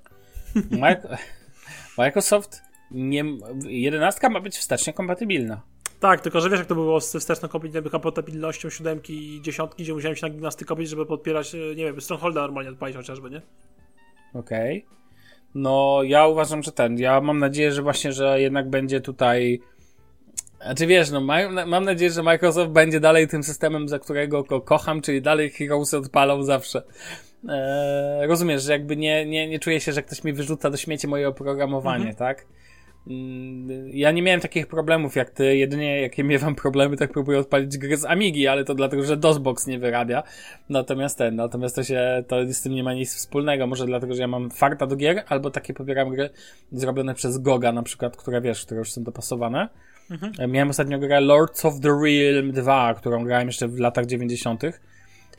Mic- 0.54 1.16
Microsoft 1.98 2.62
nie, 2.94 3.24
11 3.68 4.28
ma 4.28 4.40
być 4.40 4.56
wstecznie 4.58 4.92
kompatybilna. 4.92 5.62
Tak, 6.00 6.20
tylko 6.20 6.40
że 6.40 6.50
wiesz, 6.50 6.58
jak 6.58 6.68
to 6.68 6.74
było 6.74 7.00
z 7.00 7.16
wsteczną 7.16 7.48
kompatybilnością 7.90 8.70
siódemki 8.70 9.36
i 9.36 9.42
dziesiątki, 9.42 9.82
gdzie 9.82 9.94
musiałem 9.94 10.16
się 10.16 10.26
na 10.26 10.32
gimnastykować, 10.32 10.88
żeby 10.88 11.06
podpierać, 11.06 11.54
e, 11.54 11.58
nie 11.58 11.84
wiem, 11.84 12.00
Strongholda 12.00 12.40
normalnie 12.40 12.70
odpalić 12.70 12.96
chociażby, 12.96 13.30
nie? 13.30 13.42
Okej. 14.34 14.86
No, 15.54 16.00
ja 16.04 16.26
uważam, 16.26 16.62
że 16.62 16.72
ten. 16.72 16.98
Ja 16.98 17.20
mam 17.20 17.38
nadzieję, 17.38 17.72
że 17.72 17.82
właśnie, 17.82 18.12
że 18.12 18.40
jednak 18.40 18.70
będzie 18.70 19.00
tutaj. 19.00 19.60
Znaczy 20.64 20.86
wiesz, 20.86 21.10
no, 21.10 21.20
ma, 21.20 21.66
mam 21.66 21.84
nadzieję, 21.84 22.10
że 22.10 22.22
Microsoft 22.22 22.70
będzie 22.70 23.00
dalej 23.00 23.28
tym 23.28 23.42
systemem, 23.42 23.88
za 23.88 23.98
którego 23.98 24.42
go 24.42 24.60
kocham, 24.60 25.00
czyli 25.00 25.22
dalej 25.22 25.50
Heroesy 25.50 25.98
odpalą 25.98 26.42
zawsze. 26.42 26.82
Eee, 27.48 28.26
rozumiesz, 28.26 28.62
że 28.62 28.72
jakby 28.72 28.96
nie, 28.96 29.26
nie, 29.26 29.48
nie 29.48 29.58
czuję 29.58 29.80
się, 29.80 29.92
że 29.92 30.02
ktoś 30.02 30.24
mi 30.24 30.32
wyrzuca 30.32 30.70
do 30.70 30.76
śmieci 30.76 31.08
moje 31.08 31.28
oprogramowanie, 31.28 31.96
Mhm. 32.08 32.16
tak? 32.16 32.46
Mm, 33.06 33.88
Ja 33.88 34.10
nie 34.10 34.22
miałem 34.22 34.40
takich 34.40 34.66
problemów 34.66 35.16
jak 35.16 35.30
ty, 35.30 35.56
jedynie 35.56 36.00
jakie 36.00 36.24
miewam 36.24 36.54
problemy, 36.54 36.96
tak 36.96 37.12
próbuję 37.12 37.38
odpalić 37.38 37.78
grę 37.78 37.96
z 37.96 38.04
Amigi, 38.04 38.48
ale 38.48 38.64
to 38.64 38.74
dlatego, 38.74 39.02
że 39.02 39.16
DOSBox 39.16 39.66
nie 39.66 39.78
wyrabia. 39.78 40.22
Natomiast 40.68 41.18
ten, 41.18 41.36
natomiast 41.36 41.76
to 41.76 41.84
się, 41.84 42.24
to 42.28 42.36
z 42.52 42.62
tym 42.62 42.72
nie 42.74 42.84
ma 42.84 42.94
nic 42.94 43.14
wspólnego, 43.14 43.66
może 43.66 43.86
dlatego, 43.86 44.14
że 44.14 44.20
ja 44.20 44.28
mam 44.28 44.50
farta 44.50 44.86
do 44.86 44.96
gier, 44.96 45.24
albo 45.28 45.50
takie 45.50 45.74
pobieram 45.74 46.10
gry 46.10 46.30
zrobione 46.72 47.14
przez 47.14 47.38
Goga 47.38 47.72
na 47.72 47.82
przykład, 47.82 48.16
które 48.16 48.40
wiesz, 48.40 48.64
które 48.64 48.78
już 48.78 48.92
są 48.92 49.02
dopasowane. 49.02 49.68
E, 50.38 50.48
Miałem 50.48 50.70
ostatnio 50.70 50.98
grę 50.98 51.20
Lords 51.20 51.64
of 51.64 51.80
the 51.80 51.88
Realm 51.88 52.52
2, 52.52 52.94
którą 52.94 53.24
grałem 53.24 53.46
jeszcze 53.46 53.68
w 53.68 53.78
latach 53.78 54.06
90. 54.06 54.62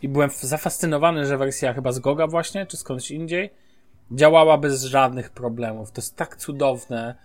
i 0.02 0.10
byłem 0.10 0.30
zafascynowany, 0.42 1.26
że 1.26 1.38
wersja 1.38 1.74
chyba 1.74 1.92
z 1.92 2.00
Goga 2.00 2.28
właśnie, 2.28 2.66
czy 2.66 2.78
skądś 2.78 3.12
indziej, 3.12 3.50
działała 4.12 4.58
bez 4.58 4.84
żadnych 4.84 5.30
problemów. 5.30 5.92
To 5.92 6.02
jest 6.02 6.16
tak 6.16 6.38
cudowne, 6.38 7.16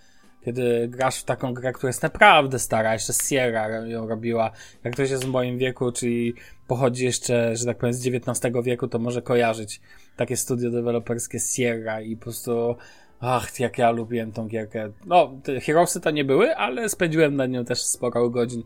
kiedy 0.45 0.89
grasz 0.89 1.21
w 1.21 1.25
taką 1.25 1.55
grę, 1.55 1.73
która 1.73 1.89
jest 1.89 2.03
naprawdę 2.03 2.59
stara, 2.59 2.93
jeszcze 2.93 3.13
Sierra 3.13 3.87
ją 3.87 4.09
robiła. 4.09 4.51
Jak 4.85 4.95
ktoś 4.95 5.11
jest 5.11 5.25
w 5.25 5.29
moim 5.29 5.59
wieku, 5.59 5.93
czyli 5.93 6.35
pochodzi 6.67 7.05
jeszcze, 7.05 7.57
że 7.57 7.65
tak 7.65 7.79
powiem, 7.79 7.95
z 7.95 8.07
XIX 8.07 8.55
wieku, 8.65 8.89
to 8.89 8.99
może 8.99 9.23
kojarzyć 9.23 9.81
takie 10.17 10.37
studio 10.37 10.71
deweloperskie 10.71 11.39
Sierra 11.41 12.01
i 12.01 12.17
po 12.17 12.23
prostu 12.23 12.77
ach, 13.21 13.61
jak 13.61 13.79
ja 13.79 13.91
lubiłem 13.91 14.33
tą 14.33 14.49
gierkę. 14.49 14.93
No, 15.07 15.41
Heroesy 15.63 16.01
to 16.01 16.11
nie 16.11 16.25
były, 16.25 16.57
ale 16.57 16.89
spędziłem 16.89 17.37
na 17.37 17.47
nią 17.47 17.65
też 17.65 17.83
sporo 17.83 18.31
godzin, 18.31 18.63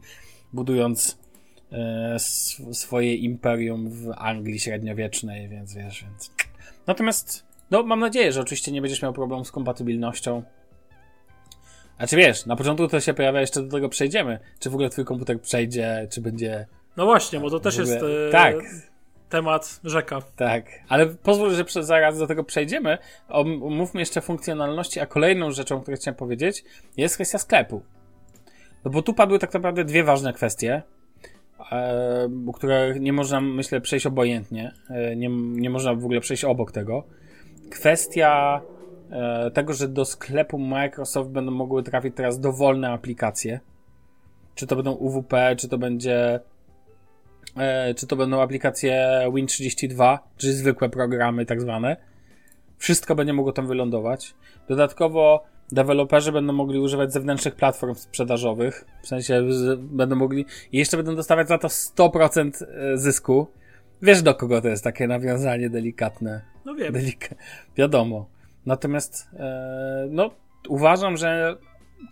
budując 0.53 1.19
e, 1.73 2.15
sw- 2.15 2.75
swoje 2.75 3.15
imperium 3.15 3.91
w 3.91 4.11
Anglii 4.17 4.61
średniowiecznej, 4.61 5.49
więc 5.49 5.75
wiesz, 5.75 6.05
więc... 6.05 6.31
Natomiast, 6.87 7.47
no, 7.71 7.83
mam 7.83 8.01
nadzieję, 8.01 8.33
że 8.33 8.41
oczywiście 8.41 8.73
nie 8.73 8.81
będziesz 8.81 9.03
miał 9.03 9.13
problemu 9.13 9.45
z 9.45 9.53
kompatybilnością. 9.53 10.43
A 12.03 12.07
czy 12.07 12.17
wiesz, 12.17 12.47
na 12.47 12.57
początku 12.57 12.89
to 12.89 13.01
się 13.01 13.15
pojawia, 13.15 13.41
jeszcze 13.41 13.63
do 13.63 13.71
tego 13.71 13.89
przejdziemy. 13.89 14.39
Czy 14.59 14.71
w 14.71 14.75
ogóle 14.75 14.91
twój 14.91 15.05
komputer 15.05 15.41
przejdzie, 15.41 16.09
czy 16.11 16.21
będzie. 16.21 16.67
No 16.97 17.05
właśnie, 17.05 17.41
bo 17.41 17.51
to 17.51 17.61
też 17.61 17.79
ogóle- 17.79 17.93
jest 17.93 18.05
e, 18.29 18.31
Tak, 18.33 18.55
temat 19.29 19.81
rzeka. 19.85 20.23
tak. 20.37 20.65
Ale 20.89 21.07
pozwól, 21.07 21.51
że 21.51 21.65
zaraz 21.83 22.19
do 22.19 22.27
tego 22.27 22.45
przejdziemy. 22.45 22.99
Omówmy 23.29 24.01
jeszcze 24.01 24.21
funkcjonalności, 24.21 25.01
a 25.01 25.07
kolejną 25.07 25.51
rzeczą, 25.51 25.81
którą 25.81 25.97
chciałem 25.97 26.17
powiedzieć, 26.17 26.65
jest 26.97 27.15
kwestia 27.15 27.39
sklepu. 27.39 27.83
No 28.85 28.91
bo 28.91 29.03
tu 29.03 29.15
padły 29.15 29.39
tak 29.39 29.55
naprawdę 29.55 29.85
dwie 29.85 30.05
ważne 30.05 30.33
kwestie, 30.33 30.83
e, 31.73 32.29
które 32.55 32.95
nie 33.01 33.13
można, 33.13 33.41
myślę, 33.41 33.81
przejść 33.81 34.07
obojętnie. 34.07 34.73
E, 34.91 35.17
nie, 35.17 35.29
nie 35.39 35.71
można 35.71 35.95
w 35.95 36.05
ogóle 36.05 36.21
przejść 36.21 36.45
obok 36.45 36.73
tego. 36.73 37.05
Kwestia 37.71 38.61
tego, 39.55 39.73
że 39.73 39.89
do 39.89 40.05
sklepu 40.05 40.59
Microsoft 40.59 41.31
będą 41.31 41.53
mogły 41.53 41.83
trafić 41.83 42.17
teraz 42.17 42.41
dowolne 42.41 42.91
aplikacje. 42.91 43.61
Czy 44.55 44.67
to 44.67 44.77
będą 44.77 44.93
UWP, 44.93 45.57
czy 45.57 45.69
to 45.69 45.79
będzie 45.79 46.41
e, 47.57 47.95
czy 47.95 48.07
to 48.07 48.17
będą 48.17 48.41
aplikacje 48.41 49.23
Win32, 49.27 50.19
czy 50.37 50.53
zwykłe 50.53 50.89
programy 50.89 51.47
tak 51.47 51.61
zwane. 51.61 51.97
Wszystko 52.79 53.15
będzie 53.15 53.33
mogło 53.33 53.53
tam 53.53 53.67
wylądować. 53.67 54.35
Dodatkowo 54.69 55.45
deweloperzy 55.73 56.33
będą 56.33 56.53
mogli 56.53 56.79
używać 56.79 57.13
zewnętrznych 57.13 57.55
platform 57.55 57.95
sprzedażowych, 57.95 58.85
w 59.03 59.07
sensie 59.07 59.43
będą 59.79 60.17
mogli 60.17 60.47
i 60.73 60.79
jeszcze 60.79 60.97
będą 60.97 61.17
dostawać 61.17 61.49
za 61.49 61.59
to 61.59 61.69
100% 61.69 62.51
zysku. 62.95 63.47
Wiesz 64.03 64.23
do 64.23 64.35
kogo 64.35 64.61
to 64.61 64.69
jest 64.69 64.85
takie 64.85 65.07
nawiązanie 65.07 65.71
delikatne. 65.71 66.43
No 66.65 66.75
wiem. 66.75 66.95
Delika- 66.95 67.35
wiadomo. 67.77 68.27
Natomiast 68.67 69.29
e, 69.35 70.07
no, 70.11 70.31
uważam, 70.69 71.17
że 71.17 71.57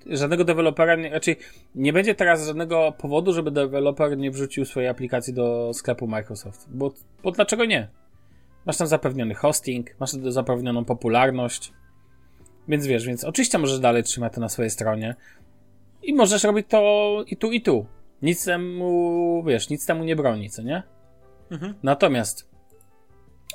żadnego 0.06 0.44
dewelopera, 0.44 0.96
nie, 0.96 1.10
raczej 1.10 1.36
nie 1.74 1.92
będzie 1.92 2.14
teraz 2.14 2.46
żadnego 2.46 2.92
powodu, 2.98 3.32
żeby 3.32 3.50
deweloper 3.50 4.18
nie 4.18 4.30
wrzucił 4.30 4.64
swojej 4.64 4.88
aplikacji 4.88 5.34
do 5.34 5.70
sklepu 5.74 6.06
Microsoft. 6.06 6.66
Bo, 6.70 6.92
bo 7.22 7.30
dlaczego 7.30 7.64
nie? 7.64 7.88
Masz 8.66 8.76
tam 8.76 8.86
zapewniony 8.86 9.34
hosting, 9.34 10.00
masz 10.00 10.10
zapewnioną 10.10 10.84
popularność. 10.84 11.72
Więc 12.68 12.86
wiesz, 12.86 13.06
więc 13.06 13.24
oczywiście 13.24 13.58
możesz 13.58 13.80
dalej 13.80 14.02
trzymać 14.02 14.34
to 14.34 14.40
na 14.40 14.48
swojej 14.48 14.70
stronie. 14.70 15.14
I 16.02 16.14
możesz 16.14 16.44
robić 16.44 16.66
to 16.68 17.24
i 17.26 17.36
tu, 17.36 17.52
i 17.52 17.60
tu. 17.60 17.86
Nic 18.22 18.44
temu, 18.44 19.42
wiesz, 19.46 19.70
nic 19.70 19.86
temu 19.86 20.04
nie 20.04 20.16
broni, 20.16 20.50
co 20.50 20.62
nie? 20.62 20.82
Mhm. 21.50 21.74
Natomiast 21.82 22.50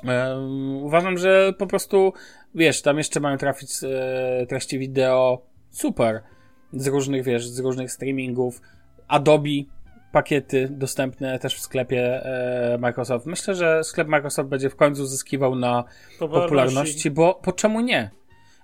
em, 0.04 0.76
uważam, 0.76 1.18
że 1.18 1.52
po 1.58 1.66
prostu, 1.66 2.12
wiesz, 2.56 2.82
tam 2.82 2.98
jeszcze 2.98 3.20
mają 3.20 3.36
trafić 3.36 3.70
e, 3.82 4.46
treści 4.48 4.78
wideo 4.78 5.42
super 5.70 6.22
z 6.72 6.86
różnych, 6.86 7.24
wiesz, 7.24 7.48
z 7.48 7.58
różnych 7.58 7.92
streamingów. 7.92 8.60
Adobe 9.08 9.50
pakiety 10.12 10.68
dostępne 10.70 11.38
też 11.38 11.56
w 11.56 11.60
sklepie 11.60 12.24
e, 12.24 12.78
Microsoft. 12.78 13.26
Myślę, 13.26 13.54
że 13.54 13.84
sklep 13.84 14.08
Microsoft 14.08 14.48
będzie 14.48 14.70
w 14.70 14.76
końcu 14.76 15.06
zyskiwał 15.06 15.54
na 15.54 15.84
popularności, 16.18 17.10
bo 17.10 17.34
po 17.34 17.52
czemu 17.52 17.80
nie? 17.80 18.10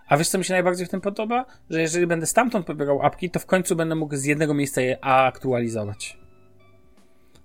A 0.09 0.16
wiesz, 0.16 0.28
co 0.28 0.38
mi 0.38 0.44
się 0.44 0.55
najbardziej 0.55 0.87
w 0.87 0.90
tym 0.90 1.00
podoba? 1.00 1.46
Że 1.70 1.81
jeżeli 1.81 2.07
będę 2.07 2.26
stamtąd 2.26 2.66
pobierał 2.66 3.02
apki, 3.02 3.31
to 3.31 3.40
w 3.40 3.46
końcu 3.46 3.76
będę 3.76 3.94
mógł 3.94 4.16
z 4.16 4.24
jednego 4.24 4.55
miejsca 4.55 4.81
je 4.81 5.05
aktualizować. 5.05 6.21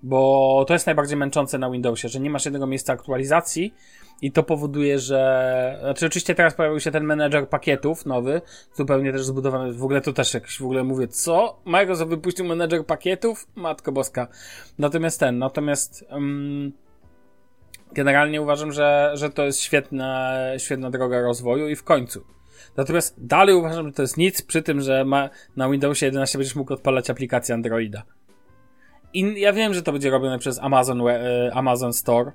Bo 0.04 0.66
to 0.68 0.74
jest 0.74 0.86
najbardziej 0.86 1.18
męczące 1.18 1.58
na 1.58 1.72
Windowsie, 1.72 2.10
że 2.10 2.20
nie 2.20 2.30
masz 2.30 2.46
jednego 2.46 2.68
miejsca 2.68 2.94
aktualizacji 2.94 3.74
i 4.22 4.32
to 4.32 4.44
powoduje, 4.44 5.00
że. 5.00 5.78
Znaczy, 5.82 6.06
oczywiście 6.06 6.36
teraz 6.36 6.54
pojawił 6.54 6.80
się 6.80 6.92
ten 6.92 7.04
menedżer 7.04 7.50
pakietów 7.50 8.06
nowy, 8.06 8.42
zupełnie 8.74 9.12
też 9.12 9.26
zbudowany. 9.26 9.74
W 9.74 9.84
ogóle 9.84 10.02
to 10.02 10.14
też 10.14 10.34
jakiś 10.34 10.60
w 10.60 10.64
ogóle 10.64 10.84
mówię, 10.84 11.08
co? 11.08 11.62
Microsoft 11.66 12.10
wypuścił 12.10 12.46
menedżer 12.46 12.86
pakietów? 12.86 13.48
Matko 13.56 13.92
Boska. 13.92 14.28
Natomiast 14.80 15.20
ten, 15.20 15.38
natomiast. 15.38 16.06
Um, 16.12 16.74
generalnie 17.92 18.42
uważam, 18.42 18.72
że, 18.72 19.12
że 19.14 19.30
to 19.30 19.46
jest 19.46 19.60
świetna, 19.60 20.38
świetna 20.58 20.90
droga 20.90 21.22
rozwoju 21.22 21.68
i 21.68 21.76
w 21.76 21.84
końcu. 21.84 22.24
Natomiast 22.78 23.26
dalej 23.26 23.56
uważam, 23.56 23.88
że 23.88 23.94
to 23.94 24.02
jest 24.02 24.18
nic 24.18 24.42
przy 24.42 24.62
tym, 24.62 24.82
że 24.82 25.06
ma, 25.06 25.30
na 25.56 25.70
Windowsie 25.70 26.06
11 26.06 26.38
będziesz 26.38 26.56
mógł 26.56 26.74
odpalać 26.74 27.10
aplikację 27.10 27.56
Androida. 27.56 28.04
I 29.14 29.42
ja 29.42 29.54
wiem, 29.54 29.74
że 29.74 29.84
to 29.84 29.92
będzie 29.92 30.10
robione 30.10 30.40
przez 30.40 30.60
Amazon, 30.60 31.02
e, 31.08 31.52
Amazon 31.54 31.94
Store, 31.94 32.32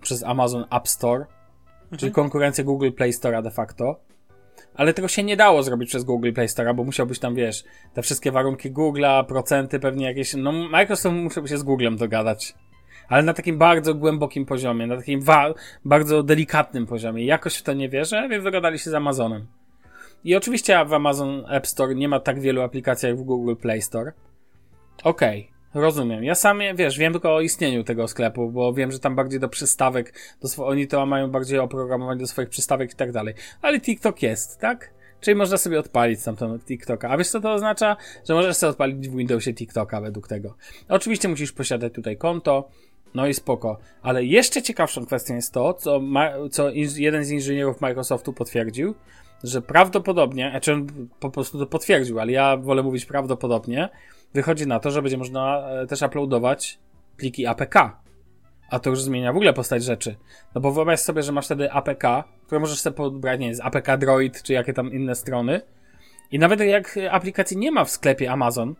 przez 0.00 0.22
Amazon 0.22 0.64
App 0.70 0.88
Store, 0.88 1.26
czyli 1.98 2.12
konkurencję 2.12 2.64
Google 2.64 2.90
Play 2.90 3.12
Store'a 3.12 3.42
de 3.42 3.50
facto. 3.50 4.00
Ale 4.74 4.94
tego 4.94 5.08
się 5.08 5.22
nie 5.22 5.36
dało 5.36 5.62
zrobić 5.62 5.88
przez 5.88 6.04
Google 6.04 6.32
Play 6.32 6.46
Store'a, 6.46 6.74
bo 6.74 6.84
musiałbyś 6.84 7.18
tam, 7.18 7.34
wiesz, 7.34 7.64
te 7.94 8.02
wszystkie 8.02 8.32
warunki 8.32 8.72
Google'a, 8.72 9.24
procenty 9.24 9.80
pewnie 9.80 10.06
jakieś, 10.06 10.34
no 10.34 10.52
Microsoft 10.52 11.16
musiałby 11.16 11.48
się 11.48 11.58
z 11.58 11.62
Googlem 11.62 11.96
dogadać. 11.96 12.54
Ale 13.08 13.22
na 13.22 13.34
takim 13.34 13.58
bardzo 13.58 13.94
głębokim 13.94 14.46
poziomie, 14.46 14.86
na 14.86 14.96
takim 14.96 15.22
bardzo 15.84 16.22
delikatnym 16.22 16.86
poziomie. 16.86 17.24
Jakoś 17.24 17.56
w 17.56 17.62
to 17.62 17.72
nie 17.72 17.88
wierzę, 17.88 18.28
więc 18.30 18.44
dogadali 18.44 18.78
się 18.78 18.90
z 18.90 18.94
Amazonem. 18.94 19.46
I 20.24 20.36
oczywiście 20.36 20.84
w 20.84 20.92
Amazon 20.92 21.44
App 21.48 21.66
Store 21.66 21.94
nie 21.94 22.08
ma 22.08 22.20
tak 22.20 22.40
wielu 22.40 22.62
aplikacji 22.62 23.08
jak 23.08 23.18
w 23.18 23.22
Google 23.22 23.54
Play 23.54 23.82
Store. 23.82 24.12
Okej, 25.04 25.40
okay, 25.40 25.57
rozumiem. 25.74 26.24
Ja 26.24 26.34
sam, 26.34 26.60
wiesz, 26.74 26.98
wiem 26.98 27.12
tylko 27.12 27.34
o 27.34 27.40
istnieniu 27.40 27.84
tego 27.84 28.08
sklepu, 28.08 28.50
bo 28.50 28.72
wiem, 28.72 28.92
że 28.92 28.98
tam 28.98 29.16
bardziej 29.16 29.40
do 29.40 29.48
przystawek, 29.48 30.14
do 30.42 30.66
oni 30.66 30.86
to 30.86 31.06
mają 31.06 31.30
bardziej 31.30 31.58
oprogramowanie 31.58 32.20
do 32.20 32.26
swoich 32.26 32.48
przystawek 32.48 32.92
i 32.92 32.96
tak 32.96 33.12
dalej. 33.12 33.34
Ale 33.62 33.80
TikTok 33.80 34.22
jest, 34.22 34.60
tak? 34.60 34.90
Czyli 35.20 35.34
można 35.34 35.56
sobie 35.56 35.78
odpalić 35.78 36.22
tamtą 36.22 36.58
TikToka. 36.58 37.08
A 37.08 37.16
wiesz 37.16 37.28
co 37.28 37.40
to 37.40 37.52
oznacza? 37.52 37.96
Że 38.28 38.34
możesz 38.34 38.56
sobie 38.56 38.70
odpalić 38.70 39.08
w 39.08 39.16
Windowsie 39.16 39.54
TikToka 39.54 40.00
według 40.00 40.28
tego. 40.28 40.54
Oczywiście 40.88 41.28
musisz 41.28 41.52
posiadać 41.52 41.92
tutaj 41.92 42.16
konto, 42.16 42.68
no 43.14 43.26
i 43.26 43.34
spoko. 43.34 43.78
Ale 44.02 44.24
jeszcze 44.24 44.62
ciekawszą 44.62 45.06
kwestią 45.06 45.34
jest 45.34 45.52
to, 45.52 45.74
co, 45.74 46.00
ma, 46.00 46.30
co 46.50 46.70
jeden 46.96 47.24
z 47.24 47.30
inżynierów 47.30 47.80
Microsoftu 47.80 48.32
potwierdził, 48.32 48.94
że 49.44 49.62
prawdopodobnie, 49.62 50.50
znaczy 50.50 50.72
on 50.72 50.86
po 51.20 51.30
prostu 51.30 51.58
to 51.58 51.66
potwierdził, 51.66 52.20
ale 52.20 52.32
ja 52.32 52.56
wolę 52.56 52.82
mówić 52.82 53.06
prawdopodobnie, 53.06 53.88
wychodzi 54.34 54.66
na 54.66 54.80
to, 54.80 54.90
że 54.90 55.02
będzie 55.02 55.18
można 55.18 55.68
e, 55.68 55.86
też 55.86 56.02
uploadować 56.02 56.78
pliki 57.16 57.46
APK. 57.46 57.74
A 58.70 58.78
to 58.78 58.90
już 58.90 59.02
zmienia 59.02 59.32
w 59.32 59.36
ogóle 59.36 59.52
postać 59.52 59.84
rzeczy. 59.84 60.16
No 60.54 60.60
bo 60.60 60.72
wyobraź 60.72 61.00
sobie, 61.00 61.22
że 61.22 61.32
masz 61.32 61.44
wtedy 61.44 61.72
APK, 61.72 62.24
które 62.46 62.60
możesz 62.60 62.80
sobie 62.80 62.96
pobrać, 62.96 63.40
nie 63.40 63.54
z 63.54 63.60
APK 63.60 63.96
Droid, 63.98 64.42
czy 64.42 64.52
jakie 64.52 64.72
tam 64.72 64.92
inne 64.92 65.14
strony. 65.14 65.60
I 66.30 66.38
nawet 66.38 66.60
jak 66.60 66.98
aplikacji 67.10 67.56
nie 67.56 67.70
ma 67.70 67.84
w 67.84 67.90
sklepie 67.90 68.30
Amazon, 68.32 68.74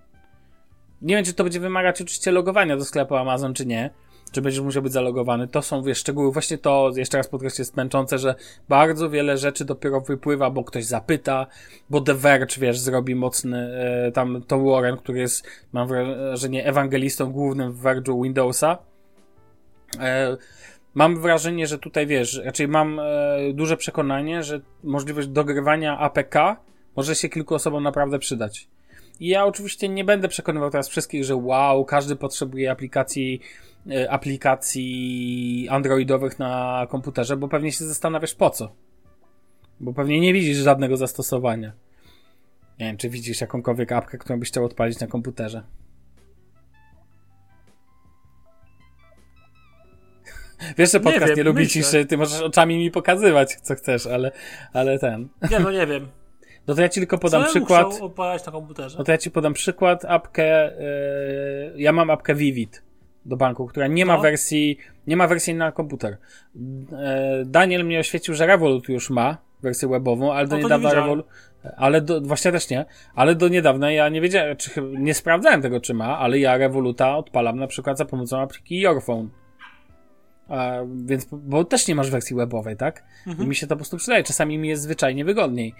nie 1.02 1.16
wiem, 1.16 1.24
czy 1.24 1.34
to 1.34 1.44
będzie 1.44 1.60
wymagać 1.60 2.02
oczywiście 2.02 2.30
logowania 2.30 2.76
do 2.76 2.84
sklepu 2.84 3.16
Amazon, 3.16 3.54
czy 3.54 3.66
nie, 3.66 3.90
czy 4.30 4.42
będziesz 4.42 4.60
musiał 4.60 4.82
być 4.82 4.92
zalogowany. 4.92 5.48
To 5.48 5.62
są, 5.62 5.82
wiesz, 5.82 5.98
szczegóły. 5.98 6.32
Właśnie 6.32 6.58
to, 6.58 6.90
jeszcze 6.96 7.16
raz 7.16 7.28
podkreślę, 7.28 7.62
jest 7.62 7.76
męczące, 7.76 8.18
że 8.18 8.34
bardzo 8.68 9.10
wiele 9.10 9.38
rzeczy 9.38 9.64
dopiero 9.64 10.00
wypływa, 10.00 10.50
bo 10.50 10.64
ktoś 10.64 10.84
zapyta, 10.84 11.46
bo 11.90 12.00
The 12.00 12.14
Verge, 12.14 12.58
wiesz, 12.58 12.78
zrobi 12.78 13.14
mocny, 13.14 13.58
e, 14.06 14.12
tam 14.12 14.42
Tom 14.42 14.64
Warren, 14.64 14.96
który 14.96 15.18
jest, 15.18 15.46
mam 15.72 15.88
wrażenie, 15.88 16.66
ewangelistą 16.66 17.32
głównym 17.32 17.72
w 17.72 17.82
Verge'u 17.82 18.22
Windowsa. 18.22 18.78
E, 20.00 20.36
mam 20.94 21.20
wrażenie, 21.20 21.66
że 21.66 21.78
tutaj, 21.78 22.06
wiesz, 22.06 22.40
raczej 22.44 22.68
mam 22.68 23.00
e, 23.00 23.04
duże 23.54 23.76
przekonanie, 23.76 24.42
że 24.42 24.60
możliwość 24.84 25.28
dogrywania 25.28 25.98
APK 25.98 26.34
może 26.96 27.14
się 27.14 27.28
kilku 27.28 27.54
osobom 27.54 27.82
naprawdę 27.82 28.18
przydać. 28.18 28.68
Ja 29.20 29.44
oczywiście 29.44 29.88
nie 29.88 30.04
będę 30.04 30.28
przekonywał 30.28 30.70
teraz 30.70 30.88
wszystkich, 30.88 31.24
że 31.24 31.36
wow, 31.36 31.84
każdy 31.84 32.16
potrzebuje 32.16 32.70
aplikacji 32.70 33.40
E, 33.90 34.10
aplikacji 34.10 35.66
androidowych 35.70 36.38
na 36.38 36.86
komputerze, 36.90 37.36
bo 37.36 37.48
pewnie 37.48 37.72
się 37.72 37.84
zastanawiasz 37.84 38.34
po 38.34 38.50
co. 38.50 38.74
Bo 39.80 39.92
pewnie 39.92 40.20
nie 40.20 40.32
widzisz 40.32 40.56
żadnego 40.56 40.96
zastosowania. 40.96 41.72
Nie 42.78 42.86
wiem, 42.86 42.96
czy 42.96 43.10
widzisz 43.10 43.40
jakąkolwiek 43.40 43.92
apkę, 43.92 44.18
którą 44.18 44.38
byś 44.38 44.48
chciał 44.48 44.64
odpalić 44.64 45.00
na 45.00 45.06
komputerze. 45.06 45.62
Wiesz, 50.78 50.92
że 50.92 51.00
podcast 51.00 51.20
nie, 51.20 51.26
wiem, 51.26 51.36
nie 51.36 51.42
lubi 51.42 51.68
ciszy, 51.68 52.06
ty 52.06 52.16
możesz 52.16 52.40
oczami 52.40 52.78
mi 52.78 52.90
pokazywać, 52.90 53.54
co 53.54 53.74
chcesz, 53.74 54.06
ale, 54.06 54.32
ale 54.72 54.98
ten. 54.98 55.28
Nie, 55.50 55.60
no 55.60 55.70
nie 55.70 55.86
wiem. 55.86 56.08
No 56.68 56.74
to 56.74 56.82
ja 56.82 56.88
ci 56.88 57.00
tylko 57.00 57.18
podam 57.18 57.44
co 57.44 57.48
przykład. 57.48 58.00
Odpalać 58.00 58.46
na 58.46 58.52
komputerze? 58.52 58.98
No 58.98 59.04
to 59.04 59.12
ja 59.12 59.18
ci 59.18 59.30
podam 59.30 59.54
przykład, 59.54 60.04
apkę, 60.04 60.72
yy, 61.74 61.82
ja 61.82 61.92
mam 61.92 62.10
apkę 62.10 62.34
Vivid 62.34 62.82
do 63.28 63.36
banku, 63.36 63.66
która 63.66 63.86
nie 63.86 64.06
ma 64.06 64.16
no. 64.16 64.22
wersji, 64.22 64.78
nie 65.06 65.16
ma 65.16 65.26
wersji 65.26 65.54
na 65.54 65.72
komputer. 65.72 66.16
E, 66.92 67.42
Daniel 67.46 67.84
mnie 67.84 68.00
oświecił, 68.00 68.34
że 68.34 68.46
Revolut 68.46 68.88
już 68.88 69.10
ma 69.10 69.38
wersję 69.62 69.88
webową, 69.88 70.32
ale 70.32 70.48
do 70.48 70.56
no 70.56 70.62
niedawna 70.62 70.94
Revolut, 70.94 71.26
ale 71.76 72.00
do, 72.00 72.20
właśnie 72.20 72.52
też 72.52 72.70
nie, 72.70 72.84
ale 73.14 73.34
do 73.34 73.48
niedawna 73.48 73.92
ja 73.92 74.08
nie 74.08 74.20
wiedziałem, 74.20 74.56
czy 74.56 74.82
nie 74.82 75.14
sprawdzałem 75.14 75.62
tego, 75.62 75.80
czy 75.80 75.94
ma, 75.94 76.18
ale 76.18 76.38
ja 76.38 76.56
Revoluta 76.56 77.16
odpalam 77.16 77.58
na 77.58 77.66
przykład 77.66 77.98
za 77.98 78.04
pomocą 78.04 78.40
aplikacji 78.40 78.80
Yourphone. 78.80 79.28
A, 80.48 80.72
więc, 81.04 81.28
bo 81.32 81.64
też 81.64 81.88
nie 81.88 81.94
masz 81.94 82.10
wersji 82.10 82.36
webowej, 82.36 82.76
tak? 82.76 83.04
Mhm. 83.26 83.46
I 83.46 83.48
mi 83.48 83.54
się 83.54 83.66
to 83.66 83.74
po 83.74 83.76
prostu 83.76 83.96
przydaje. 83.96 84.24
Czasami 84.24 84.58
mi 84.58 84.68
jest 84.68 84.82
zwyczajnie 84.82 85.24
wygodniej. 85.24 85.74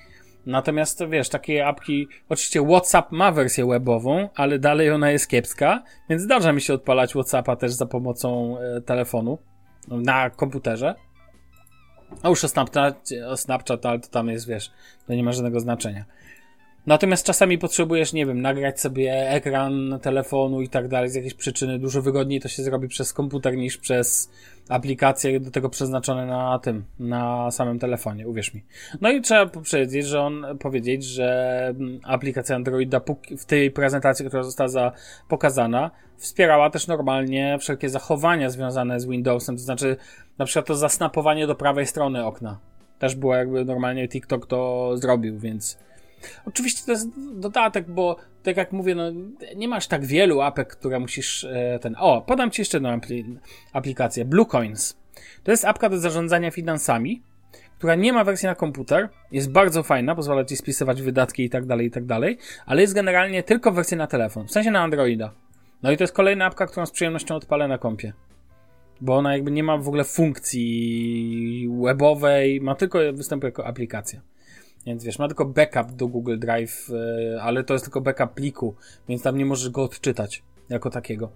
Natomiast 0.47 1.05
wiesz, 1.11 1.29
takie 1.29 1.67
apki, 1.67 2.09
oczywiście 2.29 2.67
WhatsApp 2.67 3.13
ma 3.13 3.33
wersję 3.33 3.67
webową, 3.67 4.29
ale 4.35 4.59
dalej 4.59 4.91
ona 4.91 5.11
jest 5.11 5.29
kiepska, 5.29 5.83
więc 6.11 6.23
zdarza 6.23 6.53
mi 6.53 6.61
się 6.61 6.75
odpalać 6.75 7.11
WhatsAppa 7.11 7.57
też 7.57 7.73
za 7.73 7.87
pomocą 7.87 8.59
e, 8.59 8.81
telefonu 8.81 9.39
na 9.89 10.31
komputerze. 10.31 10.95
A 12.23 12.29
już 12.29 12.45
o 12.45 12.49
Snapchat, 12.49 13.09
o 13.27 13.37
Snapchat, 13.37 13.87
ale 13.87 14.01
to 14.01 14.09
tam 14.09 14.29
jest, 14.29 14.49
wiesz, 14.49 14.71
to 15.07 15.15
nie 15.15 15.23
ma 15.23 15.33
żadnego 15.33 15.61
znaczenia. 15.61 16.05
Natomiast 16.89 17.27
czasami 17.27 17.59
potrzebujesz, 17.59 18.13
nie 18.13 18.27
wiem, 18.27 18.41
nagrać 18.41 18.81
sobie 18.81 19.31
ekran 19.31 19.99
telefonu 20.03 20.61
i 20.61 20.69
tak 20.69 20.89
dalej 20.89 21.11
z 21.11 21.15
jakiejś 21.15 21.35
przyczyny. 21.35 21.79
Dużo 21.79 22.03
wygodniej 22.03 22.41
to 22.41 22.49
się 22.49 22.63
zrobi 22.63 22.89
przez 22.89 23.13
komputer 23.13 23.57
niż 23.57 23.79
przez 23.79 24.31
aplikacje 24.69 25.41
do 25.41 25.51
tego 25.51 25.69
przeznaczone 25.69 26.27
na 26.27 26.59
tym, 26.59 26.85
na 26.99 27.51
samym 27.51 27.79
telefonie, 27.79 28.29
uwierz 28.29 28.55
mi. 28.55 28.63
No 29.01 29.11
i 29.11 29.21
trzeba 29.21 29.47
powiedzieć, 29.47 30.07
że 30.07 30.21
on 30.21 30.47
powiedzieć, 30.61 31.05
że 31.05 31.67
mm, 31.69 32.01
aplikacja 32.05 32.57
Androida 32.57 33.01
w 33.39 33.45
tej 33.45 33.71
prezentacji, 33.71 34.27
która 34.27 34.43
została 34.43 34.69
za, 34.69 34.93
pokazana, 35.29 35.91
wspierała 36.17 36.71
też 36.71 36.87
normalnie 36.87 37.59
wszelkie 37.61 37.89
zachowania 37.89 38.51
związane 38.51 39.01
z 39.01 39.07
Windowsem, 39.07 39.57
to 39.57 39.63
znaczy 39.63 39.97
na 40.39 40.45
przykład 40.45 40.67
to 40.67 40.75
zasnapowanie 40.75 41.47
do 41.47 41.55
prawej 41.55 41.87
strony 41.87 42.25
okna. 42.25 42.59
Też 42.99 43.15
było 43.15 43.35
jakby 43.35 43.65
normalnie 43.65 44.09
TikTok 44.09 44.47
to 44.47 44.91
zrobił, 44.97 45.39
więc 45.39 45.88
Oczywiście 46.47 46.87
to 46.87 46.93
jest 46.93 47.09
dodatek, 47.35 47.91
bo 47.91 48.17
tak 48.43 48.57
jak 48.57 48.73
mówię, 48.73 48.95
no, 48.95 49.05
nie 49.57 49.69
masz 49.69 49.87
tak 49.87 50.05
wielu 50.05 50.41
apek, 50.41 50.69
które 50.69 50.99
musisz 50.99 51.45
e, 51.45 51.79
ten. 51.83 51.97
O, 51.99 52.23
podam 52.23 52.51
ci 52.51 52.61
jeszcze 52.61 52.77
jedną 52.77 53.01
aplikację. 53.73 54.25
Bluecoins. 54.25 54.97
To 55.43 55.51
jest 55.51 55.65
apka 55.65 55.89
do 55.89 55.99
zarządzania 55.99 56.51
finansami, 56.51 57.23
która 57.79 57.95
nie 57.95 58.13
ma 58.13 58.25
wersji 58.25 58.47
na 58.47 58.55
komputer. 58.55 59.09
Jest 59.33 59.53
bardzo 59.53 59.83
fajna, 59.83 60.15
pozwala 60.15 60.45
ci 60.45 60.57
spisywać 60.57 61.03
wydatki 61.03 61.45
i 61.45 61.51
tak 61.51 61.67
dalej, 61.67 61.87
i 61.87 61.91
tak 61.91 62.05
dalej, 62.05 62.39
ale 62.67 62.81
jest 62.81 62.95
generalnie 62.95 63.43
tylko 63.43 63.73
wersja 63.73 63.97
na 63.97 64.07
telefon, 64.07 64.47
w 64.47 64.51
sensie 64.51 64.71
na 64.71 64.81
Androida. 64.81 65.33
No 65.83 65.91
i 65.91 65.97
to 65.97 66.05
jest 66.05 66.15
kolejna 66.15 66.47
apka, 66.47 66.67
którą 66.67 66.87
z 66.87 66.91
przyjemnością 66.91 67.35
odpalę 67.35 67.69
na 67.69 67.79
kompie. 67.79 68.13
Bo 69.01 69.17
ona 69.17 69.33
jakby 69.33 69.51
nie 69.51 69.63
ma 69.63 69.77
w 69.77 69.89
ogóle 69.89 70.05
funkcji 70.05 71.71
webowej, 71.83 72.61
ma 72.61 72.75
tylko 72.75 72.99
występuje 73.13 73.49
jako 73.49 73.67
aplikacja. 73.67 74.21
Więc 74.87 75.05
wiesz, 75.05 75.19
ma 75.19 75.27
tylko 75.27 75.45
backup 75.45 75.93
do 75.93 76.09
Google 76.09 76.39
Drive, 76.39 76.91
e, 76.91 77.43
ale 77.43 77.65
to 77.65 77.75
jest 77.75 77.85
tylko 77.85 78.01
backup 78.01 78.35
pliku, 78.35 78.75
więc 79.09 79.23
tam 79.23 79.39
nie 79.39 79.47
możesz 79.47 79.71
go 79.71 79.83
odczytać 79.83 80.43
jako 80.69 80.91
takiego. 80.91 81.31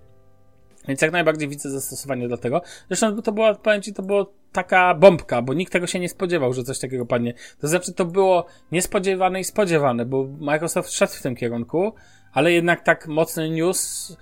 Więc 0.89 1.03
jak 1.03 1.13
najbardziej 1.13 1.49
widzę 1.49 1.71
zastosowanie 1.71 2.29
do 2.29 2.37
tego. 2.37 2.63
Zresztą 2.89 3.23
to 3.23 3.33
była, 3.33 3.55
powiem 3.55 3.83
ci, 3.83 3.93
to 3.93 4.03
była 4.03 4.27
taka 4.53 4.95
bombka, 4.95 5.43
bo 5.43 5.55
nikt 5.55 5.73
tego 5.73 5.87
się 5.87 6.01
nie 6.01 6.09
spodziewał, 6.09 6.53
że 6.53 6.63
coś 6.63 6.79
takiego 6.79 7.07
padnie. 7.07 7.35
To 7.61 7.69
znaczy, 7.69 7.93
to 7.93 8.05
było 8.05 8.47
niespodziewane 8.73 9.41
i 9.41 9.45
spodziewane, 9.45 10.05
bo 10.05 10.29
Microsoft 10.41 10.91
szedł 10.91 11.13
w 11.13 11.23
tym 11.23 11.37
kierunku, 11.37 11.93
ale 12.33 12.53
jednak 12.53 12.85
tak 12.85 13.09
mocny 13.09 13.51
news 13.51 14.17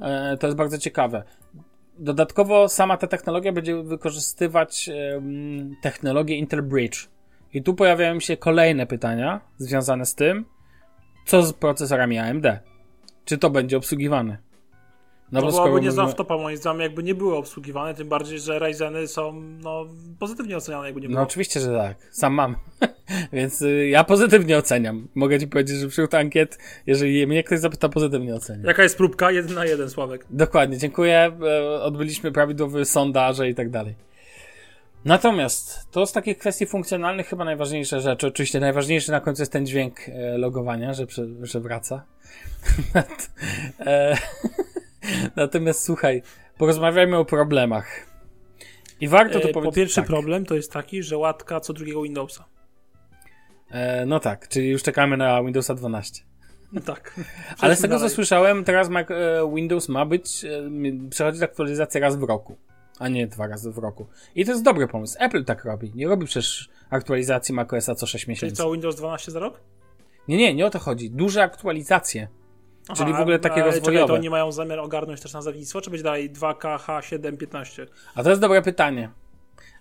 e, 0.00 0.36
to 0.36 0.46
jest 0.46 0.56
bardzo 0.56 0.78
ciekawe. 0.78 1.22
Dodatkowo 1.98 2.68
sama 2.68 2.96
ta 2.96 3.06
technologia 3.06 3.52
będzie 3.52 3.82
wykorzystywać 3.82 4.90
technologię 5.82 6.36
Interbridge. 6.36 7.13
I 7.54 7.62
tu 7.62 7.74
pojawiają 7.74 8.20
się 8.20 8.36
kolejne 8.36 8.86
pytania 8.86 9.40
związane 9.58 10.06
z 10.06 10.14
tym, 10.14 10.44
co 11.26 11.42
z 11.42 11.52
procesorami 11.52 12.18
AMD. 12.18 12.46
Czy 13.24 13.38
to 13.38 13.50
będzie 13.50 13.76
obsługiwane? 13.76 14.38
No 15.32 15.40
to 15.40 15.46
bo 15.46 15.52
byłaby 15.52 15.80
niezła 15.80 16.02
mówimy... 16.02 16.14
wtopa 16.14 16.36
moim 16.36 16.56
zdaniem, 16.56 16.80
jakby 16.80 17.02
nie 17.02 17.14
były 17.14 17.36
obsługiwane, 17.36 17.94
tym 17.94 18.08
bardziej, 18.08 18.40
że 18.40 18.58
Ryzeny 18.58 19.08
są 19.08 19.32
no, 19.40 19.86
pozytywnie 20.18 20.56
oceniane, 20.56 20.86
jakby 20.86 21.00
nie 21.00 21.08
no 21.08 21.10
było. 21.10 21.20
No 21.20 21.26
oczywiście, 21.26 21.60
że 21.60 21.72
tak. 21.72 21.96
Sam 22.10 22.34
mam. 22.34 22.56
Więc 23.32 23.62
y, 23.62 23.88
ja 23.88 24.04
pozytywnie 24.04 24.58
oceniam. 24.58 25.08
Mogę 25.14 25.40
ci 25.40 25.46
powiedzieć, 25.48 25.76
że 25.76 25.88
wśród 25.88 26.14
ankiet, 26.14 26.58
jeżeli 26.86 27.26
mnie 27.26 27.44
ktoś 27.44 27.60
zapyta, 27.60 27.88
pozytywnie 27.88 28.34
oceniam. 28.34 28.64
Jaka 28.64 28.82
jest 28.82 28.96
próbka? 28.96 29.30
Jeden 29.30 29.54
na 29.54 29.64
jeden, 29.64 29.90
Sławek. 29.90 30.26
Dokładnie, 30.30 30.78
dziękuję. 30.78 31.32
E, 31.42 31.82
odbyliśmy 31.82 32.32
prawidłowy 32.32 32.84
sondaże 32.84 33.48
i 33.48 33.54
tak 33.54 33.70
dalej. 33.70 33.94
Natomiast 35.04 35.90
to 35.90 36.06
z 36.06 36.12
takich 36.12 36.38
kwestii 36.38 36.66
funkcjonalnych 36.66 37.28
chyba 37.28 37.44
najważniejsze 37.44 38.00
rzeczy. 38.00 38.26
Oczywiście 38.26 38.60
najważniejszy 38.60 39.10
na 39.10 39.20
końcu 39.20 39.42
jest 39.42 39.52
ten 39.52 39.66
dźwięk 39.66 40.08
e, 40.08 40.38
logowania, 40.38 40.94
że, 40.94 41.06
że 41.42 41.60
wraca. 41.60 42.04
E, 43.80 44.16
natomiast 45.36 45.84
słuchaj, 45.84 46.22
porozmawiajmy 46.58 47.16
o 47.16 47.24
problemach. 47.24 48.06
I 49.00 49.08
warto 49.08 49.40
to 49.40 49.48
e, 49.48 49.52
powiedzieć. 49.52 49.64
Po 49.64 49.76
pierwszy 49.76 49.96
tak. 49.96 50.06
problem 50.06 50.46
to 50.46 50.54
jest 50.54 50.72
taki, 50.72 51.02
że 51.02 51.18
łatka 51.18 51.60
co 51.60 51.72
drugiego 51.72 52.02
Windowsa. 52.02 52.44
E, 53.70 54.06
no 54.06 54.20
tak, 54.20 54.48
czyli 54.48 54.68
już 54.68 54.82
czekamy 54.82 55.16
na 55.16 55.42
Windowsa 55.42 55.74
12. 55.74 56.22
No 56.72 56.80
tak. 56.80 57.20
Ale 57.60 57.76
z 57.76 57.80
tego 57.80 57.94
dalej. 57.94 58.10
co 58.10 58.14
słyszałem, 58.14 58.64
teraz 58.64 58.88
e, 58.88 59.54
Windows 59.54 59.88
ma 59.88 60.06
być, 60.06 60.44
przechodzić 61.10 61.42
aktualizację 61.42 62.00
raz 62.00 62.16
w 62.16 62.22
roku. 62.22 62.56
A 62.98 63.08
nie 63.08 63.26
dwa 63.26 63.46
razy 63.46 63.70
w 63.72 63.78
roku. 63.78 64.06
I 64.34 64.44
to 64.44 64.50
jest 64.50 64.64
dobry 64.64 64.88
pomysł. 64.88 65.16
Apple 65.20 65.44
tak 65.44 65.64
robi. 65.64 65.92
Nie 65.94 66.08
robi 66.08 66.26
przecież 66.26 66.68
aktualizacji 66.90 67.54
macOSa 67.54 67.94
co 67.94 68.06
6 68.06 68.24
Czyli 68.24 68.30
miesięcy. 68.32 68.56
co, 68.56 68.72
Windows 68.72 68.96
12 68.96 69.30
za 69.32 69.38
rok? 69.40 69.60
Nie, 70.28 70.36
nie, 70.36 70.54
nie 70.54 70.66
o 70.66 70.70
to 70.70 70.78
chodzi. 70.78 71.10
Duże 71.10 71.42
aktualizacje. 71.42 72.28
Aha, 72.88 72.94
Czyli 72.96 73.12
w 73.12 73.20
ogóle 73.20 73.38
takie 73.38 73.54
ale 73.54 73.64
Czekaj, 73.64 73.78
rozwojowe. 73.80 74.06
to 74.08 74.14
oni 74.14 74.30
mają 74.30 74.52
zamiar 74.52 74.78
ogarnąć 74.78 75.20
też 75.20 75.32
nazewnictwo, 75.32 75.80
czy 75.80 75.90
będzie 75.90 76.04
dalej 76.04 76.30
2K, 76.32 76.76
H7, 76.78 77.36
15? 77.36 77.86
A 78.14 78.22
to 78.22 78.28
jest 78.30 78.40
dobre 78.42 78.62
pytanie. 78.62 79.10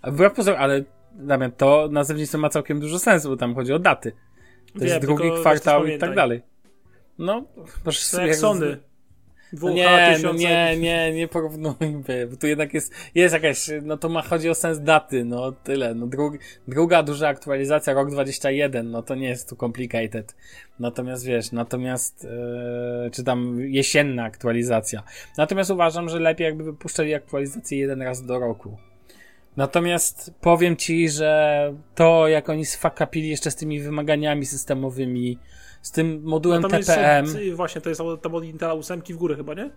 A 0.01 0.11
Wbrew 0.11 0.33
pozorom, 0.33 0.61
ale 0.61 0.83
Damian, 1.11 1.51
to 1.51 1.87
nazewnictwo 1.91 2.37
ma 2.37 2.49
całkiem 2.49 2.79
dużo 2.79 2.99
sensu, 2.99 3.29
bo 3.29 3.37
tam 3.37 3.55
chodzi 3.55 3.73
o 3.73 3.79
daty. 3.79 4.11
To 4.11 4.79
Wiem, 4.79 4.87
jest 4.87 5.01
drugi 5.01 5.31
kwartał 5.41 5.85
i 5.85 5.97
tak 5.97 6.15
dalej. 6.15 6.41
No, 7.19 7.43
proszę 7.83 8.01
sobie 8.05 8.27
jak 8.27 8.35
Sony. 8.35 8.77
No 9.53 9.59
2K, 9.59 9.73
nie, 9.73 10.15
1000. 10.15 10.23
no 10.23 10.33
nie, 10.33 10.77
nie, 10.77 11.13
nie 11.13 11.27
porównujmy, 11.27 12.27
bo 12.31 12.37
tu 12.37 12.47
jednak 12.47 12.73
jest, 12.73 12.93
jest 13.15 13.33
jakaś, 13.33 13.69
no 13.81 13.97
to 13.97 14.09
ma, 14.09 14.21
chodzi 14.21 14.49
o 14.49 14.55
sens 14.55 14.79
daty, 14.79 15.25
no 15.25 15.51
tyle, 15.51 15.95
no 15.95 16.07
drugi, 16.07 16.37
druga 16.67 17.03
duża 17.03 17.27
aktualizacja, 17.27 17.93
rok 17.93 18.11
21, 18.11 18.91
no 18.91 19.03
to 19.03 19.15
nie 19.15 19.27
jest 19.27 19.49
tu 19.49 19.55
complicated. 19.55 20.35
Natomiast 20.79 21.25
wiesz, 21.25 21.51
natomiast, 21.51 22.25
e, 22.25 23.09
czy 23.11 23.23
tam 23.23 23.59
jesienna 23.59 24.23
aktualizacja. 24.23 25.03
Natomiast 25.37 25.71
uważam, 25.71 26.09
że 26.09 26.19
lepiej 26.19 26.45
jakby 26.45 26.63
wypuszczali 26.63 27.13
aktualizację 27.13 27.77
jeden 27.77 28.01
raz 28.01 28.25
do 28.25 28.39
roku. 28.39 28.77
Natomiast 29.57 30.33
powiem 30.41 30.75
ci, 30.75 31.09
że 31.09 31.73
to 31.95 32.27
jak 32.27 32.49
oni 32.49 32.65
sfakapili 32.65 33.29
jeszcze 33.29 33.51
z 33.51 33.55
tymi 33.55 33.79
wymaganiami 33.81 34.45
systemowymi, 34.45 35.37
z 35.81 35.91
tym 35.91 36.21
modułem 36.23 36.61
No 36.61 36.77
jest, 36.77 36.89
TPM. 36.89 37.27
są- 37.27 37.55
właśnie, 37.55 37.81
to 37.81 37.89
jest 37.89 38.01
tam 38.21 38.35
od 38.35 38.43
Intela 38.43 38.73
8 38.73 39.01
w 39.01 39.17
górę 39.17 39.35
chyba, 39.35 39.53
nie? 39.53 39.69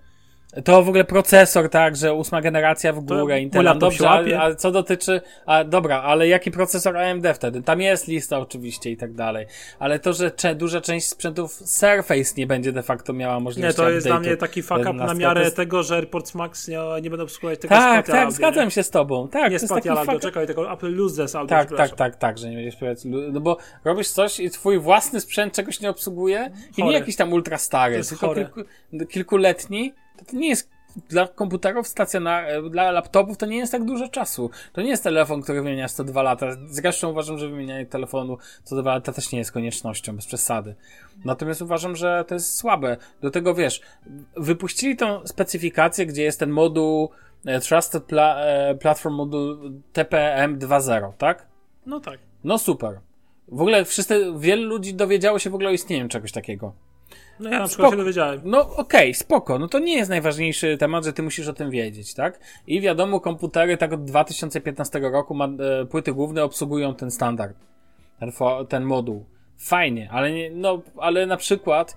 To 0.64 0.82
w 0.82 0.88
ogóle 0.88 1.04
procesor, 1.04 1.68
tak, 1.68 1.96
że 1.96 2.14
ósma 2.14 2.40
generacja 2.40 2.92
w 2.92 3.00
górę, 3.00 3.40
Intel. 3.40 3.78
Dobrze, 3.78 4.08
ale, 4.08 4.40
ale 4.40 4.56
co 4.56 4.70
dotyczy, 4.70 5.20
a 5.46 5.64
dobra, 5.64 6.02
ale 6.02 6.28
jaki 6.28 6.50
procesor 6.50 6.96
AMD 6.96 7.26
wtedy? 7.34 7.62
Tam 7.62 7.80
jest 7.80 8.08
lista 8.08 8.38
oczywiście 8.38 8.90
i 8.90 8.96
tak 8.96 9.12
dalej, 9.12 9.46
ale 9.78 9.98
to, 9.98 10.12
że 10.12 10.30
cze, 10.30 10.54
duża 10.54 10.80
część 10.80 11.08
sprzętów 11.08 11.52
Surface 11.52 12.34
nie 12.36 12.46
będzie 12.46 12.72
de 12.72 12.82
facto 12.82 13.12
miała 13.12 13.34
Nie, 13.34 13.40
możliwości 13.40 13.76
to 13.76 13.90
jest 13.90 14.06
dla 14.06 14.20
mnie 14.20 14.36
taki 14.36 14.62
fuck 14.62 14.80
up 14.80 14.88
11, 14.88 15.06
na 15.06 15.14
miarę 15.14 15.50
tego, 15.50 15.82
że 15.82 15.94
AirPods 15.94 16.34
Max 16.34 16.68
nie, 16.68 16.78
nie 17.02 17.10
będą 17.10 17.24
obsługiwać 17.24 17.60
tego 17.60 17.74
Tak, 17.74 18.06
tak, 18.06 18.16
Audio, 18.16 18.30
zgadzam 18.30 18.64
nie? 18.64 18.70
się 18.70 18.82
z 18.82 18.90
tobą, 18.90 19.28
tak, 19.28 19.52
Nie 19.52 19.58
Spatial 19.58 19.98
Audio, 19.98 20.12
fuck 20.12 20.22
czekaj, 20.22 20.46
tego 20.46 20.72
Apple 20.72 20.96
Lossless 20.96 21.34
Audio, 21.34 21.48
tak, 21.48 21.76
tak, 21.76 21.94
tak, 21.96 22.16
tak, 22.16 22.38
że 22.38 22.50
nie 22.50 22.56
będziesz 22.56 22.76
powiedz, 22.76 23.04
no 23.04 23.40
bo 23.40 23.56
robisz 23.84 24.08
coś 24.08 24.40
i 24.40 24.50
twój 24.50 24.78
własny 24.78 25.20
sprzęt 25.20 25.54
czegoś 25.54 25.80
nie 25.80 25.90
obsługuje 25.90 26.50
i 26.76 26.82
nie 26.82 26.92
jakiś 26.92 27.16
tam 27.16 27.32
ultra 27.32 27.58
stary, 27.58 28.00
tylko 28.04 28.34
kilku, 28.34 28.60
kilkuletni, 29.08 29.92
to, 30.24 30.36
nie 30.36 30.48
jest 30.48 30.70
dla 31.08 31.28
komputerów 31.28 31.88
stacjonarnych, 31.88 32.70
dla 32.70 32.90
laptopów 32.90 33.36
to 33.36 33.46
nie 33.46 33.56
jest 33.56 33.72
tak 33.72 33.84
dużo 33.84 34.08
czasu. 34.08 34.50
To 34.72 34.82
nie 34.82 34.88
jest 34.88 35.04
telefon, 35.04 35.42
który 35.42 35.62
wymieniasz 35.62 35.92
co 35.92 36.04
dwa 36.04 36.22
lata. 36.22 36.46
Zresztą 36.68 37.10
uważam, 37.10 37.38
że 37.38 37.48
wymienianie 37.48 37.86
telefonu 37.86 38.38
co 38.64 38.76
dwa 38.76 38.94
lata 38.94 39.12
też 39.12 39.32
nie 39.32 39.38
jest 39.38 39.52
koniecznością, 39.52 40.16
bez 40.16 40.26
przesady. 40.26 40.74
Natomiast 41.24 41.62
uważam, 41.62 41.96
że 41.96 42.24
to 42.28 42.34
jest 42.34 42.54
słabe. 42.54 42.96
Do 43.20 43.30
tego 43.30 43.54
wiesz, 43.54 43.80
wypuścili 44.36 44.96
tą 44.96 45.26
specyfikację, 45.26 46.06
gdzie 46.06 46.22
jest 46.22 46.40
ten 46.40 46.50
moduł 46.50 47.10
e, 47.46 47.60
Trusted 47.60 48.04
Pla 48.04 48.36
e, 48.40 48.74
Platform 48.74 49.14
Moduł 49.14 49.56
TPM 49.92 50.58
2.0, 50.58 51.12
tak? 51.18 51.46
No 51.86 52.00
tak. 52.00 52.18
No 52.44 52.58
super. 52.58 53.00
W 53.48 53.60
ogóle 53.60 53.84
wszyscy, 53.84 54.32
wielu 54.38 54.68
ludzi 54.68 54.94
dowiedziało 54.94 55.38
się 55.38 55.50
w 55.50 55.54
ogóle 55.54 55.68
o 55.68 55.72
istnieniu 55.72 56.08
czegoś 56.08 56.32
takiego. 56.32 56.72
No 57.40 57.50
ja 57.50 57.58
na 57.58 57.66
przykład 57.66 57.88
Spoko. 57.88 57.90
się 57.90 57.96
dowiedziałem. 57.96 58.40
No 58.44 58.76
okej, 58.76 59.14
spoko. 59.14 59.58
No 59.58 59.68
to 59.68 59.78
nie 59.78 59.94
jest 59.94 60.10
najważniejszy 60.10 60.78
temat, 60.78 61.04
że 61.04 61.12
ty 61.12 61.22
musisz 61.22 61.48
o 61.48 61.52
tym 61.52 61.70
wiedzieć, 61.70 62.14
tak? 62.14 62.40
I 62.66 62.80
wiadomo, 62.80 63.20
komputery 63.20 63.76
tak 63.76 63.92
od 63.92 64.04
2015 64.04 64.98
roku 64.98 65.34
ma, 65.34 65.44
e, 65.44 65.86
płyty 65.86 66.12
główne 66.12 66.44
obsługują 66.44 66.94
ten 66.94 67.10
standard. 67.10 67.56
Ten, 68.20 68.32
ten 68.68 68.84
moduł. 68.84 69.24
Fajnie, 69.58 70.08
ale 70.12 70.32
nie, 70.32 70.50
no, 70.50 70.82
ale 70.98 71.26
na 71.26 71.36
przykład 71.36 71.96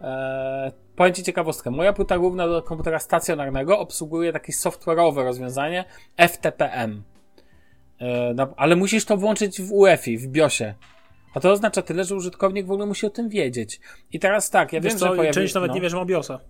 e, 0.00 0.72
powiem 0.96 1.14
ci 1.14 1.22
ciekawostkę. 1.22 1.70
Moja 1.70 1.92
płyta 1.92 2.18
główna 2.18 2.48
do 2.48 2.62
komputera 2.62 2.98
stacjonarnego 2.98 3.78
obsługuje 3.78 4.32
takie 4.32 4.52
software'owe 4.52 5.24
rozwiązanie 5.24 5.84
FTPM. 6.28 7.02
E, 7.98 8.34
na, 8.34 8.48
ale 8.56 8.76
musisz 8.76 9.04
to 9.04 9.16
włączyć 9.16 9.62
w 9.62 9.72
UEFI, 9.72 10.18
w 10.18 10.26
BIOSie. 10.26 10.74
A 11.34 11.40
to 11.40 11.52
oznacza 11.52 11.82
tyle, 11.82 12.04
że 12.04 12.14
użytkownik 12.14 12.66
w 12.66 12.70
ogóle 12.70 12.86
musi 12.86 13.06
o 13.06 13.10
tym 13.10 13.28
wiedzieć. 13.28 13.80
I 14.12 14.18
teraz 14.18 14.50
tak, 14.50 14.72
ja 14.72 14.80
Wiesz 14.80 14.92
wiem, 14.92 14.98
co, 14.98 15.08
że 15.08 15.16
pojawi... 15.16 15.34
część 15.34 15.54
nawet 15.54 15.68
no. 15.68 15.74
nie 15.74 15.80
wie, 15.80 15.90
że 15.90 15.96
ma 15.96 16.04
BIOSa. 16.04 16.40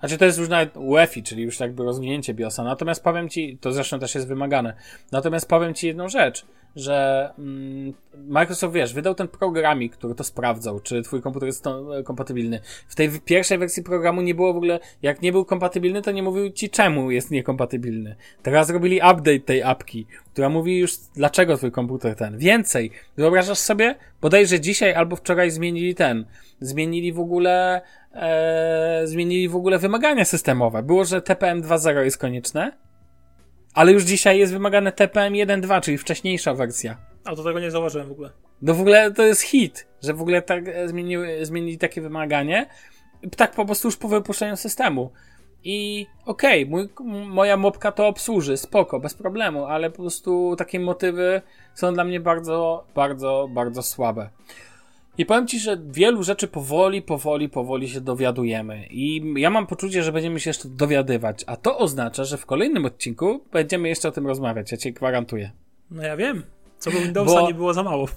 Znaczy 0.00 0.18
to 0.18 0.24
jest 0.24 0.38
już 0.38 0.48
nawet 0.48 0.76
UEFI, 0.76 1.22
czyli 1.22 1.42
już 1.42 1.60
jakby 1.60 1.84
rozwinięcie 1.84 2.34
BIOSa. 2.34 2.64
Natomiast 2.64 3.04
powiem 3.04 3.28
ci, 3.28 3.58
to 3.60 3.72
zresztą 3.72 3.98
też 3.98 4.14
jest 4.14 4.28
wymagane. 4.28 4.74
Natomiast 5.12 5.48
powiem 5.48 5.74
ci 5.74 5.86
jedną 5.86 6.08
rzecz, 6.08 6.46
że 6.76 7.30
mm, 7.38 7.94
Microsoft, 8.14 8.74
wiesz, 8.74 8.94
wydał 8.94 9.14
ten 9.14 9.28
programik, 9.28 9.96
który 9.96 10.14
to 10.14 10.24
sprawdzał, 10.24 10.80
czy 10.80 11.02
twój 11.02 11.22
komputer 11.22 11.46
jest 11.46 11.66
e, 11.66 12.02
kompatybilny. 12.04 12.60
W 12.88 12.94
tej 12.94 13.10
pierwszej 13.24 13.58
wersji 13.58 13.82
programu 13.82 14.20
nie 14.20 14.34
było 14.34 14.52
w 14.52 14.56
ogóle, 14.56 14.80
jak 15.02 15.22
nie 15.22 15.32
był 15.32 15.44
kompatybilny, 15.44 16.02
to 16.02 16.10
nie 16.10 16.22
mówił 16.22 16.50
ci 16.50 16.70
czemu 16.70 17.10
jest 17.10 17.30
niekompatybilny. 17.30 18.16
Teraz 18.42 18.66
zrobili 18.66 18.96
update 18.96 19.40
tej 19.40 19.62
apki, 19.62 20.06
która 20.32 20.48
mówi 20.48 20.78
już 20.78 20.96
dlaczego 20.96 21.56
twój 21.56 21.70
komputer 21.70 22.16
ten. 22.16 22.38
Więcej, 22.38 22.90
wyobrażasz 23.16 23.58
sobie? 23.58 23.94
Bodajże 24.20 24.60
dzisiaj 24.60 24.94
albo 24.94 25.16
wczoraj 25.16 25.50
zmienili 25.50 25.94
ten, 25.94 26.24
zmienili 26.60 27.12
w 27.12 27.20
ogóle 27.20 27.82
e, 28.12 29.02
zmienili 29.04 29.48
w 29.48 29.56
ogóle 29.56 29.78
wymagania 29.78 30.24
systemowe. 30.24 30.82
Było, 30.82 31.04
że 31.04 31.22
TPM 31.22 31.62
2.0 31.62 32.04
jest 32.04 32.18
konieczne, 32.18 32.72
ale 33.78 33.92
już 33.92 34.04
dzisiaj 34.04 34.38
jest 34.38 34.52
wymagane 34.52 34.92
TPM 34.92 35.32
1.2, 35.32 35.80
czyli 35.80 35.98
wcześniejsza 35.98 36.54
wersja. 36.54 36.96
A 37.24 37.36
to 37.36 37.44
tego 37.44 37.60
nie 37.60 37.70
zauważyłem 37.70 38.08
w 38.08 38.12
ogóle. 38.12 38.30
No 38.62 38.74
w 38.74 38.80
ogóle 38.80 39.12
to 39.12 39.22
jest 39.22 39.40
hit, 39.42 39.86
że 40.02 40.14
w 40.14 40.20
ogóle 40.22 40.42
tak 40.42 40.68
e, 40.68 40.88
zmieniły, 40.88 41.46
zmienili 41.46 41.78
takie 41.78 42.00
wymaganie, 42.00 42.66
tak 43.36 43.52
po 43.52 43.64
prostu 43.64 43.88
już 43.88 43.96
po 43.96 44.08
wypuszczeniu 44.08 44.56
systemu. 44.56 45.10
I 45.64 46.06
okej, 46.26 46.66
mój, 46.66 46.82
m- 47.00 47.28
moja 47.28 47.56
mopka 47.56 47.92
to 47.92 48.06
obsłuży, 48.06 48.56
spoko, 48.56 49.00
bez 49.00 49.14
problemu, 49.14 49.64
ale 49.64 49.90
po 49.90 49.96
prostu 50.02 50.54
takie 50.58 50.80
motywy 50.80 51.42
są 51.74 51.94
dla 51.94 52.04
mnie 52.04 52.20
bardzo, 52.20 52.84
bardzo, 52.94 53.48
bardzo 53.50 53.82
słabe. 53.82 54.30
I 55.18 55.26
powiem 55.26 55.46
Ci, 55.46 55.58
że 55.58 55.78
wielu 55.86 56.22
rzeczy 56.22 56.48
powoli, 56.48 57.02
powoli, 57.02 57.48
powoli 57.48 57.88
się 57.88 58.00
dowiadujemy. 58.00 58.86
I 58.90 59.34
ja 59.36 59.50
mam 59.50 59.66
poczucie, 59.66 60.02
że 60.02 60.12
będziemy 60.12 60.40
się 60.40 60.50
jeszcze 60.50 60.68
dowiadywać. 60.68 61.44
A 61.46 61.56
to 61.56 61.78
oznacza, 61.78 62.24
że 62.24 62.36
w 62.36 62.46
kolejnym 62.46 62.84
odcinku 62.84 63.44
będziemy 63.52 63.88
jeszcze 63.88 64.08
o 64.08 64.12
tym 64.12 64.26
rozmawiać. 64.26 64.72
Ja 64.72 64.78
Ci 64.78 64.92
gwarantuję. 64.92 65.50
No 65.90 66.02
ja 66.02 66.16
wiem. 66.16 66.42
Co 66.78 66.90
do 66.90 66.98
Windowsa 67.00 67.34
Bo- 67.40 67.48
nie 67.48 67.54
było 67.54 67.74
za 67.74 67.82
mało. 67.82 68.08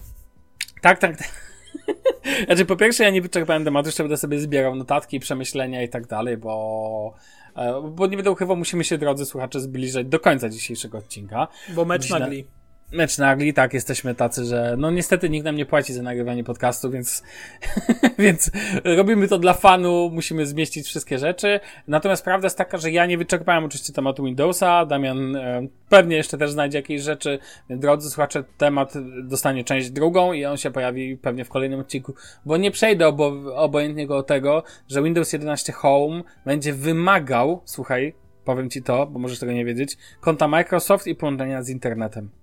Tak, 0.82 1.00
tak. 1.00 1.18
tak. 1.18 1.52
Znaczy, 2.46 2.66
po 2.66 2.76
pierwsze, 2.76 3.04
ja 3.04 3.10
nie 3.10 3.22
wyczerpałem 3.22 3.64
tematu, 3.66 3.88
jeszcze 3.88 4.04
będę 4.04 4.18
sobie 4.18 4.40
zbierał 4.40 4.76
notatki, 4.76 5.20
przemyślenia 5.20 5.84
i 5.84 5.90
tak 5.90 6.08
dalej, 6.08 6.38
bo. 6.38 7.14
e, 7.56 7.82
Bo 7.92 8.08
nie 8.08 8.18
będę 8.18 8.32
ukrywał, 8.32 8.58
musimy 8.58 8.84
się, 8.84 8.98
drodzy 8.98 9.26
słuchacze, 9.26 9.60
zbliżać 9.60 10.08
do 10.08 10.20
końca 10.20 10.50
dzisiejszego 10.50 10.98
odcinka. 10.98 11.48
Bo 11.76 11.86
mecz 11.86 12.06
Źle. 12.06 12.20
nagli. 12.20 12.46
Mecz 12.92 13.18
nagli, 13.18 13.54
tak, 13.54 13.74
jesteśmy 13.74 14.16
tacy, 14.16 14.46
że 14.46 14.76
no 14.78 14.92
niestety 14.92 15.30
nikt 15.30 15.46
nam 15.46 15.56
nie 15.56 15.66
płaci 15.66 15.94
za 15.94 16.04
nagrywanie 16.04 16.44
podcastu, 16.44 16.92
więc, 16.92 17.24
więc 18.20 18.52
robimy 18.84 19.28
to 19.28 19.38
dla 19.38 19.54
fanu, 19.54 20.10
musimy 20.14 20.46
zmieścić 20.46 20.88
wszystkie 20.88 21.20
rzeczy. 21.20 21.60
Natomiast 21.88 22.24
prawda 22.24 22.46
jest 22.46 22.58
taka, 22.58 22.78
że 22.78 22.92
ja 22.92 23.06
nie 23.06 23.18
wyczerpałem 23.18 23.64
oczywiście 23.64 23.94
tematu 23.94 24.24
Windowsa, 24.24 24.86
Damian 24.86 25.36
e, 25.36 25.68
pewnie 25.90 26.16
jeszcze 26.16 26.38
też 26.38 26.52
znajdzie 26.52 26.78
jakieś 26.78 27.02
rzeczy, 27.02 27.40
drodzy 27.70 28.10
słuchacze, 28.10 28.44
temat 28.58 28.94
dostanie 29.24 29.64
część 29.64 29.90
drugą 29.90 30.34
i 30.34 30.46
on 30.46 30.58
się 30.58 30.72
pojawi 30.72 31.18
pewnie 31.18 31.46
w 31.46 31.50
kolejnym 31.50 31.80
odcinku, 31.80 32.14
bo 32.46 32.58
nie 32.58 32.72
przejdę 32.72 33.08
obo, 33.08 33.56
obojętnie 33.56 34.08
go 34.08 34.24
tego, 34.24 34.64
że 34.90 35.04
Windows 35.04 35.34
11 35.34 35.74
Home 35.74 36.24
będzie 36.46 36.74
wymagał, 36.74 37.62
słuchaj, 37.66 38.14
powiem 38.46 38.70
ci 38.70 38.84
to, 38.84 39.08
bo 39.08 39.20
możesz 39.20 39.40
tego 39.40 39.52
nie 39.52 39.66
wiedzieć, 39.66 39.98
konta 40.20 40.48
Microsoft 40.48 41.08
i 41.08 41.16
połączenia 41.16 41.64
z 41.64 41.70
internetem. 41.70 42.41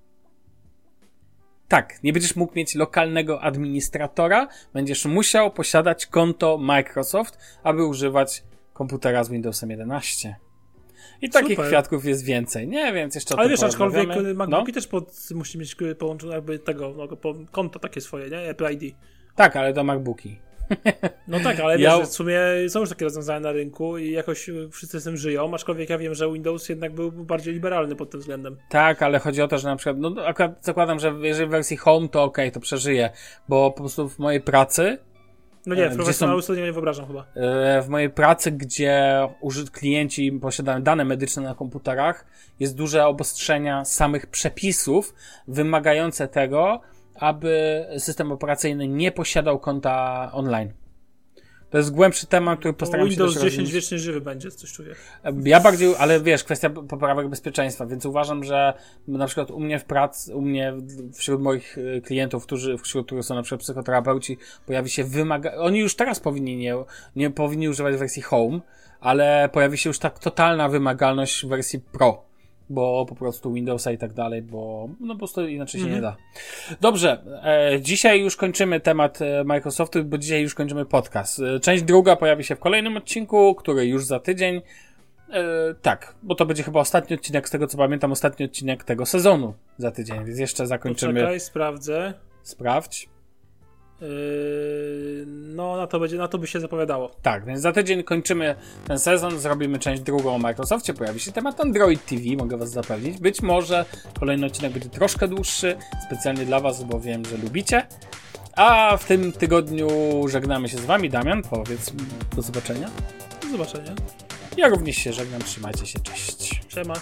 Tak, 1.68 2.02
nie 2.02 2.12
będziesz 2.12 2.36
mógł 2.36 2.52
mieć 2.56 2.74
lokalnego 2.74 3.42
administratora, 3.42 4.48
będziesz 4.72 5.04
musiał 5.04 5.50
posiadać 5.50 6.06
konto 6.06 6.58
Microsoft, 6.58 7.38
aby 7.62 7.86
używać 7.86 8.44
komputera 8.72 9.24
z 9.24 9.30
Windowsem 9.30 9.70
11. 9.70 10.36
I 11.22 11.30
takich 11.30 11.50
Super. 11.50 11.66
kwiatków 11.66 12.04
jest 12.04 12.24
więcej. 12.24 12.68
Nie, 12.68 12.92
więc 12.92 13.14
jeszcze 13.14 13.38
Ale 13.38 13.48
wiesz, 13.48 13.62
aczkolwiek 13.62 14.08
porozmawiamy. 14.08 14.34
MacBooki 14.34 14.72
też 14.72 14.86
pod, 14.86 15.12
musi 15.34 15.58
mieć 15.58 15.76
połączone 15.98 16.34
jakby 16.34 16.58
tego, 16.58 16.94
no, 16.96 17.08
konto 17.50 17.78
takie 17.78 18.00
swoje, 18.00 18.30
nie? 18.30 18.38
Apple 18.38 18.72
ID. 18.72 18.94
Tak, 19.34 19.56
ale 19.56 19.72
to 19.72 19.84
MacBooki. 19.84 20.38
No 21.28 21.40
tak, 21.40 21.60
ale 21.60 21.80
Ja- 21.80 21.98
wiesz, 21.98 22.08
w 22.08 22.12
sumie 22.12 22.38
są 22.68 22.80
już 22.80 22.88
takie 22.88 23.04
rozwiązania 23.04 23.40
na 23.40 23.52
rynku 23.52 23.98
i 23.98 24.10
jakoś 24.12 24.48
y, 24.48 24.68
wszyscy 24.72 25.00
z 25.00 25.04
tym 25.04 25.16
żyją, 25.16 25.54
aczkolwiek 25.54 25.90
ja 25.90 25.98
wiem, 25.98 26.14
że 26.14 26.32
Windows 26.32 26.68
jednak 26.68 26.94
był 26.94 27.12
bardziej 27.12 27.54
liberalny 27.54 27.96
pod 27.96 28.10
tym 28.10 28.20
względem. 28.20 28.56
Tak, 28.70 29.02
ale 29.02 29.18
chodzi 29.18 29.42
o 29.42 29.48
to, 29.48 29.58
że 29.58 29.68
na 29.68 29.76
przykład, 29.76 29.96
no 29.98 30.14
akurat 30.26 30.52
zakładam, 30.64 30.98
że 30.98 31.14
jeżeli 31.22 31.46
w 31.48 31.50
wersji 31.50 31.76
Home 31.76 32.08
to 32.08 32.22
ok, 32.22 32.38
to 32.52 32.60
przeżyje, 32.60 33.10
bo 33.48 33.70
po 33.70 33.78
prostu 33.80 34.08
w 34.08 34.18
mojej 34.18 34.40
pracy 34.40 34.98
No 35.66 35.74
nie, 35.74 35.86
E, 35.86 36.12
są- 36.12 36.42
studia 36.42 36.64
nie 36.64 36.72
wyobrażam 36.72 37.06
chyba. 37.06 37.26
E, 37.34 37.82
w 37.82 37.88
mojej 37.88 38.10
pracy, 38.10 38.50
gdzie 38.52 39.28
użyt 39.40 39.70
klienci 39.70 40.32
posiadają 40.32 40.82
dane 40.82 41.04
medyczne 41.04 41.42
na 41.42 41.54
komputerach, 41.54 42.26
jest 42.60 42.76
duże 42.76 43.06
obostrzenia 43.06 43.84
samych 43.84 44.26
przepisów 44.26 45.14
wymagające 45.48 46.28
tego, 46.28 46.80
aby 47.18 47.84
system 47.98 48.32
operacyjny 48.32 48.88
nie 48.88 49.12
posiadał 49.12 49.58
konta 49.58 50.30
online. 50.32 50.72
To 51.70 51.78
jest 51.78 51.90
głębszy 51.90 52.26
temat, 52.26 52.58
który 52.58 52.74
postaram 52.74 53.06
się 53.06 53.10
Windows 53.10 53.34
też 53.34 53.42
10 53.42 53.44
rozwinąć. 53.44 53.74
wiecznie 53.74 53.98
żywy 53.98 54.20
będzie, 54.20 54.50
coś 54.50 54.72
czuję. 54.72 54.94
Ja 55.44 55.60
bardziej, 55.60 55.94
ale 55.98 56.20
wiesz, 56.20 56.44
kwestia 56.44 56.70
poprawek 56.70 57.28
bezpieczeństwa, 57.28 57.86
więc 57.86 58.06
uważam, 58.06 58.44
że 58.44 58.74
na 59.08 59.26
przykład 59.26 59.50
u 59.50 59.60
mnie 59.60 59.78
w 59.78 59.84
pracy, 59.84 60.36
u 60.36 60.40
mnie 60.40 60.74
wśród 61.14 61.40
moich 61.40 61.78
y, 61.78 62.02
klientów, 62.04 62.46
którzy, 62.46 62.78
wśród 62.78 63.06
których 63.06 63.24
są 63.24 63.34
na 63.34 63.42
przykład 63.42 63.60
psychoterapeuci, 63.60 64.38
pojawi 64.66 64.90
się 64.90 65.04
wymaga... 65.04 65.54
Oni 65.54 65.78
już 65.78 65.96
teraz 65.96 66.20
powinni 66.20 66.56
nie, 66.56 66.74
nie 67.16 67.30
powinni 67.30 67.68
używać 67.68 67.96
wersji 67.96 68.22
Home, 68.22 68.60
ale 69.00 69.48
pojawi 69.52 69.78
się 69.78 69.90
już 69.90 69.98
tak 69.98 70.18
totalna 70.18 70.68
wymagalność 70.68 71.46
w 71.46 71.48
wersji 71.48 71.80
Pro, 71.80 72.27
bo 72.70 73.06
po 73.08 73.14
prostu 73.14 73.52
Windowsa 73.52 73.92
i 73.92 73.98
tak 73.98 74.12
dalej, 74.12 74.42
bo 74.42 74.88
no 75.00 75.14
po 75.14 75.18
prostu 75.18 75.46
inaczej 75.46 75.80
się 75.80 75.86
nie 75.86 76.00
da. 76.00 76.16
Dobrze, 76.80 77.22
e, 77.74 77.80
dzisiaj 77.82 78.20
już 78.20 78.36
kończymy 78.36 78.80
temat 78.80 79.22
e, 79.22 79.44
Microsoftu, 79.44 80.04
bo 80.04 80.18
dzisiaj 80.18 80.42
już 80.42 80.54
kończymy 80.54 80.86
podcast. 80.86 81.40
E, 81.40 81.60
część 81.60 81.82
druga 81.82 82.16
pojawi 82.16 82.44
się 82.44 82.56
w 82.56 82.58
kolejnym 82.58 82.96
odcinku, 82.96 83.54
który 83.54 83.86
już 83.86 84.04
za 84.04 84.20
tydzień. 84.20 84.62
E, 85.30 85.42
tak, 85.82 86.14
bo 86.22 86.34
to 86.34 86.46
będzie 86.46 86.62
chyba 86.62 86.80
ostatni 86.80 87.16
odcinek, 87.16 87.48
z 87.48 87.50
tego 87.50 87.66
co 87.66 87.78
pamiętam, 87.78 88.12
ostatni 88.12 88.46
odcinek 88.46 88.84
tego 88.84 89.06
sezonu 89.06 89.54
za 89.78 89.90
tydzień, 89.90 90.24
więc 90.24 90.38
jeszcze 90.38 90.66
zakończymy. 90.66 91.14
Poczekaj, 91.14 91.40
sprawdzę. 91.40 92.14
Sprawdź. 92.42 93.08
Yy, 94.00 95.24
no, 95.26 95.76
na 95.76 95.86
to, 95.86 96.00
będzie, 96.00 96.16
na 96.16 96.28
to 96.28 96.38
by 96.38 96.46
się 96.46 96.60
zapowiadało. 96.60 97.10
Tak, 97.22 97.44
więc 97.44 97.60
za 97.60 97.72
tydzień 97.72 98.04
kończymy 98.04 98.54
ten 98.86 98.98
sezon, 98.98 99.38
zrobimy 99.38 99.78
część 99.78 100.02
drugą 100.02 100.34
o 100.34 100.38
Microsoftie, 100.38 100.94
pojawi 100.94 101.20
się 101.20 101.32
temat 101.32 101.60
Android 101.60 102.06
TV, 102.06 102.22
mogę 102.38 102.56
was 102.56 102.70
zapewnić. 102.70 103.18
Być 103.18 103.42
może 103.42 103.84
kolejny 104.20 104.46
odcinek 104.46 104.72
będzie 104.72 104.88
troszkę 104.88 105.28
dłuższy, 105.28 105.76
specjalnie 106.06 106.44
dla 106.44 106.60
was, 106.60 106.84
bo 106.84 107.00
wiem, 107.00 107.24
że 107.24 107.36
lubicie. 107.36 107.86
A 108.56 108.96
w 108.96 109.04
tym 109.04 109.32
tygodniu 109.32 109.88
żegnamy 110.28 110.68
się 110.68 110.76
z 110.76 110.84
wami. 110.84 111.10
Damian, 111.10 111.42
powiedz 111.42 111.92
do 112.36 112.42
zobaczenia. 112.42 112.90
Do 113.42 113.48
zobaczenia. 113.48 113.94
Ja 114.56 114.68
również 114.68 114.96
się 114.96 115.12
żegnam, 115.12 115.42
trzymajcie 115.42 115.86
się, 115.86 116.00
cześć. 116.00 116.60
Siema. 116.68 116.94